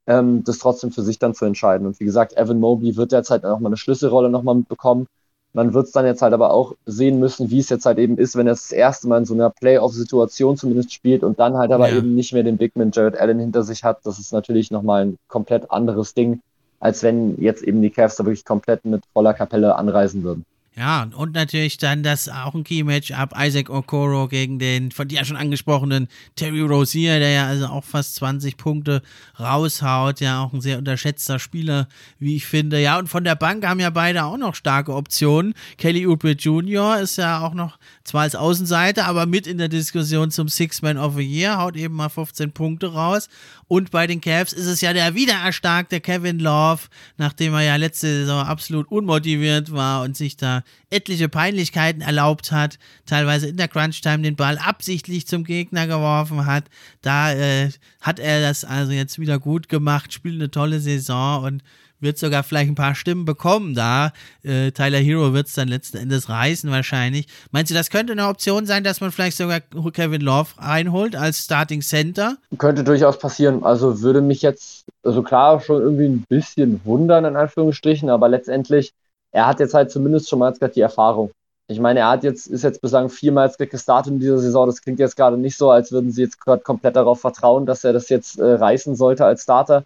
[0.08, 1.88] ähm, das trotzdem für sich dann zu entscheiden.
[1.88, 5.08] Und wie gesagt, Evan Mobley wird derzeit nochmal eine Schlüsselrolle nochmal mitbekommen.
[5.54, 8.18] Man wird es dann jetzt halt aber auch sehen müssen, wie es jetzt halt eben
[8.18, 11.72] ist, wenn er das erste Mal in so einer Playoff-Situation zumindest spielt und dann halt
[11.72, 11.98] aber ja.
[11.98, 14.00] eben nicht mehr den Bigman Jared Allen hinter sich hat.
[14.04, 16.42] Das ist natürlich nochmal ein komplett anderes Ding,
[16.80, 20.46] als wenn jetzt eben die Cavs da wirklich komplett mit voller Kapelle anreisen würden.
[20.76, 25.36] Ja, und natürlich dann das auch ein Key-Match-Up, Isaac Okoro gegen den von dir schon
[25.36, 29.02] angesprochenen Terry Rozier, der ja also auch fast 20 Punkte
[29.38, 31.90] raushaut, ja auch ein sehr unterschätzter Spieler,
[32.20, 32.80] wie ich finde.
[32.80, 35.54] Ja, und von der Bank haben ja beide auch noch starke Optionen.
[35.78, 37.00] Kelly Oubre Jr.
[37.00, 41.16] ist ja auch noch zwar als Außenseiter, aber mit in der Diskussion zum Six-Man of
[41.16, 43.28] the Year, haut eben mal 15 Punkte raus.
[43.70, 46.82] Und bei den Cavs ist es ja der wiedererstarkte Kevin Love,
[47.18, 52.80] nachdem er ja letzte Saison absolut unmotiviert war und sich da etliche Peinlichkeiten erlaubt hat,
[53.06, 56.64] teilweise in der Crunch-Time den Ball absichtlich zum Gegner geworfen hat.
[57.04, 57.70] Da äh,
[58.02, 61.64] hat er das also jetzt wieder gut gemacht, spielt eine tolle Saison und
[62.00, 64.12] wird sogar vielleicht ein paar Stimmen bekommen da.
[64.44, 67.28] Äh, Tyler Hero wird es dann letzten Endes reißen wahrscheinlich.
[67.52, 71.40] Meinst du, das könnte eine Option sein, dass man vielleicht sogar Kevin Love einholt als
[71.40, 72.38] Starting Center?
[72.58, 73.64] Könnte durchaus passieren.
[73.64, 78.94] Also würde mich jetzt, also klar, schon irgendwie ein bisschen wundern, in Anführungsstrichen, aber letztendlich,
[79.32, 81.32] er hat jetzt halt zumindest schon mal die Erfahrung.
[81.72, 84.66] Ich meine, er hat jetzt, ist jetzt bislang viermal gestartet in dieser Saison.
[84.66, 87.84] Das klingt jetzt gerade nicht so, als würden sie jetzt gerade komplett darauf vertrauen, dass
[87.84, 89.86] er das jetzt äh, reißen sollte als Starter.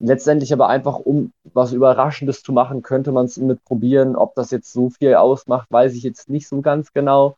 [0.00, 4.16] Letztendlich aber einfach, um was Überraschendes zu machen, könnte man es mit probieren.
[4.16, 7.36] Ob das jetzt so viel ausmacht, weiß ich jetzt nicht so ganz genau.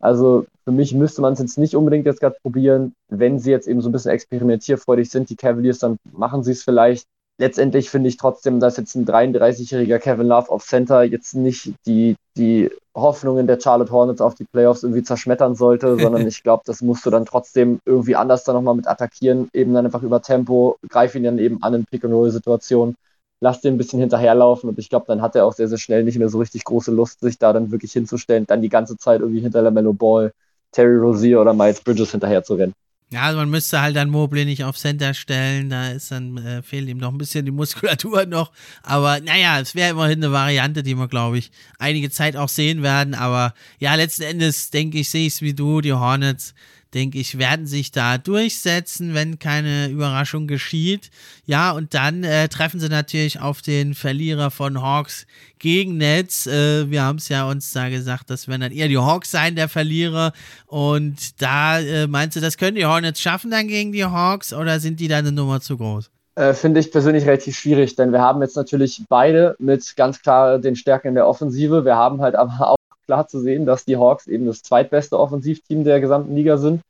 [0.00, 2.94] Also für mich müsste man es jetzt nicht unbedingt jetzt gerade probieren.
[3.08, 6.62] Wenn sie jetzt eben so ein bisschen experimentierfreudig sind, die Cavaliers, dann machen sie es
[6.62, 7.06] vielleicht
[7.38, 12.16] letztendlich finde ich trotzdem, dass jetzt ein 33-jähriger Kevin Love auf Center jetzt nicht die,
[12.36, 12.70] die
[13.00, 17.04] Hoffnungen der Charlotte Hornets auf die Playoffs irgendwie zerschmettern sollte, sondern ich glaube, das musst
[17.06, 21.14] du dann trotzdem irgendwie anders dann nochmal mit attackieren, eben dann einfach über Tempo, greif
[21.14, 22.96] ihn dann eben an in Pick-and-Roll-Situationen,
[23.40, 26.04] lass den ein bisschen hinterherlaufen und ich glaube, dann hat er auch sehr, sehr schnell
[26.04, 29.20] nicht mehr so richtig große Lust, sich da dann wirklich hinzustellen, dann die ganze Zeit
[29.20, 30.32] irgendwie hinter der Mellow Ball,
[30.72, 32.74] Terry Rozier oder Miles Bridges hinterher zu rennen.
[33.10, 36.62] Ja, also man müsste halt dann Mobley nicht auf Center stellen, da ist dann, äh,
[36.62, 38.52] fehlt ihm noch ein bisschen die Muskulatur noch.
[38.82, 42.82] Aber naja, es wäre immerhin eine Variante, die wir, glaube ich, einige Zeit auch sehen
[42.82, 43.14] werden.
[43.14, 46.54] Aber ja, letzten Endes denke ich, sehe ich es wie du, die Hornets
[46.94, 51.10] denke ich, werden sich da durchsetzen, wenn keine Überraschung geschieht.
[51.44, 55.26] Ja, und dann äh, treffen sie natürlich auf den Verlierer von Hawks
[55.58, 56.46] gegen Nets.
[56.46, 59.56] Äh, wir haben es ja uns da gesagt, das werden dann eher die Hawks sein,
[59.56, 60.32] der Verlierer.
[60.66, 64.80] Und da äh, meinst du, das können die Hornets schaffen dann gegen die Hawks oder
[64.80, 66.10] sind die da eine Nummer zu groß?
[66.36, 70.60] Äh, finde ich persönlich relativ schwierig, denn wir haben jetzt natürlich beide mit ganz klar
[70.60, 71.84] den Stärken in der Offensive.
[71.84, 72.76] Wir haben halt aber auch
[73.08, 76.82] klar zu sehen, dass die Hawks eben das zweitbeste Offensivteam der gesamten Liga sind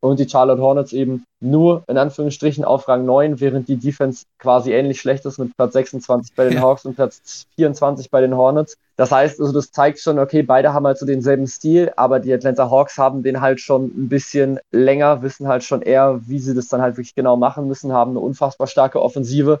[0.00, 4.72] und die Charlotte Hornets eben nur in Anführungsstrichen auf Rang 9, während die Defense quasi
[4.72, 6.60] ähnlich schlecht ist mit Platz 26 bei den ja.
[6.62, 8.78] Hawks und Platz 24 bei den Hornets.
[8.96, 12.32] Das heißt, also das zeigt schon, okay, beide haben halt so denselben Stil, aber die
[12.32, 16.54] Atlanta Hawks haben den halt schon ein bisschen länger, wissen halt schon eher, wie sie
[16.54, 19.60] das dann halt wirklich genau machen müssen, haben eine unfassbar starke Offensive.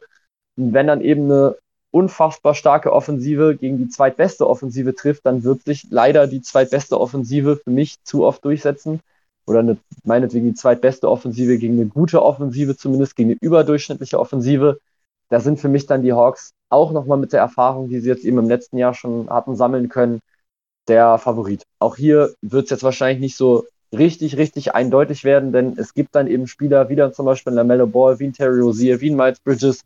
[0.56, 1.56] Und wenn dann eben eine
[1.96, 7.56] unfassbar starke Offensive gegen die zweitbeste Offensive trifft, dann wird sich leider die zweitbeste Offensive
[7.56, 9.00] für mich zu oft durchsetzen.
[9.46, 14.78] Oder eine, meinetwegen die zweitbeste Offensive gegen eine gute Offensive, zumindest gegen eine überdurchschnittliche Offensive.
[15.30, 18.24] Da sind für mich dann die Hawks auch nochmal mit der Erfahrung, die sie jetzt
[18.24, 20.20] eben im letzten Jahr schon hatten sammeln können,
[20.88, 21.62] der Favorit.
[21.78, 23.64] Auch hier wird es jetzt wahrscheinlich nicht so
[23.96, 27.86] richtig, richtig eindeutig werden, denn es gibt dann eben Spieler, wie dann zum Beispiel Lamello
[27.86, 29.82] Ball, wie ein Terry Rozier, wie ein Miles Bridges,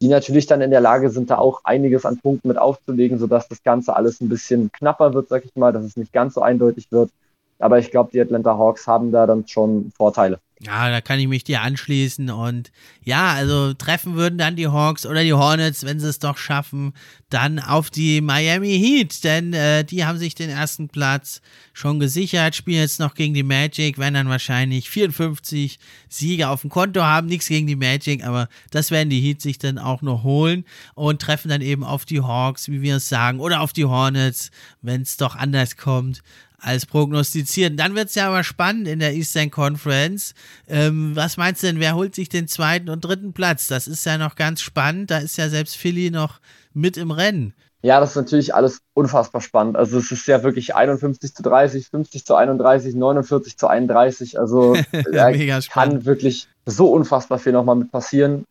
[0.00, 3.48] die natürlich dann in der Lage sind, da auch einiges an Punkten mit aufzulegen, sodass
[3.48, 6.42] das Ganze alles ein bisschen knapper wird, sag ich mal, dass es nicht ganz so
[6.42, 7.10] eindeutig wird.
[7.58, 10.40] Aber ich glaube, die Atlanta Hawks haben da dann schon Vorteile.
[10.62, 12.28] Ja, da kann ich mich dir anschließen.
[12.28, 12.70] Und
[13.02, 16.92] ja, also treffen würden dann die Hawks oder die Hornets, wenn sie es doch schaffen,
[17.30, 19.24] dann auf die Miami Heat.
[19.24, 21.40] Denn äh, die haben sich den ersten Platz
[21.72, 25.78] schon gesichert, spielen jetzt noch gegen die Magic, werden dann wahrscheinlich 54
[26.10, 27.28] Siege auf dem Konto haben.
[27.28, 31.22] Nichts gegen die Magic, aber das werden die Heat sich dann auch noch holen und
[31.22, 34.50] treffen dann eben auf die Hawks, wie wir es sagen, oder auf die Hornets,
[34.82, 36.20] wenn es doch anders kommt
[36.60, 37.78] als prognostiziert.
[37.78, 40.34] Dann wird es ja aber spannend in der Eastern Conference.
[40.68, 43.66] Ähm, was meinst du denn, wer holt sich den zweiten und dritten Platz?
[43.66, 45.10] Das ist ja noch ganz spannend.
[45.10, 46.40] Da ist ja selbst Philly noch
[46.72, 47.54] mit im Rennen.
[47.82, 49.76] Ja, das ist natürlich alles unfassbar spannend.
[49.76, 54.38] Also es ist ja wirklich 51 zu 30, 50 zu 31, 49 zu 31.
[54.38, 54.76] Also
[55.12, 55.32] da
[55.70, 58.44] kann wirklich so unfassbar viel nochmal mit passieren.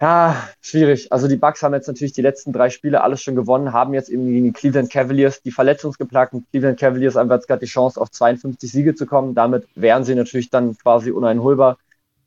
[0.00, 1.12] Ja, schwierig.
[1.12, 4.08] Also die Bucks haben jetzt natürlich die letzten drei Spiele alles schon gewonnen, haben jetzt
[4.08, 8.10] eben gegen die Cleveland Cavaliers, die verletzungsgeplagten Cleveland Cavaliers, einfach jetzt gerade die Chance, auf
[8.10, 9.34] 52 Siege zu kommen.
[9.34, 11.78] Damit wären sie natürlich dann quasi uneinholbar.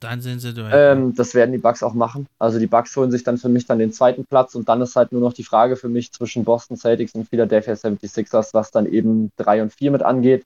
[0.02, 0.72] Dann sind sie durch.
[0.74, 2.28] Ähm, das werden die Bucks auch machen.
[2.40, 4.96] Also die Bucks holen sich dann für mich dann den zweiten Platz und dann ist
[4.98, 8.86] halt nur noch die Frage für mich zwischen Boston Celtics und Philadelphia 76ers, was dann
[8.86, 10.44] eben drei und vier mit angeht.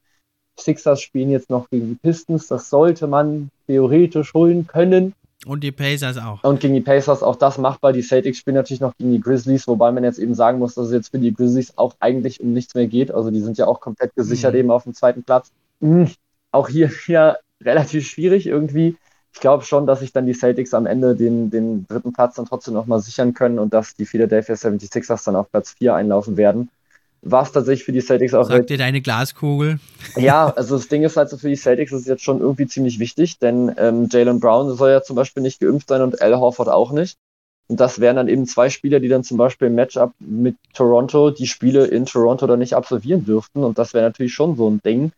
[0.59, 2.47] Sixers spielen jetzt noch gegen die Pistons.
[2.47, 5.13] Das sollte man theoretisch holen können.
[5.45, 6.43] Und die Pacers auch.
[6.43, 7.93] Und gegen die Pacers auch das machbar.
[7.93, 10.87] Die Celtics spielen natürlich noch gegen die Grizzlies, wobei man jetzt eben sagen muss, dass
[10.87, 13.11] es jetzt für die Grizzlies auch eigentlich um nichts mehr geht.
[13.11, 14.59] Also die sind ja auch komplett gesichert mhm.
[14.59, 15.51] eben auf dem zweiten Platz.
[15.81, 16.09] Mhm.
[16.51, 18.97] Auch hier ja relativ schwierig irgendwie.
[19.33, 22.45] Ich glaube schon, dass sich dann die Celtics am Ende den, den dritten Platz dann
[22.45, 26.69] trotzdem nochmal sichern können und dass die Philadelphia 76ers dann auf Platz 4 einlaufen werden
[27.25, 28.47] war es tatsächlich für die Celtics auch.
[28.47, 29.79] Sagt dir deine Glaskugel?
[30.15, 32.67] Ja, also das Ding ist halt so, für die Celtics ist es jetzt schon irgendwie
[32.67, 36.37] ziemlich wichtig, denn ähm, Jalen Brown soll ja zum Beispiel nicht geimpft sein und Al
[36.37, 37.17] Horford auch nicht.
[37.67, 41.31] Und das wären dann eben zwei Spieler, die dann zum Beispiel im Matchup mit Toronto
[41.31, 43.63] die Spiele in Toronto dann nicht absolvieren dürften.
[43.63, 45.11] Und das wäre natürlich schon so ein Ding,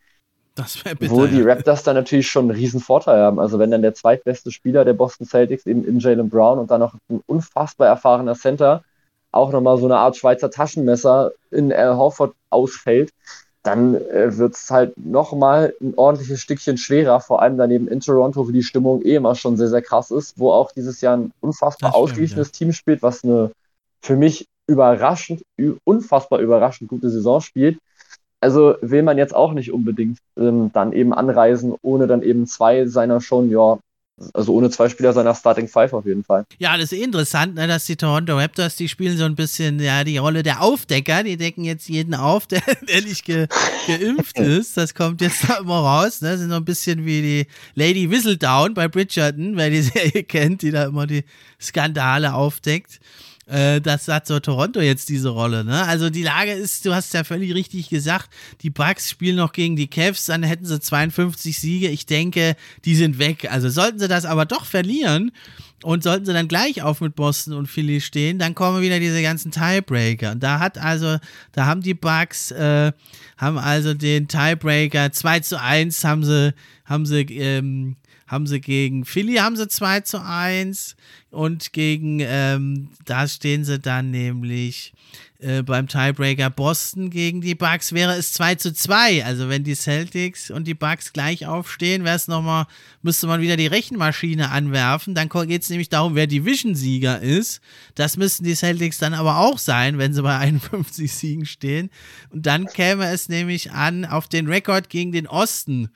[0.56, 3.40] bitter, wo die Raptors dann natürlich schon einen riesen Vorteil haben.
[3.40, 6.80] Also wenn dann der zweitbeste Spieler der Boston Celtics eben in Jalen Brown und dann
[6.80, 8.84] noch ein unfassbar erfahrener Center
[9.38, 13.12] auch nochmal so eine Art Schweizer Taschenmesser in Al Horford ausfällt,
[13.64, 18.48] dann äh, wird es halt nochmal ein ordentliches Stückchen schwerer, vor allem daneben in Toronto,
[18.48, 21.32] wo die Stimmung eh immer schon sehr, sehr krass ist, wo auch dieses Jahr ein
[21.42, 22.54] unfassbar ausgleichendes ja.
[22.54, 23.52] Team spielt, was eine
[24.02, 25.44] für mich überraschend,
[25.84, 27.80] unfassbar überraschend gute Saison spielt.
[28.40, 32.86] Also will man jetzt auch nicht unbedingt ähm, dann eben anreisen, ohne dann eben zwei
[32.86, 33.80] seiner schon ja
[34.34, 36.46] also ohne zwei Spieler seiner Starting Five auf jeden Fall.
[36.58, 40.04] Ja, das ist interessant, ne, dass die Toronto Raptors, die spielen so ein bisschen ja
[40.04, 41.24] die Rolle der Aufdecker.
[41.24, 43.48] Die decken jetzt jeden auf, der, der nicht ge,
[43.86, 44.76] geimpft ist.
[44.76, 46.22] Das kommt jetzt da immer raus.
[46.22, 46.38] Ne?
[46.38, 50.72] Sind so ein bisschen wie die Lady Whistledown bei Bridgerton, wer die Serie kennt, die
[50.72, 51.24] da immer die
[51.60, 53.00] Skandale aufdeckt
[53.48, 55.64] äh, das hat so Toronto jetzt diese Rolle.
[55.64, 55.84] Ne?
[55.84, 58.30] Also die Lage ist, du hast ja völlig richtig gesagt,
[58.62, 61.88] die Bucks spielen noch gegen die Cavs, dann hätten sie 52 Siege.
[61.88, 63.50] Ich denke, die sind weg.
[63.50, 65.32] Also sollten sie das aber doch verlieren
[65.84, 69.22] und sollten sie dann gleich auf mit Boston und Philly stehen, dann kommen wieder diese
[69.22, 70.32] ganzen Tiebreaker.
[70.32, 71.18] Und da hat also,
[71.54, 72.92] da haben die Bucks, äh,
[73.38, 77.96] haben also den Tiebreaker 2 zu 1 haben sie, haben sie, ähm,
[78.28, 80.96] haben sie gegen Philly haben sie 2 zu 1
[81.32, 84.94] und gegen, ähm, da stehen sie dann nämlich
[85.40, 89.24] äh, beim Tiebreaker Boston gegen die Bucks wäre es 2 zu 2.
[89.24, 92.66] Also wenn die Celtics und die Bucks gleich aufstehen, wäre es nochmal,
[93.04, 95.14] müsste man wieder die Rechenmaschine anwerfen.
[95.14, 97.62] Dann geht es nämlich darum, wer Division-Sieger ist.
[97.94, 101.92] Das müssten die Celtics dann aber auch sein, wenn sie bei 51 Siegen stehen.
[102.30, 105.90] Und dann käme es nämlich an auf den Rekord gegen den Osten.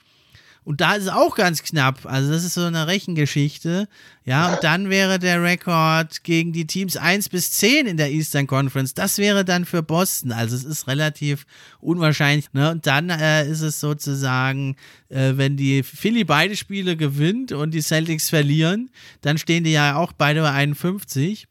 [0.64, 2.06] Und da ist es auch ganz knapp.
[2.06, 3.88] Also, das ist so eine Rechengeschichte.
[4.24, 8.46] Ja, und dann wäre der Rekord gegen die Teams 1 bis 10 in der Eastern
[8.46, 8.94] Conference.
[8.94, 10.30] Das wäre dann für Boston.
[10.30, 11.46] Also, es ist relativ
[11.80, 12.52] unwahrscheinlich.
[12.52, 12.70] Ne?
[12.70, 14.76] Und dann äh, ist es sozusagen,
[15.08, 18.90] äh, wenn die Philly beide Spiele gewinnt und die Celtics verlieren,
[19.20, 21.48] dann stehen die ja auch beide bei 51.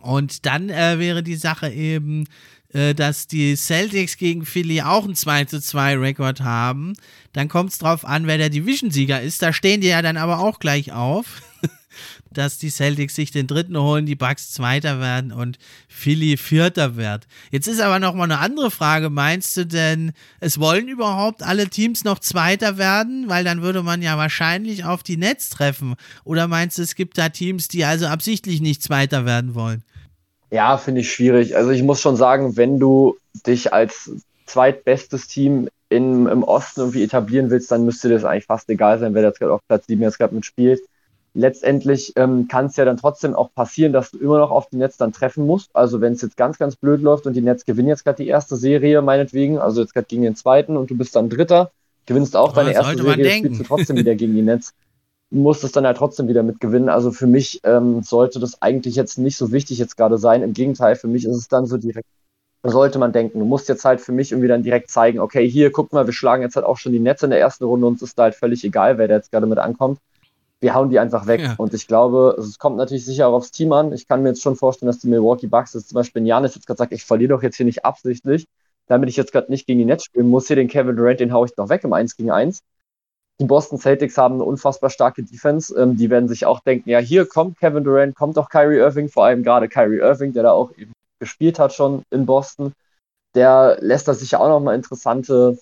[0.00, 2.26] Und dann äh, wäre die Sache eben,
[2.72, 6.92] äh, dass die Celtics gegen Philly auch einen 2 zu 2 Rekord haben.
[7.32, 9.40] Dann kommt es drauf an, wer der Division-Sieger ist.
[9.42, 11.40] Da stehen die ja dann aber auch gleich auf,
[12.30, 15.58] dass die Celtics sich den dritten holen, die Bucks Zweiter werden und
[15.88, 17.26] Philly Vierter wird.
[17.50, 19.08] Jetzt ist aber nochmal eine andere Frage.
[19.08, 23.28] Meinst du denn, es wollen überhaupt alle Teams noch Zweiter werden?
[23.28, 25.94] Weil dann würde man ja wahrscheinlich auf die Netz treffen.
[26.24, 29.82] Oder meinst du, es gibt da Teams, die also absichtlich nicht Zweiter werden wollen?
[30.50, 31.56] Ja, finde ich schwierig.
[31.56, 33.16] Also ich muss schon sagen, wenn du
[33.46, 34.10] dich als
[34.46, 39.14] zweitbestes Team in, im Osten irgendwie etablieren willst, dann müsste das eigentlich fast egal sein,
[39.14, 40.80] wer jetzt gerade auf Platz 7 jetzt gerade mitspielt.
[41.34, 44.76] Letztendlich ähm, kann es ja dann trotzdem auch passieren, dass du immer noch auf die
[44.76, 45.70] Netz dann treffen musst.
[45.74, 48.28] Also wenn es jetzt ganz, ganz blöd läuft und die Netz gewinnen jetzt gerade die
[48.28, 51.70] erste Serie, meinetwegen, also jetzt gerade gegen den zweiten und du bist dann Dritter,
[52.06, 54.72] gewinnst auch oh, deine erste Serie, spielst du trotzdem wieder gegen die Netz
[55.30, 56.88] muss es dann halt trotzdem wieder mitgewinnen.
[56.88, 60.42] Also für mich ähm, sollte das eigentlich jetzt nicht so wichtig jetzt gerade sein.
[60.42, 62.08] Im Gegenteil, für mich ist es dann so direkt,
[62.62, 65.70] sollte man denken, du musst jetzt halt für mich irgendwie dann direkt zeigen, okay, hier,
[65.70, 68.02] guck mal, wir schlagen jetzt halt auch schon die Netze in der ersten Runde, uns
[68.02, 70.00] ist da halt völlig egal, wer da jetzt gerade mit ankommt.
[70.60, 71.40] Wir hauen die einfach weg.
[71.40, 71.54] Ja.
[71.56, 73.92] Und ich glaube, es kommt natürlich sicher auch aufs Team an.
[73.92, 76.66] Ich kann mir jetzt schon vorstellen, dass die Milwaukee Bucks, das zum Beispiel Janis jetzt
[76.66, 78.46] gerade sagt, ich verliere doch jetzt hier nicht absichtlich,
[78.88, 80.48] damit ich jetzt gerade nicht gegen die Netz spielen muss.
[80.48, 82.62] Hier den Kevin Durant, den hau ich doch weg im 1 gegen 1
[83.40, 85.74] die Boston Celtics haben eine unfassbar starke Defense.
[85.80, 89.08] Ähm, die werden sich auch denken, ja, hier kommt Kevin Durant, kommt doch Kyrie Irving,
[89.08, 92.72] vor allem gerade Kyrie Irving, der da auch eben gespielt hat schon in Boston.
[93.34, 95.58] Der lässt da sicher auch nochmal interessante,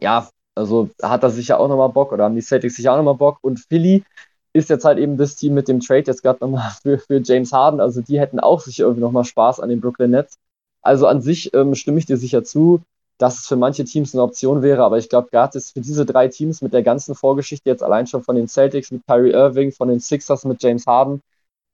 [0.00, 3.14] ja, also hat da sicher auch nochmal Bock oder haben die Celtics sicher auch nochmal
[3.14, 3.38] Bock.
[3.42, 4.04] Und Philly
[4.52, 7.52] ist jetzt halt eben das Team mit dem Trade jetzt gerade nochmal für, für James
[7.52, 7.80] Harden.
[7.80, 10.38] Also die hätten auch sicher irgendwie nochmal Spaß an den Brooklyn Nets.
[10.82, 12.82] Also an sich ähm, stimme ich dir sicher zu
[13.20, 16.06] dass es für manche Teams eine Option wäre, aber ich glaube, gerade ist für diese
[16.06, 19.72] drei Teams mit der ganzen Vorgeschichte jetzt allein schon von den Celtics mit Kyrie Irving,
[19.72, 21.20] von den Sixers mit James Harden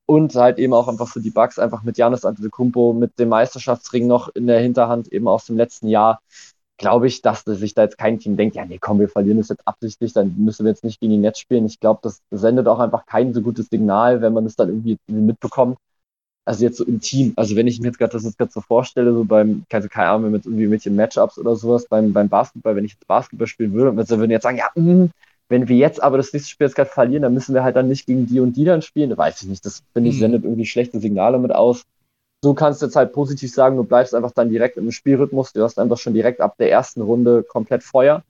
[0.07, 4.09] und halt eben auch einfach für die Bucks einfach mit Janis Antetokounmpo mit dem Meisterschaftsring
[4.09, 6.21] noch in der Hinterhand eben aus dem letzten Jahr
[6.79, 9.49] glaube ich, dass sich da jetzt kein Team denkt, ja, nee, komm, wir verlieren das
[9.49, 11.65] jetzt absichtlich, dann müssen wir jetzt nicht gegen die Netz spielen.
[11.65, 14.99] Ich glaube, das sendet auch einfach kein so gutes Signal, wenn man es dann irgendwie
[15.07, 15.79] mitbekommt
[16.47, 18.61] also jetzt so im Team, also wenn ich mir jetzt gerade das jetzt gerade so
[18.61, 22.29] vorstelle, so beim, keine, keine Ahnung, mit irgendwie mit den Matchups oder sowas, beim, beim
[22.29, 25.11] Basketball, wenn ich jetzt Basketball spielen würde, und wir würden jetzt sagen, ja, mh, hm,
[25.49, 27.89] wenn wir jetzt aber das nächste Spiel jetzt gerade verlieren, dann müssen wir halt dann
[27.89, 30.21] nicht gegen die und die dann spielen, da weiß ich nicht, das finde ich, mhm.
[30.21, 31.83] sendet irgendwie schlechte Signale mit aus.
[32.43, 35.63] So kannst du jetzt halt positiv sagen, du bleibst einfach dann direkt im Spielrhythmus, du
[35.63, 38.23] hast einfach schon direkt ab der ersten Runde komplett Feuer,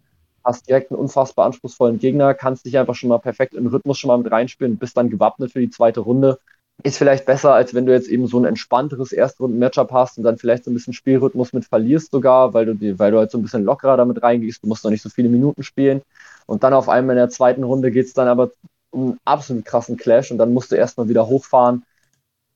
[0.42, 4.08] hast direkt einen unfassbar anspruchsvollen Gegner, kannst dich einfach schon mal perfekt im Rhythmus schon
[4.08, 6.38] mal mit reinspielen, bist dann gewappnet für die zweite Runde
[6.82, 10.38] ist vielleicht besser, als wenn du jetzt eben so ein entspannteres Erstrunden-Matchup hast und dann
[10.38, 13.38] vielleicht so ein bisschen Spielrhythmus mit verlierst sogar, weil du, die, weil du halt so
[13.38, 16.02] ein bisschen lockerer damit reingehst, du musst noch nicht so viele Minuten spielen.
[16.46, 18.50] Und dann auf einmal in der zweiten Runde geht es dann aber
[18.90, 21.82] um einen absolut krassen Clash und dann musst du erstmal wieder hochfahren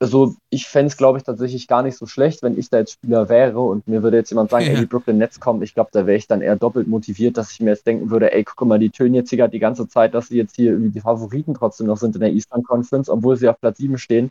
[0.00, 2.92] also ich fände es, glaube ich, tatsächlich gar nicht so schlecht, wenn ich da jetzt
[2.92, 4.72] Spieler wäre und mir würde jetzt jemand sagen, ja.
[4.72, 5.62] ey, die Brooklyn Nets kommen.
[5.62, 8.32] Ich glaube, da wäre ich dann eher doppelt motiviert, dass ich mir jetzt denken würde,
[8.32, 10.90] ey, guck mal, die tönen jetzt hier die ganze Zeit, dass sie jetzt hier irgendwie
[10.90, 14.30] die Favoriten trotzdem noch sind in der Eastern Conference, obwohl sie auf Platz 7 stehen.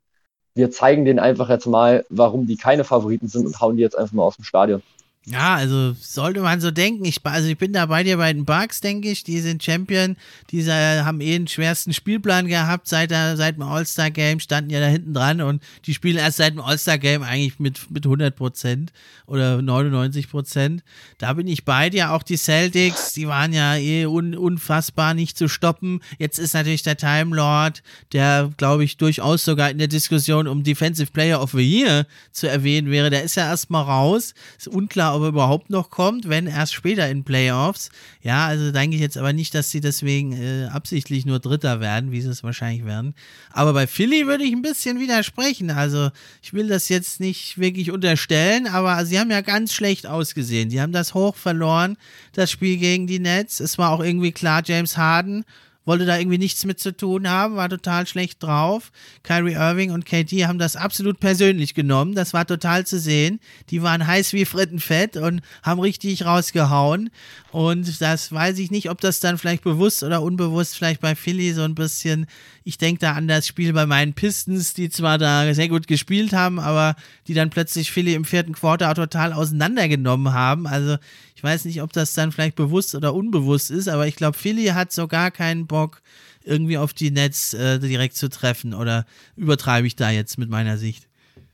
[0.56, 3.98] Wir zeigen denen einfach jetzt mal, warum die keine Favoriten sind und hauen die jetzt
[3.98, 4.82] einfach mal aus dem Stadion.
[5.26, 7.04] Ja, also sollte man so denken.
[7.04, 9.24] Ich, also ich bin da bei dir bei den Bugs, denke ich.
[9.24, 10.16] Die sind Champion.
[10.50, 14.40] Die haben eh den schwersten Spielplan gehabt seit, der, seit dem All-Star-Game.
[14.40, 18.06] Standen ja da hinten dran und die spielen erst seit dem All-Star-Game eigentlich mit, mit
[18.06, 18.94] 100 Prozent
[19.28, 20.84] oder 99 Prozent.
[21.18, 22.12] Da bin ich bei dir.
[22.12, 26.00] Auch die Celtics, die waren ja eh un, unfassbar nicht zu stoppen.
[26.18, 27.84] Jetzt ist natürlich der Time Lord,
[28.14, 32.50] der, glaube ich, durchaus sogar in der Diskussion um Defensive Player of the Year zu
[32.50, 33.10] erwähnen wäre.
[33.10, 34.34] Der ist ja erstmal raus.
[34.58, 37.90] Ist unklar, ob er überhaupt noch kommt, wenn erst später in Playoffs.
[38.22, 42.11] Ja, also denke ich jetzt aber nicht, dass sie deswegen äh, absichtlich nur Dritter werden,
[42.11, 43.14] wie sie es wahrscheinlich werden.
[43.52, 45.72] Aber bei Philly würde ich ein bisschen widersprechen.
[45.72, 46.10] Also
[46.41, 50.69] ich will das jetzt nicht wirklich unterstellen, aber sie haben ja ganz schlecht ausgesehen.
[50.69, 51.98] Die haben das hoch verloren,
[52.34, 53.60] das Spiel gegen die Nets.
[53.60, 55.45] Es war auch irgendwie klar, James Harden
[55.90, 58.91] wollte da irgendwie nichts mit zu tun haben, war total schlecht drauf.
[59.24, 62.14] Kyrie Irving und KD haben das absolut persönlich genommen.
[62.14, 63.40] Das war total zu sehen.
[63.72, 67.10] Die waren heiß wie Frittenfett und haben richtig rausgehauen.
[67.52, 71.53] Und das weiß ich nicht, ob das dann vielleicht bewusst oder unbewusst vielleicht bei Philly
[71.53, 72.28] so ein bisschen,
[72.64, 76.34] ich denke da an das Spiel bei meinen Pistons, die zwar da sehr gut gespielt
[76.34, 76.95] haben, aber
[77.28, 80.68] die dann plötzlich Philly im vierten Quarter total auseinandergenommen haben.
[80.68, 80.98] Also
[81.40, 84.66] ich weiß nicht, ob das dann vielleicht bewusst oder unbewusst ist, aber ich glaube, Philly
[84.66, 86.02] hat so gar keinen Bock,
[86.44, 88.74] irgendwie auf die Nets äh, direkt zu treffen.
[88.74, 89.06] Oder
[89.38, 91.07] übertreibe ich da jetzt mit meiner Sicht?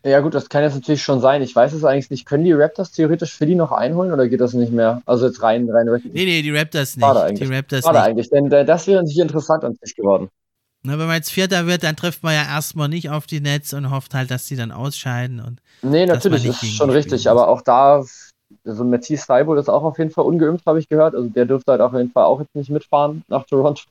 [0.03, 1.43] Ja, gut, das kann jetzt natürlich schon sein.
[1.43, 2.25] Ich weiß es eigentlich nicht.
[2.25, 5.03] Können die Raptors theoretisch Philly noch einholen oder geht das nicht mehr?
[5.05, 5.85] Also jetzt rein, rein.
[5.85, 7.05] Nee, nee, die Raptors nicht.
[7.05, 7.47] Schade eigentlich.
[7.47, 8.07] Die Raptors Schade nicht.
[8.07, 10.29] eigentlich, denn äh, das wäre natürlich interessant an sich geworden.
[10.81, 13.73] Na, wenn man jetzt Vierter wird, dann trifft man ja erstmal nicht auf die Nets
[13.73, 15.39] und hofft halt, dass die dann ausscheiden.
[15.39, 17.27] Und nee, natürlich, ist schon richtig.
[17.27, 18.03] Aber auch da,
[18.65, 21.15] also Matisse Seibold ist auch auf jeden Fall ungeimpft, habe ich gehört.
[21.15, 23.83] Also der dürfte halt auf jeden Fall auch jetzt nicht mitfahren nach Toronto.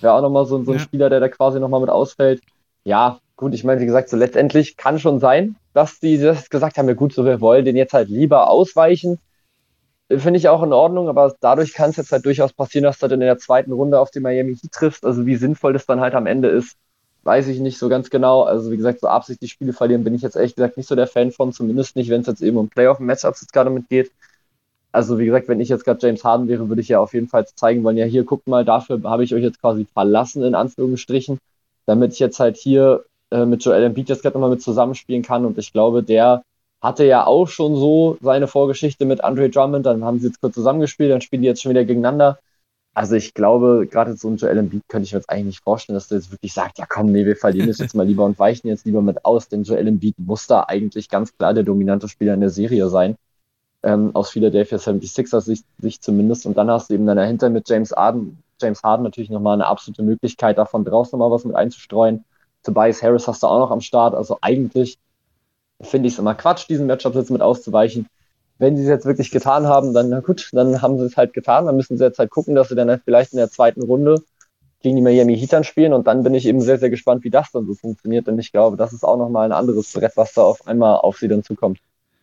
[0.00, 0.82] Wäre auch nochmal so, so ein ja.
[0.82, 2.42] Spieler, der da quasi nochmal mit ausfällt.
[2.84, 6.78] Ja, gut, ich meine, wie gesagt, so letztendlich kann schon sein, dass die das gesagt
[6.78, 9.18] haben, ja gut, so wir wollen den jetzt halt lieber ausweichen.
[10.08, 13.08] Finde ich auch in Ordnung, aber dadurch kann es jetzt halt durchaus passieren, dass du
[13.08, 15.04] dann in der zweiten Runde auf die Miami Heat triffst.
[15.04, 16.76] Also wie sinnvoll das dann halt am Ende ist,
[17.24, 18.42] weiß ich nicht so ganz genau.
[18.42, 21.06] Also wie gesagt, so absichtlich Spiele verlieren bin ich jetzt ehrlich gesagt nicht so der
[21.06, 24.10] Fan von, zumindest nicht, wenn es jetzt eben um Playoff-Matchups jetzt gerade mitgeht.
[24.92, 27.28] Also wie gesagt, wenn ich jetzt gerade James Harden wäre, würde ich ja auf jeden
[27.28, 30.54] Fall zeigen wollen, ja hier, guckt mal, dafür habe ich euch jetzt quasi verlassen, in
[30.54, 31.38] Anführungsstrichen,
[31.86, 35.44] damit ich jetzt halt hier äh, mit Joel Embiid jetzt gerade nochmal mit zusammenspielen kann.
[35.44, 36.42] Und ich glaube, der
[36.80, 39.84] hatte ja auch schon so seine Vorgeschichte mit Andre Drummond.
[39.84, 42.38] Dann haben sie jetzt kurz zusammengespielt, dann spielen die jetzt schon wieder gegeneinander.
[42.98, 45.94] Also ich glaube, gerade so ein Joel Embiid könnte ich mir jetzt eigentlich nicht vorstellen,
[45.94, 48.40] dass der jetzt wirklich sagt, ja komm, nee, wir verlieren das jetzt mal lieber und
[48.40, 52.08] weichen jetzt lieber mit aus, denn Joel Embiid muss da eigentlich ganz klar der dominante
[52.08, 53.14] Spieler in der Serie sein.
[53.84, 56.44] Ähm, aus Philadelphia 76er Sicht, Sicht zumindest.
[56.44, 59.66] Und dann hast du eben dann dahinter mit James Harden, James Harden natürlich nochmal eine
[59.66, 62.24] absolute Möglichkeit, davon draußen nochmal was mit einzustreuen.
[62.64, 64.16] Tobias Harris hast du auch noch am Start.
[64.16, 64.98] Also eigentlich
[65.82, 68.08] finde ich es immer Quatsch, diesen Matchup jetzt mit auszuweichen.
[68.58, 71.32] Wenn sie es jetzt wirklich getan haben, dann na gut, dann haben sie es halt
[71.32, 71.66] getan.
[71.66, 74.16] Dann müssen sie jetzt halt gucken, dass sie dann vielleicht in der zweiten Runde
[74.80, 75.92] gegen die Miami Heat dann spielen.
[75.92, 78.26] Und dann bin ich eben sehr, sehr gespannt, wie das dann so funktioniert.
[78.26, 81.18] Denn ich glaube, das ist auch nochmal ein anderes Brett, was da auf einmal auf
[81.18, 81.78] sie dann zukommt.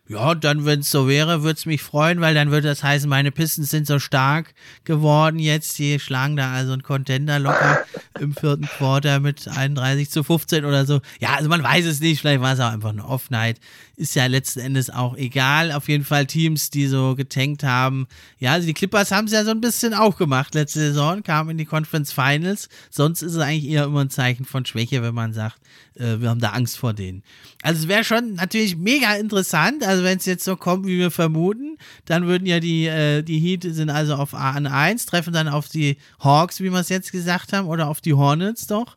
[0.08, 3.08] Ja, dann, wenn es so wäre, würde es mich freuen, weil dann würde das heißen,
[3.08, 4.54] meine Pistons sind so stark
[4.84, 5.78] geworden jetzt.
[5.78, 7.84] Die schlagen da also einen Contender locker
[8.20, 11.00] im vierten Quarter mit 31 zu 15 oder so.
[11.18, 13.58] Ja, also man weiß es nicht, vielleicht war es auch einfach eine Offenheit
[13.96, 15.72] ist ja letzten Endes auch egal.
[15.72, 18.06] Auf jeden Fall Teams, die so getankt haben.
[18.38, 21.50] Ja, also die Clippers haben es ja so ein bisschen auch gemacht letzte Saison, kamen
[21.50, 22.68] in die Conference Finals.
[22.90, 25.56] Sonst ist es eigentlich eher immer ein Zeichen von Schwäche, wenn man sagt,
[25.98, 27.22] äh, wir haben da Angst vor denen.
[27.62, 29.84] Also es wäre schon natürlich mega interessant.
[29.84, 33.38] Also wenn es jetzt so kommt, wie wir vermuten, dann würden ja die, äh, die
[33.38, 37.12] Heat sind also auf an 1, treffen dann auf die Hawks, wie wir es jetzt
[37.12, 38.96] gesagt haben, oder auf die Hornets doch.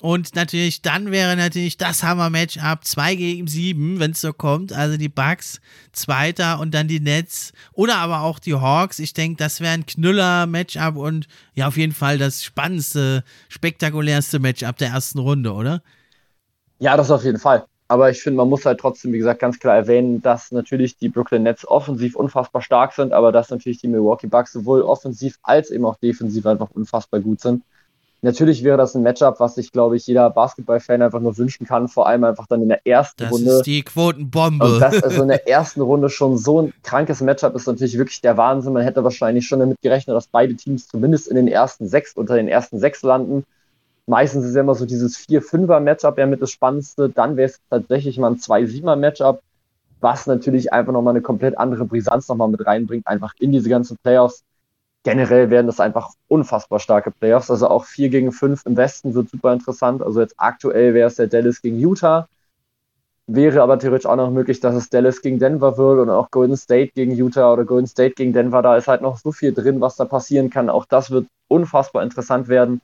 [0.00, 4.72] Und natürlich, dann wäre natürlich das Hammer-Matchup 2 gegen 7, wenn es so kommt.
[4.72, 5.60] Also die Bucks,
[5.92, 8.98] Zweiter und dann die Nets oder aber auch die Hawks.
[8.98, 14.78] Ich denke, das wäre ein Knüller-Matchup und ja, auf jeden Fall das spannendste, spektakulärste Matchup
[14.78, 15.82] der ersten Runde, oder?
[16.80, 17.64] Ja, das auf jeden Fall.
[17.86, 21.08] Aber ich finde, man muss halt trotzdem, wie gesagt, ganz klar erwähnen, dass natürlich die
[21.08, 25.70] Brooklyn Nets offensiv unfassbar stark sind, aber dass natürlich die Milwaukee Bucks sowohl offensiv als
[25.70, 27.62] eben auch defensiv einfach unfassbar gut sind
[28.22, 31.88] natürlich wäre das ein Matchup, was sich, glaube ich, jeder Basketball-Fan einfach nur wünschen kann,
[31.88, 33.46] vor allem einfach dann in der ersten das Runde.
[33.46, 34.74] Das ist die Quotenbombe.
[34.74, 38.20] Und das also in der ersten Runde schon so ein krankes Matchup ist natürlich wirklich
[38.20, 38.72] der Wahnsinn.
[38.72, 42.36] Man hätte wahrscheinlich schon damit gerechnet, dass beide Teams zumindest in den ersten sechs, unter
[42.36, 43.44] den ersten sechs landen.
[44.10, 47.08] Meistens ist ja immer so dieses 4-5er-Matchup ja mit das Spannendste.
[47.08, 49.40] Dann wäre es tatsächlich mal ein 2-7er-Matchup,
[50.00, 53.96] was natürlich einfach nochmal eine komplett andere Brisanz nochmal mit reinbringt, einfach in diese ganzen
[54.02, 54.42] Playoffs
[55.02, 57.50] generell werden das einfach unfassbar starke Playoffs.
[57.50, 60.02] Also auch 4 gegen 5 im Westen wird super interessant.
[60.02, 62.28] Also jetzt aktuell wäre es der Dallas gegen Utah.
[63.26, 66.56] Wäre aber theoretisch auch noch möglich, dass es Dallas gegen Denver wird und auch Golden
[66.56, 68.60] State gegen Utah oder Golden State gegen Denver.
[68.60, 70.68] Da ist halt noch so viel drin, was da passieren kann.
[70.68, 72.80] Auch das wird unfassbar interessant werden.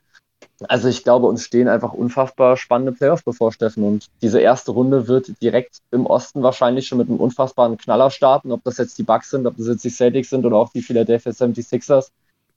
[0.69, 3.85] Also ich glaube, uns stehen einfach unfassbar spannende Playoffs bevor, Steffen.
[3.85, 8.53] Und diese erste Runde wird direkt im Osten wahrscheinlich schon mit einem unfassbaren Knaller starten.
[8.53, 10.83] Ob das jetzt die Bucks sind, ob das jetzt die Celtics sind oder auch die
[10.83, 12.11] Philadelphia 76ers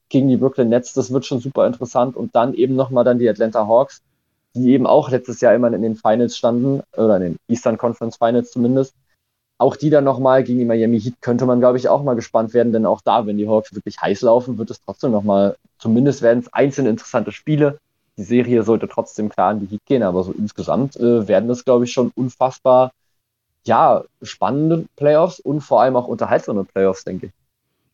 [0.07, 2.15] gegen die Brooklyn Nets, das wird schon super interessant.
[2.15, 4.01] Und dann eben nochmal dann die Atlanta Hawks,
[4.55, 8.15] die eben auch letztes Jahr immer in den Finals standen, oder in den Eastern Conference
[8.15, 8.93] Finals zumindest.
[9.57, 12.53] Auch die dann nochmal gegen die Miami Heat könnte man, glaube ich, auch mal gespannt
[12.53, 16.21] werden, denn auch da, wenn die Hawks wirklich heiß laufen, wird es trotzdem nochmal, zumindest
[16.21, 17.77] werden es einzelne interessante Spiele
[18.19, 21.63] die Serie sollte trotzdem klar in die Heat gehen, aber so insgesamt äh, werden das,
[21.63, 22.91] glaube ich, schon unfassbar,
[23.65, 27.31] ja, spannende Playoffs und vor allem auch unterhaltsame Playoffs, denke ich.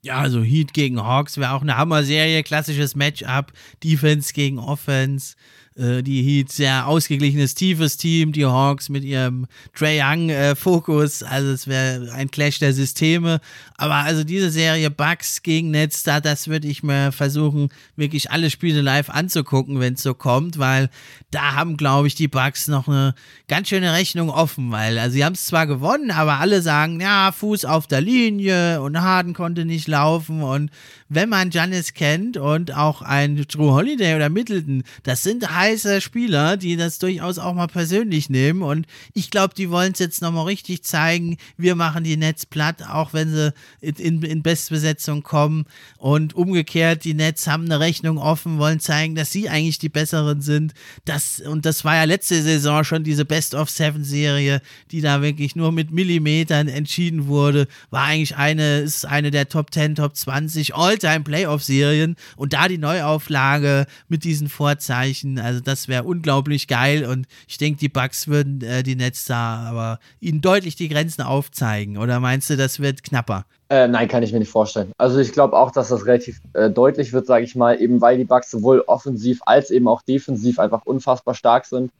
[0.02, 3.53] Ja, also Heat gegen Hawks wäre auch eine Hammer-Serie, klassisches Matchup,
[3.84, 5.35] Defense gegen Offense.
[5.77, 11.22] Äh, die Heat sehr ausgeglichenes, tiefes Team, die Hawks mit ihrem Trey Young-Fokus.
[11.22, 13.41] Äh, also es wäre ein Clash der Systeme.
[13.76, 18.49] Aber also diese Serie Bucks gegen Nets, da, das würde ich mir versuchen, wirklich alle
[18.49, 20.89] Spiele live anzugucken, wenn es so kommt, weil
[21.31, 23.14] da haben, glaube ich, die Bucks noch eine
[23.49, 27.34] ganz schöne Rechnung offen, weil also sie haben es zwar gewonnen, aber alle sagen, ja,
[27.34, 30.72] Fuß auf der Linie und Harden konnte nicht laufen und
[31.10, 36.58] wenn man Giannis kennt und auch ein Drew Holiday oder Middleton, das sind heiße Spieler,
[36.58, 38.62] die das durchaus auch mal persönlich nehmen.
[38.62, 41.38] Und ich glaube, die wollen es jetzt nochmal richtig zeigen.
[41.58, 45.66] Wir machen die Nets platt, auch wenn sie in, in Bestbesetzung kommen.
[45.98, 50.42] Und umgekehrt, die Nets haben eine Rechnung offen, wollen zeigen, dass sie eigentlich die Besseren
[50.42, 50.74] sind.
[51.06, 54.62] Das, und das war ja letzte Saison schon diese Best-of-Seven-Serie,
[54.92, 57.68] die da wirklich nur mit Millimetern entschieden wurde.
[57.90, 62.78] War eigentlich eine, ist eine der Top 10, Top 20 All All-Time-Playoff-Serien und da die
[62.78, 68.61] Neuauflage mit diesen Vorzeichen, also das wäre unglaublich geil und ich denke, die Bugs würden
[68.61, 73.03] äh, die Nets da aber ihnen deutlich die Grenzen aufzeigen oder meinst du, das wird
[73.03, 73.45] knapper?
[73.69, 74.91] Äh, nein, kann ich mir nicht vorstellen.
[74.98, 78.18] Also ich glaube auch, dass das relativ äh, deutlich wird, sage ich mal, eben weil
[78.18, 81.91] die Bugs sowohl offensiv als eben auch defensiv einfach unfassbar stark sind.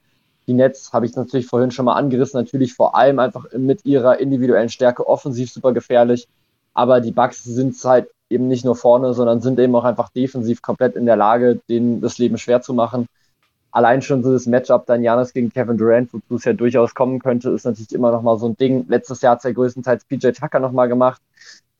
[0.46, 4.20] Die Nets habe ich natürlich vorhin schon mal angerissen, natürlich vor allem einfach mit ihrer
[4.20, 6.28] individuellen Stärke offensiv super gefährlich.
[6.72, 10.62] Aber die Bugs sind halt eben nicht nur vorne, sondern sind eben auch einfach defensiv
[10.62, 13.06] komplett in der Lage, denen das Leben schwer zu machen.
[13.76, 17.18] Allein schon so das Matchup dann Janis gegen Kevin Durant, wozu es ja durchaus kommen
[17.18, 18.86] könnte, ist natürlich immer noch mal so ein Ding.
[18.88, 21.20] Letztes Jahr hat es ja größtenteils PJ Tucker noch mal gemacht.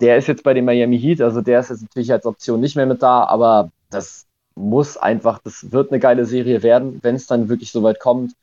[0.03, 2.77] Der ist jetzt bei den Miami Heat, also der ist jetzt natürlich als Option nicht
[2.77, 7.27] mehr mit da, aber das muss einfach, das wird eine geile Serie werden, wenn es
[7.27, 8.35] dann wirklich so weit kommt.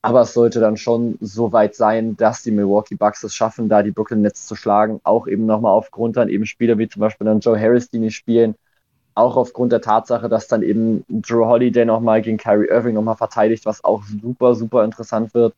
[0.00, 3.82] Aber es sollte dann schon so weit sein, dass die Milwaukee Bucks es schaffen, da
[3.82, 5.00] die Brooklyn Nets zu schlagen.
[5.02, 8.14] Auch eben nochmal aufgrund dann eben Spieler wie zum Beispiel dann Joe Harris, die nicht
[8.14, 8.54] spielen.
[9.14, 13.66] Auch aufgrund der Tatsache, dass dann eben Drew Holiday nochmal gegen Kyrie Irving nochmal verteidigt,
[13.66, 15.54] was auch super, super interessant wird.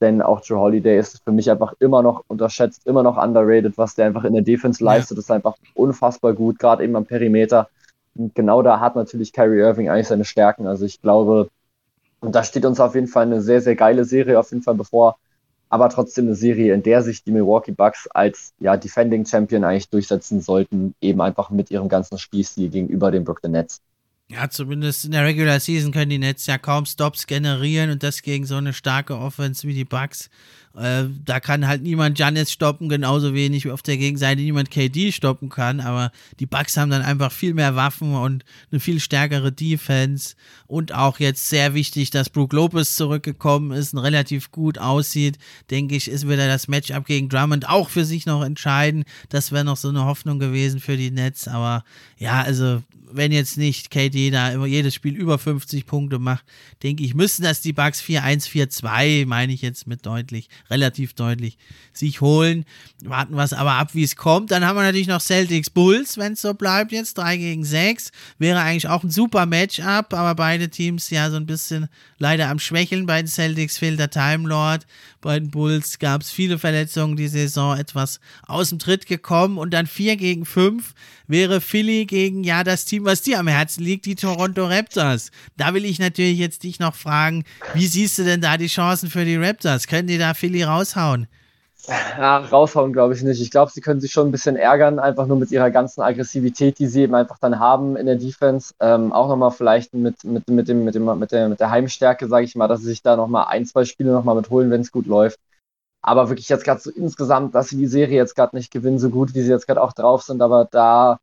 [0.00, 3.94] Denn auch Drew Holiday ist für mich einfach immer noch unterschätzt, immer noch underrated, was
[3.94, 5.16] der einfach in der Defense leistet.
[5.18, 7.68] Ist einfach unfassbar gut, gerade eben am Perimeter.
[8.16, 10.66] Und genau da hat natürlich Kyrie Irving eigentlich seine Stärken.
[10.66, 11.48] Also ich glaube,
[12.20, 14.74] und da steht uns auf jeden Fall eine sehr, sehr geile Serie auf jeden Fall
[14.74, 15.18] bevor.
[15.72, 19.88] Aber trotzdem eine Serie, in der sich die Milwaukee Bucks als ja, Defending Champion eigentlich
[19.88, 23.80] durchsetzen sollten, eben einfach mit ihrem ganzen Spielstil gegenüber den Brooklyn Nets.
[24.28, 28.20] Ja, zumindest in der Regular Season können die Nets ja kaum Stops generieren und das
[28.20, 30.28] gegen so eine starke Offense wie die Bucks.
[30.76, 35.12] Äh, da kann halt niemand Janis stoppen, genauso wenig wie auf der Gegenseite niemand KD
[35.12, 35.80] stoppen kann.
[35.80, 40.34] Aber die Bucks haben dann einfach viel mehr Waffen und eine viel stärkere Defense.
[40.66, 45.38] Und auch jetzt sehr wichtig, dass Brook Lopez zurückgekommen ist und relativ gut aussieht.
[45.70, 49.04] Denke ich, ist wieder das Matchup gegen Drummond auch für sich noch entscheiden.
[49.28, 51.48] Das wäre noch so eine Hoffnung gewesen für die Nets.
[51.48, 51.84] Aber
[52.18, 52.82] ja, also
[53.14, 56.44] wenn jetzt nicht KD da immer jedes Spiel über 50 Punkte macht,
[56.82, 61.58] denke ich, müssen das die Bucks 4-1, 4-2, meine ich jetzt mit deutlich relativ deutlich
[61.92, 62.64] sich holen.
[63.04, 64.50] Warten wir es aber ab, wie es kommt.
[64.50, 67.18] Dann haben wir natürlich noch Celtics Bulls, wenn es so bleibt jetzt.
[67.18, 68.10] 3 gegen 6.
[68.38, 72.58] Wäre eigentlich auch ein super Matchup, aber beide Teams ja so ein bisschen leider am
[72.58, 73.06] Schwächeln.
[73.06, 74.86] Bei den Celtics fehlt der Time Lord.
[75.20, 79.58] Bei den Bulls gab es viele Verletzungen die Saison, etwas aus dem Tritt gekommen.
[79.58, 80.94] Und dann 4 gegen 5
[81.28, 85.30] wäre Philly gegen ja das Team, was dir am Herzen liegt, die Toronto Raptors.
[85.56, 87.44] Da will ich natürlich jetzt dich noch fragen,
[87.74, 89.86] wie siehst du denn da die Chancen für die Raptors?
[89.86, 91.28] Können die da Philly raushauen?
[91.88, 93.40] Ja, raushauen glaube ich nicht.
[93.40, 96.78] Ich glaube, sie können sich schon ein bisschen ärgern, einfach nur mit ihrer ganzen Aggressivität,
[96.78, 98.74] die sie eben einfach dann haben in der Defense.
[98.78, 102.28] Ähm, auch nochmal vielleicht mit, mit, mit, dem, mit, dem, mit, der, mit der Heimstärke,
[102.28, 104.92] sage ich mal, dass sie sich da nochmal ein, zwei Spiele nochmal mitholen, wenn es
[104.92, 105.40] gut läuft.
[106.02, 109.10] Aber wirklich jetzt gerade so insgesamt, dass sie die Serie jetzt gerade nicht gewinnen, so
[109.10, 111.18] gut wie sie jetzt gerade auch drauf sind, aber da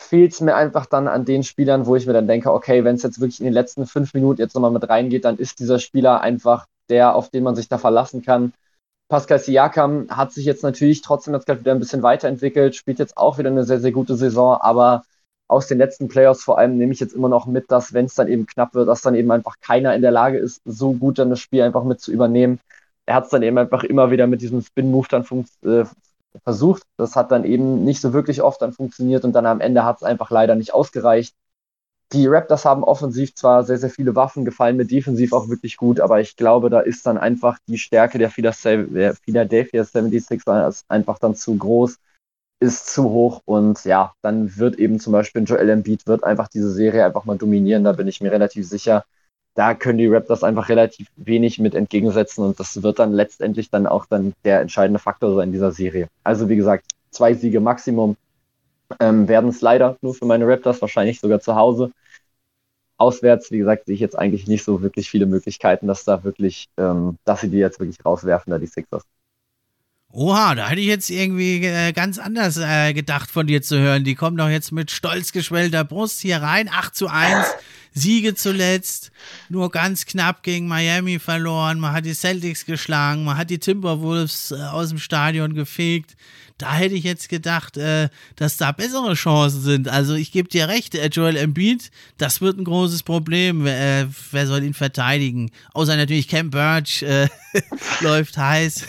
[0.00, 2.96] fehlt es mir einfach dann an den Spielern, wo ich mir dann denke, okay, wenn
[2.96, 5.78] es jetzt wirklich in den letzten fünf Minuten jetzt nochmal mit reingeht, dann ist dieser
[5.78, 8.52] Spieler einfach der, auf den man sich da verlassen kann.
[9.08, 13.16] Pascal Siakam hat sich jetzt natürlich trotzdem jetzt gerade wieder ein bisschen weiterentwickelt, spielt jetzt
[13.16, 15.02] auch wieder eine sehr, sehr gute Saison, aber
[15.48, 18.14] aus den letzten Playoffs vor allem nehme ich jetzt immer noch mit, dass wenn es
[18.14, 21.18] dann eben knapp wird, dass dann eben einfach keiner in der Lage ist, so gut
[21.18, 22.60] dann das Spiel einfach mit zu übernehmen.
[23.04, 25.24] Er hat es dann eben einfach immer wieder mit diesem Spin-Move dann
[25.64, 25.84] äh,
[26.44, 26.84] versucht.
[26.96, 29.96] Das hat dann eben nicht so wirklich oft dann funktioniert und dann am Ende hat
[29.96, 31.34] es einfach leider nicht ausgereicht.
[32.12, 36.00] Die Raptors haben offensiv zwar sehr, sehr viele Waffen, gefallen mir defensiv auch wirklich gut,
[36.00, 41.56] aber ich glaube, da ist dann einfach die Stärke der Philadelphia 76ers einfach dann zu
[41.56, 41.98] groß,
[42.60, 46.70] ist zu hoch und ja, dann wird eben zum Beispiel Joel Embiid wird einfach diese
[46.72, 49.04] Serie einfach mal dominieren, da bin ich mir relativ sicher.
[49.54, 53.86] Da können die Raptors einfach relativ wenig mit entgegensetzen und das wird dann letztendlich dann
[53.86, 56.08] auch dann der entscheidende Faktor sein in dieser Serie.
[56.24, 58.16] Also wie gesagt, zwei Siege Maximum
[58.98, 61.92] Ähm, werden es leider nur für meine Raptors, wahrscheinlich sogar zu Hause.
[63.00, 66.68] Auswärts, wie gesagt, sehe ich jetzt eigentlich nicht so wirklich viele Möglichkeiten, dass da wirklich,
[66.76, 69.04] ähm, dass sie die jetzt wirklich rauswerfen, da die Sixers.
[70.12, 74.02] Oha, da hätte ich jetzt irgendwie äh, ganz anders äh, gedacht von dir zu hören.
[74.02, 76.68] Die kommen doch jetzt mit stolz geschwellter Brust hier rein.
[76.68, 77.46] 8 zu 1,
[77.92, 79.12] Siege zuletzt.
[79.48, 81.78] Nur ganz knapp gegen Miami verloren.
[81.78, 83.22] Man hat die Celtics geschlagen.
[83.22, 86.16] Man hat die Timberwolves äh, aus dem Stadion gefegt.
[86.60, 89.88] Da hätte ich jetzt gedacht, äh, dass da bessere Chancen sind.
[89.88, 93.66] Also ich gebe dir recht, äh, Joel Embiid, das wird ein großes Problem.
[93.66, 95.50] Äh, wer soll ihn verteidigen?
[95.72, 97.04] Außer natürlich Cam Birch
[98.00, 98.84] läuft heiß.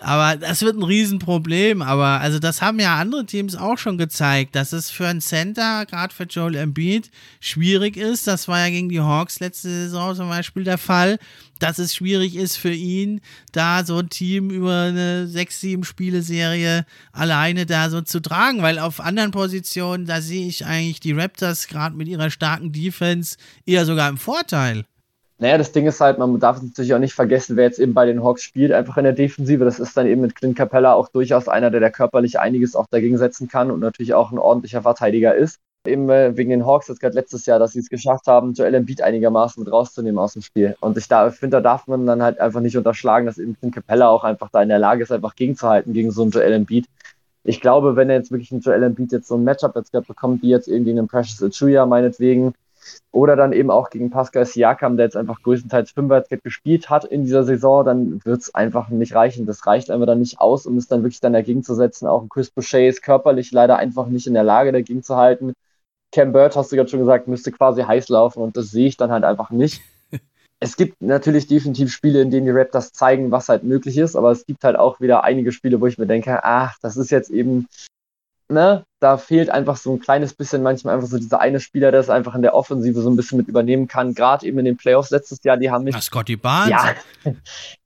[0.00, 1.82] Aber das wird ein Riesenproblem.
[1.82, 5.84] Aber also das haben ja andere Teams auch schon gezeigt, dass es für einen Center,
[5.86, 7.10] gerade für Joel Embiid,
[7.40, 8.26] schwierig ist.
[8.26, 11.18] Das war ja gegen die Hawks letzte Saison zum Beispiel der Fall,
[11.58, 13.20] dass es schwierig ist für ihn,
[13.52, 18.62] da so ein Team über eine 6-7 Spiele-Serie alleine da so zu tragen.
[18.62, 23.36] Weil auf anderen Positionen, da sehe ich eigentlich die Raptors gerade mit ihrer starken Defense
[23.66, 24.84] eher sogar im Vorteil.
[25.40, 28.04] Naja, das Ding ist halt, man darf natürlich auch nicht vergessen, wer jetzt eben bei
[28.04, 29.64] den Hawks spielt, einfach in der Defensive.
[29.64, 32.86] Das ist dann eben mit Clint Capella auch durchaus einer, der da körperlich einiges auch
[32.90, 35.58] dagegen setzen kann und natürlich auch ein ordentlicher Verteidiger ist.
[35.86, 38.74] Eben äh, wegen den Hawks jetzt gerade letztes Jahr, dass sie es geschafft haben, Joel
[38.74, 40.76] Embiid einigermaßen mit rauszunehmen aus dem Spiel.
[40.80, 43.74] Und ich da finde, da darf man dann halt einfach nicht unterschlagen, dass eben Clint
[43.74, 46.86] Capella auch einfach da in der Lage ist, einfach gegenzuhalten gegen so einen Joel Embiid.
[47.44, 50.06] Ich glaube, wenn er jetzt wirklich einen Joel Embiid jetzt so ein Matchup jetzt gerade
[50.06, 52.52] bekommt, wie jetzt irgendwie einen Precious Achuya meinetwegen,
[53.12, 57.24] oder dann eben auch gegen Pascal Siakam, der jetzt einfach größtenteils Fünferskate gespielt hat in
[57.24, 59.46] dieser Saison, dann wird es einfach nicht reichen.
[59.46, 62.06] Das reicht einfach dann nicht aus, um es dann wirklich dann dagegen zu setzen.
[62.06, 65.54] Auch Chris Boucher ist körperlich leider einfach nicht in der Lage, dagegen zu halten.
[66.12, 68.96] Cam Bird, hast du gerade schon gesagt, müsste quasi heiß laufen und das sehe ich
[68.96, 69.80] dann halt einfach nicht.
[70.60, 74.30] es gibt natürlich definitiv Spiele, in denen die Raptors zeigen, was halt möglich ist, aber
[74.32, 77.30] es gibt halt auch wieder einige Spiele, wo ich mir denke, ach, das ist jetzt
[77.30, 77.68] eben
[78.50, 82.00] ne, da fehlt einfach so ein kleines bisschen manchmal einfach so dieser eine Spieler, der
[82.00, 84.14] es einfach in der Offensive so ein bisschen mit übernehmen kann.
[84.14, 85.94] Gerade eben in den Playoffs letztes Jahr, die haben mich.
[85.94, 86.70] Na, Scotty Barnes?
[86.70, 86.94] Ja,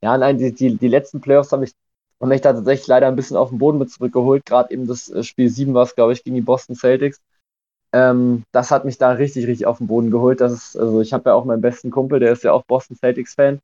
[0.02, 1.72] ja nein, die, die, die letzten Playoffs haben mich,
[2.20, 4.44] haben mich da tatsächlich leider ein bisschen auf den Boden mit zurückgeholt.
[4.44, 7.20] Gerade eben das äh, Spiel 7 war es, glaube ich, gegen die Boston Celtics.
[7.92, 10.40] Ähm, das hat mich da richtig, richtig auf den Boden geholt.
[10.40, 12.96] Das ist, also ich habe ja auch meinen besten Kumpel, der ist ja auch Boston
[12.96, 13.60] Celtics-Fan.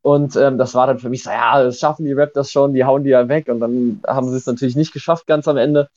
[0.00, 2.84] Und ähm, das war dann für mich so, ja, das schaffen die Raptors schon, die
[2.84, 3.48] hauen die ja weg.
[3.48, 5.90] Und dann haben sie es natürlich nicht geschafft ganz am Ende.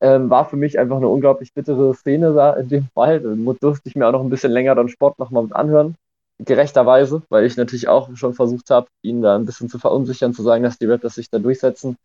[0.00, 3.20] Ähm, war für mich einfach eine unglaublich bittere Szene da in dem Fall.
[3.20, 5.96] Da durfte ich mir auch noch ein bisschen länger dann Sport nochmal mit anhören.
[6.38, 10.42] Gerechterweise, weil ich natürlich auch schon versucht habe, ihn da ein bisschen zu verunsichern, zu
[10.42, 11.96] sagen, dass die Raptors sich da durchsetzen.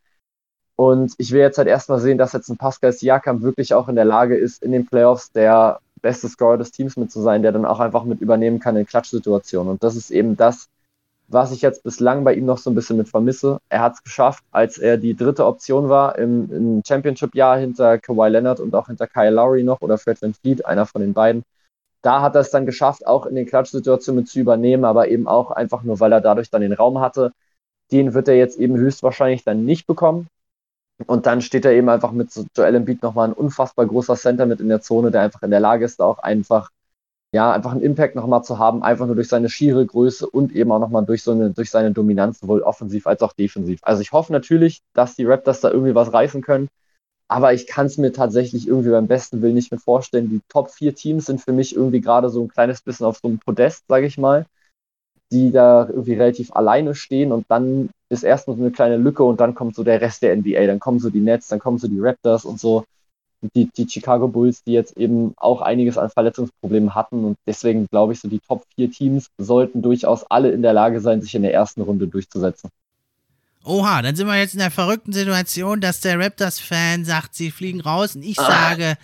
[0.77, 3.95] Und ich will jetzt halt erstmal sehen, dass jetzt ein Pascal Siakam wirklich auch in
[3.95, 7.51] der Lage ist, in den Playoffs der beste Scorer des Teams mit zu sein, der
[7.51, 9.73] dann auch einfach mit übernehmen kann in Klatschsituationen.
[9.73, 10.69] Und das ist eben das,
[11.31, 13.59] was ich jetzt bislang bei ihm noch so ein bisschen mit vermisse.
[13.69, 18.29] Er hat es geschafft, als er die dritte Option war im, im Championship-Jahr hinter Kawhi
[18.29, 21.43] Leonard und auch hinter Kyle Lowry noch oder Fred Van Fleet, einer von den beiden.
[22.01, 25.27] Da hat er es dann geschafft, auch in den Klatschsituationen mit zu übernehmen, aber eben
[25.27, 27.31] auch einfach nur, weil er dadurch dann den Raum hatte.
[27.91, 30.27] Den wird er jetzt eben höchstwahrscheinlich dann nicht bekommen.
[31.07, 34.59] Und dann steht er eben einfach mit Joel Embiid nochmal ein unfassbar großer Center mit
[34.59, 36.69] in der Zone, der einfach in der Lage ist, auch einfach
[37.33, 40.71] ja, einfach einen Impact nochmal zu haben, einfach nur durch seine schiere Größe und eben
[40.71, 43.79] auch nochmal durch so eine, durch seine Dominanz, sowohl offensiv als auch defensiv.
[43.83, 46.67] Also ich hoffe natürlich, dass die Raptors da irgendwie was reißen können,
[47.29, 50.29] aber ich kann es mir tatsächlich irgendwie beim besten Willen nicht mehr vorstellen.
[50.29, 53.29] Die Top 4 Teams sind für mich irgendwie gerade so ein kleines bisschen auf so
[53.29, 54.45] einem Podest, sage ich mal,
[55.31, 59.39] die da irgendwie relativ alleine stehen und dann ist erstmal so eine kleine Lücke und
[59.39, 61.87] dann kommt so der Rest der NBA, dann kommen so die Nets, dann kommen so
[61.87, 62.83] die Raptors und so
[63.55, 67.25] die, die Chicago Bulls, die jetzt eben auch einiges an Verletzungsproblemen hatten.
[67.25, 71.01] Und deswegen glaube ich, so die Top 4 Teams sollten durchaus alle in der Lage
[71.01, 72.69] sein, sich in der ersten Runde durchzusetzen.
[73.63, 77.81] Oha, dann sind wir jetzt in der verrückten Situation, dass der Raptors-Fan sagt, sie fliegen
[77.81, 78.47] raus und ich ah.
[78.47, 78.97] sage,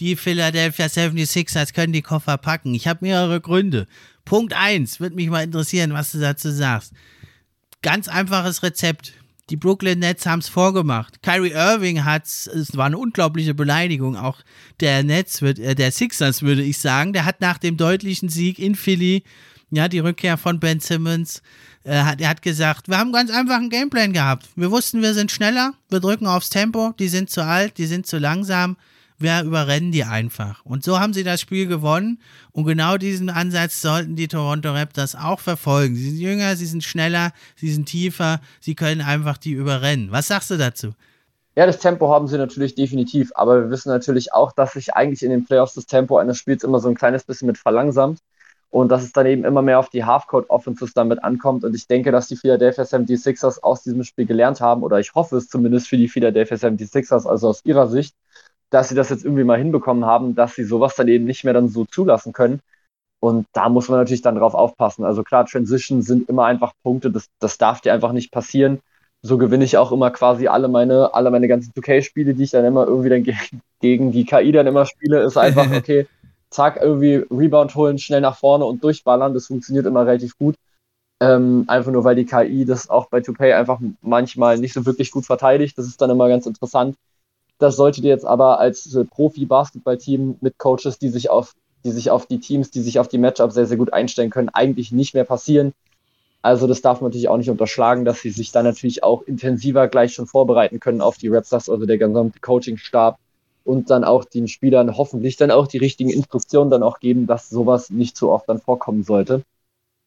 [0.00, 2.74] die Philadelphia 76ers können die Koffer packen.
[2.74, 3.86] Ich habe mehrere Gründe.
[4.24, 6.92] Punkt 1, würde mich mal interessieren, was du dazu sagst.
[7.82, 9.14] Ganz einfaches Rezept.
[9.52, 11.22] Die Brooklyn Nets haben es vorgemacht.
[11.22, 14.16] Kyrie Irving hat es war eine unglaubliche Beleidigung.
[14.16, 14.38] Auch
[14.80, 18.58] der Nets wird, äh, der Sixers würde ich sagen, der hat nach dem deutlichen Sieg
[18.58, 19.24] in Philly,
[19.70, 21.42] ja, die Rückkehr von Ben Simmons,
[21.84, 24.48] äh, hat, er hat gesagt, wir haben ganz einfach einen Gameplan gehabt.
[24.56, 28.06] Wir wussten, wir sind schneller, wir drücken aufs Tempo, die sind zu alt, die sind
[28.06, 28.78] zu langsam
[29.22, 30.64] wir überrennen die einfach.
[30.64, 32.20] Und so haben sie das Spiel gewonnen.
[32.52, 35.94] Und genau diesen Ansatz sollten die Toronto Raptors auch verfolgen.
[35.94, 40.10] Sie sind jünger, sie sind schneller, sie sind tiefer, sie können einfach die überrennen.
[40.10, 40.92] Was sagst du dazu?
[41.54, 45.22] Ja, das Tempo haben sie natürlich definitiv, aber wir wissen natürlich auch, dass sich eigentlich
[45.22, 48.20] in den Playoffs das Tempo eines Spiels immer so ein kleines bisschen mit verlangsamt
[48.72, 51.62] und dass es dann eben immer mehr auf die Halfcourt-Offenses damit ankommt.
[51.62, 55.36] Und ich denke, dass die Philadelphia 76ers aus diesem Spiel gelernt haben, oder ich hoffe
[55.36, 58.14] es zumindest für die Philadelphia 76ers, also aus ihrer Sicht,
[58.72, 61.52] dass sie das jetzt irgendwie mal hinbekommen haben, dass sie sowas dann eben nicht mehr
[61.52, 62.60] dann so zulassen können.
[63.20, 65.04] Und da muss man natürlich dann drauf aufpassen.
[65.04, 68.80] Also klar, Transition sind immer einfach Punkte, das, das darf dir einfach nicht passieren.
[69.20, 72.64] So gewinne ich auch immer quasi alle meine, alle meine ganzen 2K-Spiele, die ich dann
[72.64, 76.06] immer irgendwie dann gegen, gegen die KI dann immer spiele, ist einfach, okay,
[76.50, 79.34] zack, irgendwie Rebound holen, schnell nach vorne und durchballern.
[79.34, 80.56] Das funktioniert immer relativ gut.
[81.20, 85.10] Ähm, einfach nur, weil die KI das auch bei 2K einfach manchmal nicht so wirklich
[85.10, 85.76] gut verteidigt.
[85.76, 86.96] Das ist dann immer ganz interessant.
[87.62, 92.26] Das solltet ihr jetzt aber als Profi-Basketball-Team mit Coaches, die sich auf die sich auf
[92.26, 95.22] die Teams, die sich auf die Matchups sehr, sehr gut einstellen können, eigentlich nicht mehr
[95.22, 95.72] passieren.
[96.40, 99.86] Also das darf man natürlich auch nicht unterschlagen, dass sie sich dann natürlich auch intensiver
[99.86, 103.18] gleich schon vorbereiten können auf die Raptors, also der gesamte Coaching-Stab
[103.62, 107.48] und dann auch den Spielern hoffentlich dann auch die richtigen Instruktionen dann auch geben, dass
[107.48, 109.42] sowas nicht so oft dann vorkommen sollte.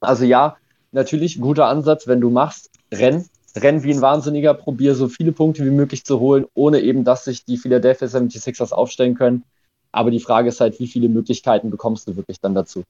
[0.01, 0.57] Also ja,
[0.91, 5.65] natürlich guter Ansatz, wenn du machst, renn, renn wie ein Wahnsinniger, probier so viele Punkte
[5.65, 9.43] wie möglich zu holen, ohne eben, dass sich die Philadelphia 76ers aufstellen können.
[9.91, 12.83] Aber die Frage ist halt, wie viele Möglichkeiten bekommst du wirklich dann dazu?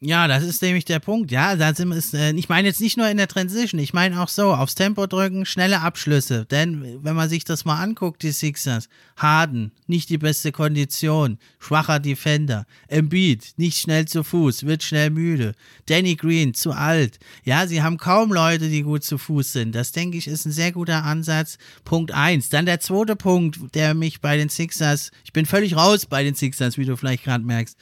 [0.00, 1.32] Ja, das ist nämlich der Punkt.
[1.32, 4.22] Ja, da sind es, äh, ich meine jetzt nicht nur in der Transition, ich meine
[4.22, 6.44] auch so, aufs Tempo drücken, schnelle Abschlüsse.
[6.44, 11.98] Denn wenn man sich das mal anguckt, die Sixers, Harden, nicht die beste Kondition, schwacher
[11.98, 15.54] Defender, Embiid, nicht schnell zu Fuß, wird schnell müde,
[15.86, 17.18] Danny Green, zu alt.
[17.42, 19.74] Ja, sie haben kaum Leute, die gut zu Fuß sind.
[19.74, 21.58] Das denke ich ist ein sehr guter Ansatz.
[21.84, 22.50] Punkt eins.
[22.50, 26.36] Dann der zweite Punkt, der mich bei den Sixers, ich bin völlig raus bei den
[26.36, 27.76] Sixers, wie du vielleicht gerade merkst.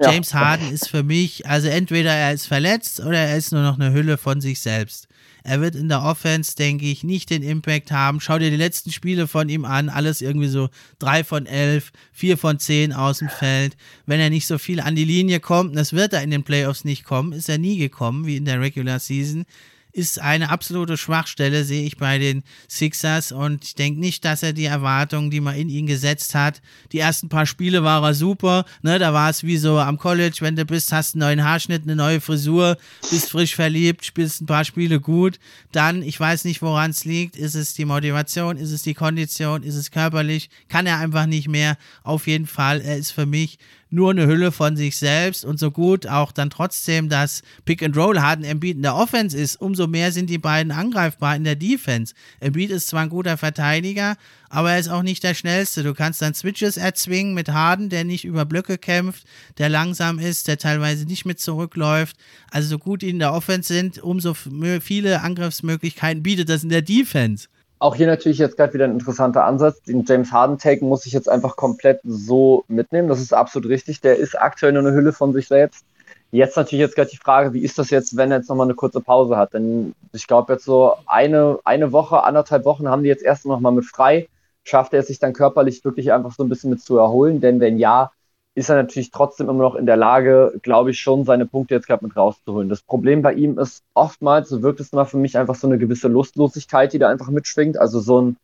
[0.00, 3.78] James Harden ist für mich, also entweder er ist verletzt oder er ist nur noch
[3.78, 5.08] eine Hülle von sich selbst.
[5.42, 8.20] Er wird in der Offense, denke ich, nicht den Impact haben.
[8.20, 10.68] Schau dir die letzten Spiele von ihm an, alles irgendwie so
[10.98, 13.76] 3 von 11, 4 von 10 aus dem Feld.
[14.06, 16.84] Wenn er nicht so viel an die Linie kommt, das wird er in den Playoffs
[16.84, 19.44] nicht kommen, ist er nie gekommen, wie in der Regular Season,
[19.92, 23.32] ist eine absolute Schwachstelle, sehe ich bei den Sixers.
[23.32, 26.60] Und ich denke nicht, dass er die Erwartungen, die man in ihn gesetzt hat,
[26.92, 28.64] die ersten paar Spiele war er super.
[28.82, 31.82] Ne, da war es wie so am College, wenn du bist, hast einen neuen Haarschnitt,
[31.82, 32.76] eine neue Frisur,
[33.10, 35.38] bist frisch verliebt, spielst ein paar Spiele gut.
[35.72, 37.36] Dann, ich weiß nicht, woran es liegt.
[37.36, 38.56] Ist es die Motivation?
[38.56, 39.62] Ist es die Kondition?
[39.62, 40.50] Ist es körperlich?
[40.68, 41.76] Kann er einfach nicht mehr.
[42.02, 43.58] Auf jeden Fall, er ist für mich
[43.90, 47.96] nur eine Hülle von sich selbst und so gut auch dann trotzdem das Pick and
[47.96, 51.56] Roll Harden Embiid in der Offense ist, umso mehr sind die beiden angreifbar in der
[51.56, 52.14] Defense.
[52.38, 54.16] Embiid ist zwar ein guter Verteidiger,
[54.48, 55.82] aber er ist auch nicht der schnellste.
[55.82, 59.24] Du kannst dann Switches erzwingen mit Harden, der nicht über Blöcke kämpft,
[59.58, 62.16] der langsam ist, der teilweise nicht mit zurückläuft.
[62.50, 66.82] Also so gut die in der Offense sind, umso viele Angriffsmöglichkeiten bietet das in der
[66.82, 67.48] Defense.
[67.80, 69.80] Auch hier natürlich jetzt gerade wieder ein interessanter Ansatz.
[69.82, 73.08] Den James Harden-Take muss ich jetzt einfach komplett so mitnehmen.
[73.08, 74.02] Das ist absolut richtig.
[74.02, 75.86] Der ist aktuell nur eine Hülle von sich selbst.
[76.30, 78.74] Jetzt natürlich jetzt gerade die Frage, wie ist das jetzt, wenn er jetzt nochmal eine
[78.74, 79.54] kurze Pause hat?
[79.54, 83.72] Denn ich glaube, jetzt so eine, eine Woche, anderthalb Wochen haben die jetzt erst nochmal
[83.72, 84.28] mit frei.
[84.62, 87.40] Schafft er es sich dann körperlich wirklich einfach so ein bisschen mit zu erholen?
[87.40, 88.12] Denn wenn ja,
[88.54, 91.86] ist er natürlich trotzdem immer noch in der Lage, glaube ich, schon seine Punkte jetzt
[91.86, 92.68] gerade mit rauszuholen.
[92.68, 95.78] Das Problem bei ihm ist oftmals, so wirkt es mal für mich einfach so eine
[95.78, 97.78] gewisse Lustlosigkeit, die da einfach mitschwingt.
[97.78, 98.36] Also so ein,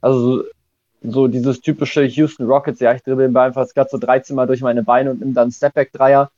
[0.00, 0.44] also
[1.02, 4.46] so dieses typische Houston Rockets, ja, ich dribbel den Ball einfach gerade so 13 Mal
[4.46, 6.30] durch meine Beine und nimm dann Stepback-Dreier,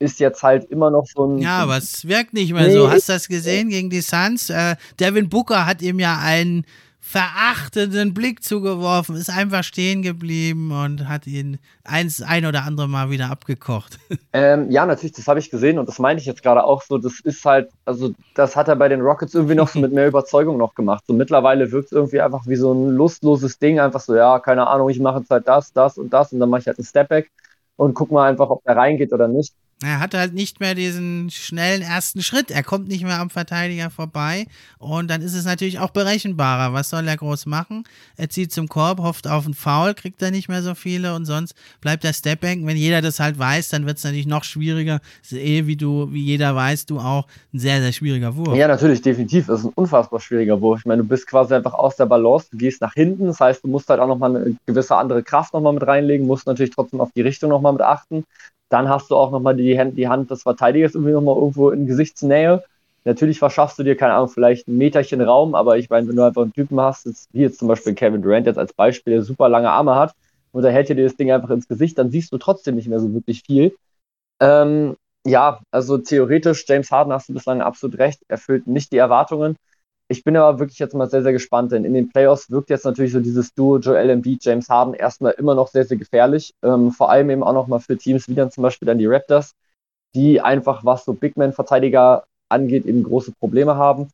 [0.00, 1.38] ist jetzt halt immer noch so ein.
[1.38, 2.90] Ja, aber es wirkt nicht mehr nee, so.
[2.90, 4.50] Hast du das gesehen gegen die Suns?
[4.50, 6.64] Äh, Devin Booker hat ihm ja einen
[7.06, 13.10] verachtenden Blick zugeworfen, ist einfach stehen geblieben und hat ihn eins, ein oder andere Mal
[13.10, 13.98] wieder abgekocht.
[14.32, 16.98] Ähm, ja, natürlich, das habe ich gesehen und das meine ich jetzt gerade auch so.
[16.98, 20.08] Das ist halt, also das hat er bei den Rockets irgendwie noch so mit mehr
[20.08, 21.04] Überzeugung noch gemacht.
[21.06, 24.66] So mittlerweile wirkt es irgendwie einfach wie so ein lustloses Ding, einfach so, ja, keine
[24.66, 26.86] Ahnung, ich mache jetzt halt das, das und das und dann mache ich halt einen
[26.86, 27.30] Stepback
[27.76, 29.54] und guck mal einfach, ob der reingeht oder nicht.
[29.82, 32.50] Er hat halt nicht mehr diesen schnellen ersten Schritt.
[32.50, 34.46] Er kommt nicht mehr am Verteidiger vorbei.
[34.78, 36.72] Und dann ist es natürlich auch berechenbarer.
[36.72, 37.84] Was soll er groß machen?
[38.16, 41.26] Er zieht zum Korb, hofft auf einen Foul, kriegt er nicht mehr so viele und
[41.26, 42.60] sonst bleibt er Stepback.
[42.62, 45.00] Wenn jeder das halt weiß, dann wird es natürlich noch schwieriger.
[45.22, 48.56] Ist eh, wie du, wie jeder weiß, du auch ein sehr, sehr schwieriger Wurf.
[48.56, 49.46] Ja, natürlich, definitiv.
[49.46, 50.80] Das ist ein unfassbar schwieriger Wurf.
[50.80, 53.26] Ich meine, du bist quasi einfach aus der Balance, du gehst nach hinten.
[53.26, 56.46] Das heißt, du musst halt auch nochmal eine gewisse andere Kraft nochmal mit reinlegen, musst
[56.46, 58.24] natürlich trotzdem auf die Richtung nochmal mit achten.
[58.68, 61.86] Dann hast du auch nochmal die Hand, die Hand des Verteidigers irgendwie nochmal irgendwo in
[61.86, 62.64] Gesichtsnähe.
[63.04, 66.22] Natürlich verschaffst du dir, keine Ahnung, vielleicht ein Meterchen Raum, aber ich meine, wenn du
[66.22, 69.48] einfach einen Typen hast, wie jetzt zum Beispiel Kevin Durant jetzt als Beispiel, der super
[69.48, 70.14] lange Arme hat,
[70.52, 73.00] und er hält dir das Ding einfach ins Gesicht, dann siehst du trotzdem nicht mehr
[73.00, 73.76] so wirklich viel.
[74.40, 74.96] Ähm,
[75.26, 79.56] ja, also theoretisch, James Harden hast du bislang absolut recht, erfüllt nicht die Erwartungen.
[80.08, 82.84] Ich bin aber wirklich jetzt mal sehr, sehr gespannt, denn in den Playoffs wirkt jetzt
[82.84, 86.54] natürlich so dieses Duo Joel Embiid, James Harden erstmal immer noch sehr, sehr gefährlich.
[86.62, 89.06] Ähm, vor allem eben auch noch mal für Teams wie dann zum Beispiel dann die
[89.06, 89.54] Raptors,
[90.14, 94.08] die einfach, was so Big Man-Verteidiger angeht, eben große Probleme haben.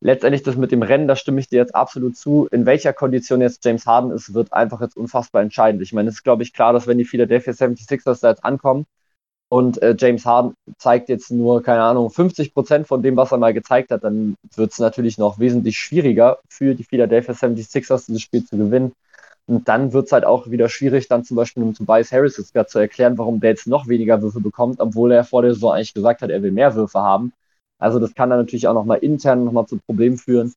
[0.00, 2.48] letztendlich das mit dem Rennen, da stimme ich dir jetzt absolut zu.
[2.50, 5.82] In welcher Kondition jetzt James Harden ist, wird einfach jetzt unfassbar entscheidend.
[5.82, 8.86] Ich meine, es ist, glaube ich, klar, dass wenn die Philadelphia 76ers da jetzt ankommen
[9.52, 13.36] und äh, James Harden zeigt jetzt nur, keine Ahnung, 50 Prozent von dem, was er
[13.36, 18.22] mal gezeigt hat, dann wird es natürlich noch wesentlich schwieriger für die Philadelphia 76ers, dieses
[18.22, 18.92] Spiel zu gewinnen.
[19.44, 22.54] Und dann wird es halt auch wieder schwierig, dann zum Beispiel mit Tobias Harris jetzt
[22.54, 25.74] gerade zu erklären, warum der jetzt noch weniger Würfe bekommt, obwohl er vor der Saison
[25.74, 27.34] eigentlich gesagt hat, er will mehr Würfe haben.
[27.78, 30.54] Also das kann dann natürlich auch nochmal intern nochmal zu Problemen führen.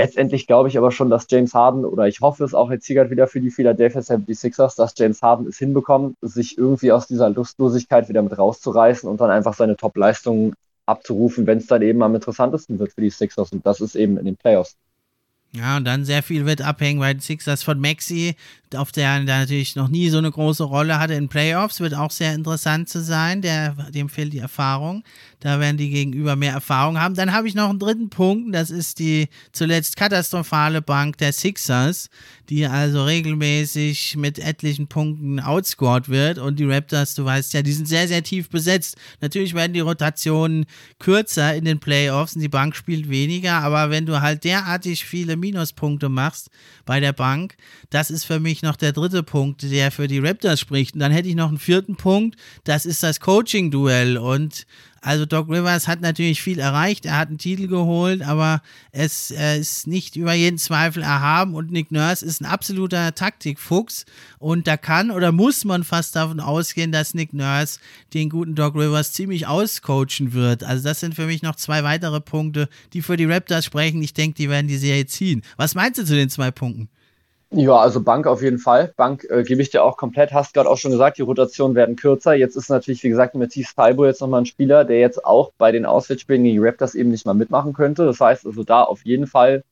[0.00, 2.96] Letztendlich glaube ich aber schon, dass James Harden, oder ich hoffe es auch jetzt hier
[2.96, 7.28] gerade wieder für die Philadelphia 76ers, dass James Harden es hinbekommt, sich irgendwie aus dieser
[7.28, 10.54] Lustlosigkeit wieder mit rauszureißen und dann einfach seine Top-Leistungen
[10.86, 13.52] abzurufen, wenn es dann eben am interessantesten wird für die Sixers.
[13.52, 14.76] Und das ist eben in den Playoffs.
[15.52, 18.36] Ja, und dann sehr viel wird abhängen bei den Sixers von Maxi,
[18.72, 22.12] auf der er natürlich noch nie so eine große Rolle hatte in Playoffs, wird auch
[22.12, 23.42] sehr interessant zu sein.
[23.42, 25.02] Der, dem fehlt die Erfahrung.
[25.40, 27.16] Da werden die Gegenüber mehr Erfahrung haben.
[27.16, 32.10] Dann habe ich noch einen dritten Punkt, das ist die zuletzt katastrophale Bank der Sixers,
[32.50, 36.38] die also regelmäßig mit etlichen Punkten outscored wird.
[36.38, 38.96] Und die Raptors, du weißt ja, die sind sehr, sehr tief besetzt.
[39.20, 40.66] Natürlich werden die Rotationen
[40.98, 45.36] kürzer in den Playoffs und die Bank spielt weniger, aber wenn du halt derartig viele
[45.36, 46.50] Minuspunkte machst
[46.84, 47.54] bei der Bank,
[47.88, 50.94] das ist für mich noch der dritte Punkt, der für die Raptors spricht.
[50.94, 54.18] Und dann hätte ich noch einen vierten Punkt, das ist das Coaching-Duell.
[54.18, 54.66] Und
[55.00, 58.60] also Doc Rivers hat natürlich viel erreicht, er hat einen Titel geholt, aber
[58.92, 64.04] es äh, ist nicht über jeden Zweifel erhaben und Nick Nurse ist ein absoluter Taktikfuchs
[64.38, 67.78] und da kann oder muss man fast davon ausgehen, dass Nick Nurse
[68.12, 70.64] den guten Doc Rivers ziemlich auscoachen wird.
[70.64, 74.02] Also das sind für mich noch zwei weitere Punkte, die für die Raptors sprechen.
[74.02, 75.42] Ich denke, die werden die Serie ziehen.
[75.56, 76.90] Was meinst du zu den zwei Punkten?
[77.52, 78.92] Ja, also Bank auf jeden Fall.
[78.96, 80.32] Bank äh, gebe ich dir auch komplett.
[80.32, 82.32] Hast gerade auch schon gesagt, die Rotationen werden kürzer.
[82.32, 85.72] Jetzt ist natürlich, wie gesagt, Matisse Taibo jetzt nochmal ein Spieler, der jetzt auch bei
[85.72, 88.04] den Auswärtsspielen gegen die Raptors eben nicht mal mitmachen könnte.
[88.04, 89.64] Das heißt also da auf jeden Fall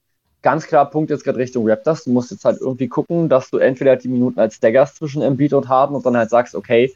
[0.43, 2.03] ganz klar Punkt jetzt gerade Richtung Raptors.
[2.03, 5.53] Du musst jetzt halt irgendwie gucken, dass du entweder die Minuten als Daggers zwischen Embiid
[5.53, 6.93] und Harden und dann halt sagst, okay,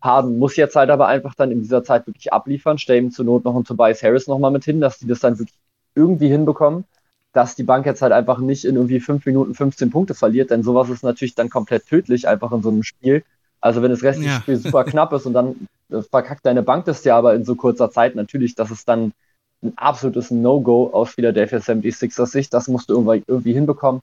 [0.00, 2.78] Harden muss jetzt halt aber einfach dann in dieser Zeit wirklich abliefern.
[2.78, 5.38] Stell ihm zur Not noch einen Tobias Harris nochmal mit hin, dass die das dann
[5.38, 5.58] wirklich
[5.94, 6.86] irgendwie hinbekommen
[7.32, 10.62] dass die Bank jetzt halt einfach nicht in irgendwie 5 Minuten 15 Punkte verliert, denn
[10.62, 13.24] sowas ist natürlich dann komplett tödlich, einfach in so einem Spiel.
[13.60, 14.40] Also wenn das restliche ja.
[14.40, 17.54] Spiel super knapp ist und dann äh, verkackt deine Bank das ja aber in so
[17.54, 19.12] kurzer Zeit, natürlich, das ist dann
[19.62, 22.52] ein absolutes No-Go aus Philadelphia 76ers Sicht.
[22.52, 24.02] Das musst du irgendwie, irgendwie hinbekommen.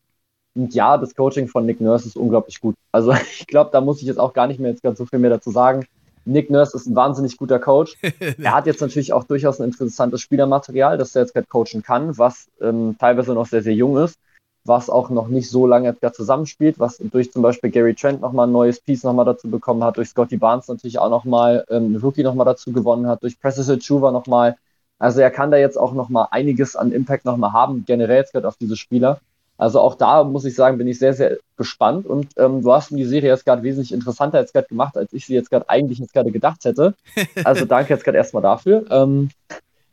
[0.56, 2.76] Und ja, das Coaching von Nick Nurse ist unglaublich gut.
[2.91, 5.19] Also ich glaube, da muss ich jetzt auch gar nicht mehr jetzt ganz so viel
[5.19, 5.85] mehr dazu sagen.
[6.30, 7.97] Nick Nurse ist ein wahnsinnig guter Coach.
[8.38, 12.18] er hat jetzt natürlich auch durchaus ein interessantes Spielermaterial, das er jetzt gerade coachen kann,
[12.18, 14.18] was ähm, teilweise noch sehr, sehr jung ist,
[14.64, 18.22] was auch noch nicht so lange jetzt gerade zusammenspielt, was durch zum Beispiel Gary Trent
[18.22, 21.95] nochmal ein neues Piece nochmal dazu bekommen hat, durch Scotty Barnes natürlich auch nochmal ähm,
[22.01, 24.56] Rookie nochmal dazu gewonnen hat, durch Precious Chuva nochmal.
[24.99, 28.47] Also er kann da jetzt auch nochmal einiges an Impact nochmal haben, generell jetzt gerade
[28.47, 29.19] auf diese Spieler.
[29.60, 32.06] Also auch da muss ich sagen, bin ich sehr, sehr gespannt.
[32.06, 35.11] Und ähm, du hast mir die Serie jetzt gerade wesentlich interessanter jetzt gerade gemacht, als
[35.11, 36.95] ich sie jetzt gerade eigentlich jetzt gerade gedacht hätte.
[37.44, 38.86] Also danke jetzt gerade erstmal dafür.
[38.90, 39.31] Ähm,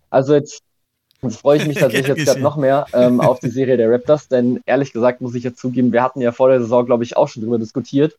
[0.09, 0.63] also jetzt,
[1.21, 4.29] jetzt freue ich mich tatsächlich jetzt gerade noch mehr ähm, auf die Serie der Raptors,
[4.29, 7.17] denn ehrlich gesagt muss ich jetzt zugeben, wir hatten ja vor der Saison, glaube ich,
[7.17, 8.17] auch schon drüber diskutiert,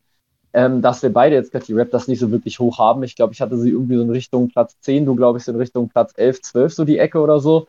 [0.52, 3.04] ähm, dass wir beide jetzt gerade die Raptors nicht so wirklich hoch haben.
[3.04, 5.54] Ich glaube, ich hatte sie irgendwie so in Richtung Platz 10, du glaube ich so
[5.54, 7.68] in Richtung Platz 11, 12 so die Ecke oder so.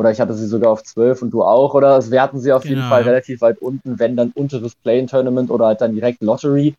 [0.00, 1.74] Oder ich hatte sie sogar auf 12 und du auch.
[1.74, 2.74] Oder es werten sie auf genau.
[2.74, 6.74] jeden Fall relativ weit unten, wenn dann unteres Play-In-Tournament oder halt dann direkt Lottery.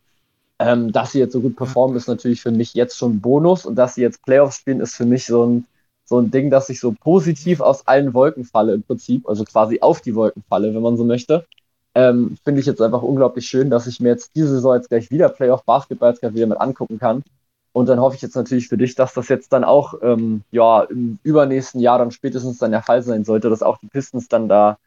[0.58, 3.68] Ähm, dass sie jetzt so gut performen, ist natürlich für mich jetzt schon ein Bonus.
[3.68, 5.66] Und dass sie jetzt Playoffs spielen, ist für mich so ein,
[6.04, 9.30] so ein Ding, dass ich so positiv aus allen Wolken falle im Prinzip.
[9.30, 11.46] Also quasi auf die Wolken falle, wenn man so möchte.
[11.94, 15.12] Ähm, Finde ich jetzt einfach unglaublich schön, dass ich mir jetzt diese Saison jetzt gleich
[15.12, 17.22] wieder Playoff-Basketball jetzt gleich wieder mit angucken kann.
[17.74, 20.82] Und dann hoffe ich jetzt natürlich für dich, dass das jetzt dann auch ähm, ja,
[20.84, 24.50] im übernächsten Jahr dann spätestens dann der Fall sein sollte, dass auch die Pistons dann
[24.50, 24.78] da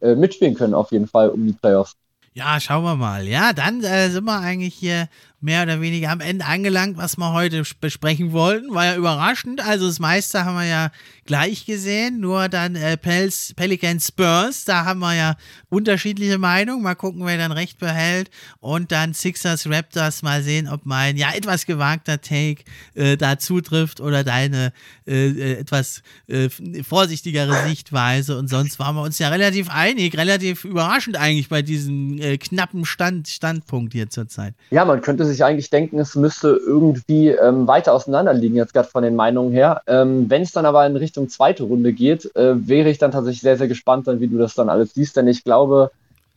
[0.00, 1.96] äh, mitspielen können, auf jeden Fall um die Playoffs.
[2.32, 3.26] Ja, schauen wir mal.
[3.26, 5.08] Ja, dann äh, sind wir eigentlich hier
[5.40, 8.74] mehr oder weniger am Ende angelangt, was wir heute besprechen wollten.
[8.74, 9.66] War ja überraschend.
[9.66, 10.90] Also das meiste haben wir ja
[11.24, 12.20] gleich gesehen.
[12.20, 15.36] Nur dann äh, Pels, Pelican Spurs, da haben wir ja
[15.70, 16.82] unterschiedliche Meinungen.
[16.82, 18.30] Mal gucken, wer dann recht behält.
[18.58, 22.64] Und dann Sixers Raptors, mal sehen, ob mein ja etwas gewagter Take
[22.94, 24.72] äh, da zutrifft oder deine
[25.06, 26.48] äh, äh etwas äh,
[26.82, 28.36] vorsichtigere Sichtweise.
[28.36, 32.84] Und sonst waren wir uns ja relativ einig, relativ überraschend eigentlich bei diesem äh, knappen
[32.84, 34.54] Stand, Standpunkt hier zurzeit.
[34.70, 38.88] Ja, man könnte sich eigentlich denken, es müsste irgendwie ähm, weiter auseinander liegen, jetzt gerade
[38.88, 39.82] von den Meinungen her.
[39.86, 43.40] Ähm, Wenn es dann aber in Richtung zweite Runde geht, äh, wäre ich dann tatsächlich
[43.40, 45.90] sehr, sehr gespannt, dann, wie du das dann alles siehst, denn ich glaube,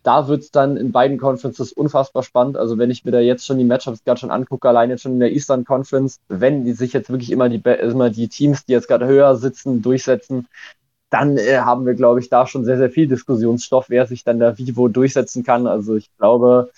[0.04, 2.58] da wird es dann in beiden Conferences unfassbar spannend.
[2.58, 5.14] Also wenn ich mir da jetzt schon die Matchups gerade schon angucke, allein jetzt schon
[5.14, 8.74] in der Eastern Conference, wenn die sich jetzt wirklich immer die, immer die Teams, die
[8.74, 10.48] jetzt gerade höher sitzen, durchsetzen,
[11.14, 14.40] dann äh, haben wir, glaube ich, da schon sehr, sehr viel Diskussionsstoff, wer sich dann
[14.40, 15.68] da wo durchsetzen kann.
[15.68, 16.72] Also ich glaube,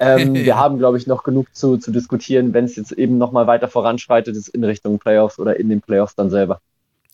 [0.00, 3.46] ähm, wir haben, glaube ich, noch genug zu, zu diskutieren, wenn es jetzt eben nochmal
[3.46, 6.60] weiter voranschreitet ist in Richtung Playoffs oder in den Playoffs dann selber.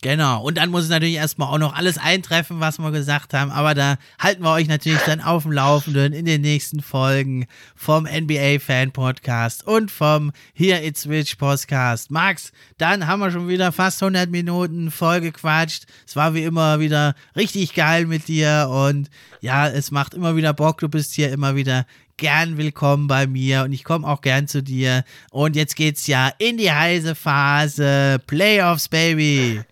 [0.03, 3.73] Genau, und dann muss natürlich erstmal auch noch alles eintreffen, was wir gesagt haben, aber
[3.73, 7.47] da halten wir euch natürlich dann auf dem Laufenden in den nächsten Folgen
[7.77, 12.11] vom NBA Fan Podcast und vom Here It's Switch Podcast.
[12.11, 15.85] Max, dann haben wir schon wieder fast 100 Minuten voll gequatscht.
[16.05, 19.09] Es war wie immer wieder richtig geil mit dir und
[19.41, 20.79] ja, es macht immer wieder Bock.
[20.79, 24.65] Du bist hier immer wieder gern willkommen bei mir und ich komme auch gern zu
[24.65, 25.05] dir.
[25.31, 28.21] Und jetzt geht's ja in die heiße Phase.
[28.27, 29.63] Playoffs, Baby.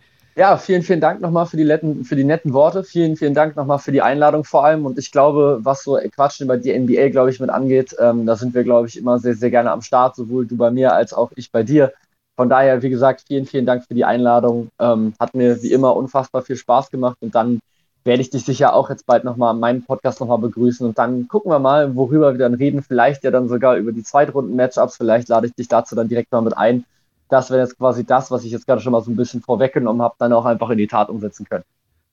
[0.40, 2.82] Ja, vielen, vielen Dank nochmal für die, netten, für die netten Worte.
[2.82, 4.86] Vielen, vielen Dank nochmal für die Einladung vor allem.
[4.86, 8.36] Und ich glaube, was so Quatschen über die NBA, glaube ich, mit angeht, ähm, da
[8.36, 11.12] sind wir, glaube ich, immer sehr, sehr gerne am Start, sowohl du bei mir als
[11.12, 11.92] auch ich bei dir.
[12.36, 14.70] Von daher, wie gesagt, vielen, vielen Dank für die Einladung.
[14.78, 17.60] Ähm, hat mir wie immer unfassbar viel Spaß gemacht und dann
[18.04, 21.28] werde ich dich sicher auch jetzt bald nochmal in meinem Podcast nochmal begrüßen und dann
[21.28, 22.82] gucken wir mal, worüber wir dann reden.
[22.82, 24.96] Vielleicht ja dann sogar über die Zweitrunden-Matchups.
[24.96, 26.86] Vielleicht lade ich dich dazu dann direkt mal mit ein
[27.30, 30.02] das wäre jetzt quasi das, was ich jetzt gerade schon mal so ein bisschen vorweggenommen
[30.02, 31.64] habe, dann auch einfach in die Tat umsetzen können.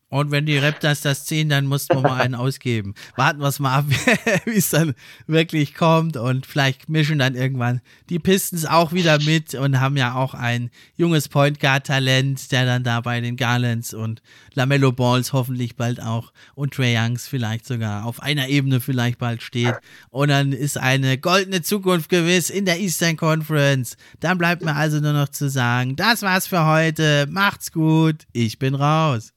[0.09, 2.93] Und wenn die Raptors das ziehen, dann mussten wir mal einen ausgeben.
[3.17, 3.85] Warten wir es mal ab,
[4.45, 4.93] wie es dann
[5.27, 6.15] wirklich kommt.
[6.15, 10.69] Und vielleicht mischen dann irgendwann die Pistons auch wieder mit und haben ja auch ein
[10.95, 14.21] junges Point Guard Talent, der dann da bei den Garlands und
[14.53, 19.41] Lamello Balls hoffentlich bald auch und Trey Youngs vielleicht sogar auf einer Ebene vielleicht bald
[19.41, 19.75] steht.
[20.09, 23.97] Und dann ist eine goldene Zukunft gewiss in der Eastern Conference.
[24.21, 27.27] Dann bleibt mir also nur noch zu sagen, das war's für heute.
[27.29, 28.25] Macht's gut.
[28.31, 29.36] Ich bin raus.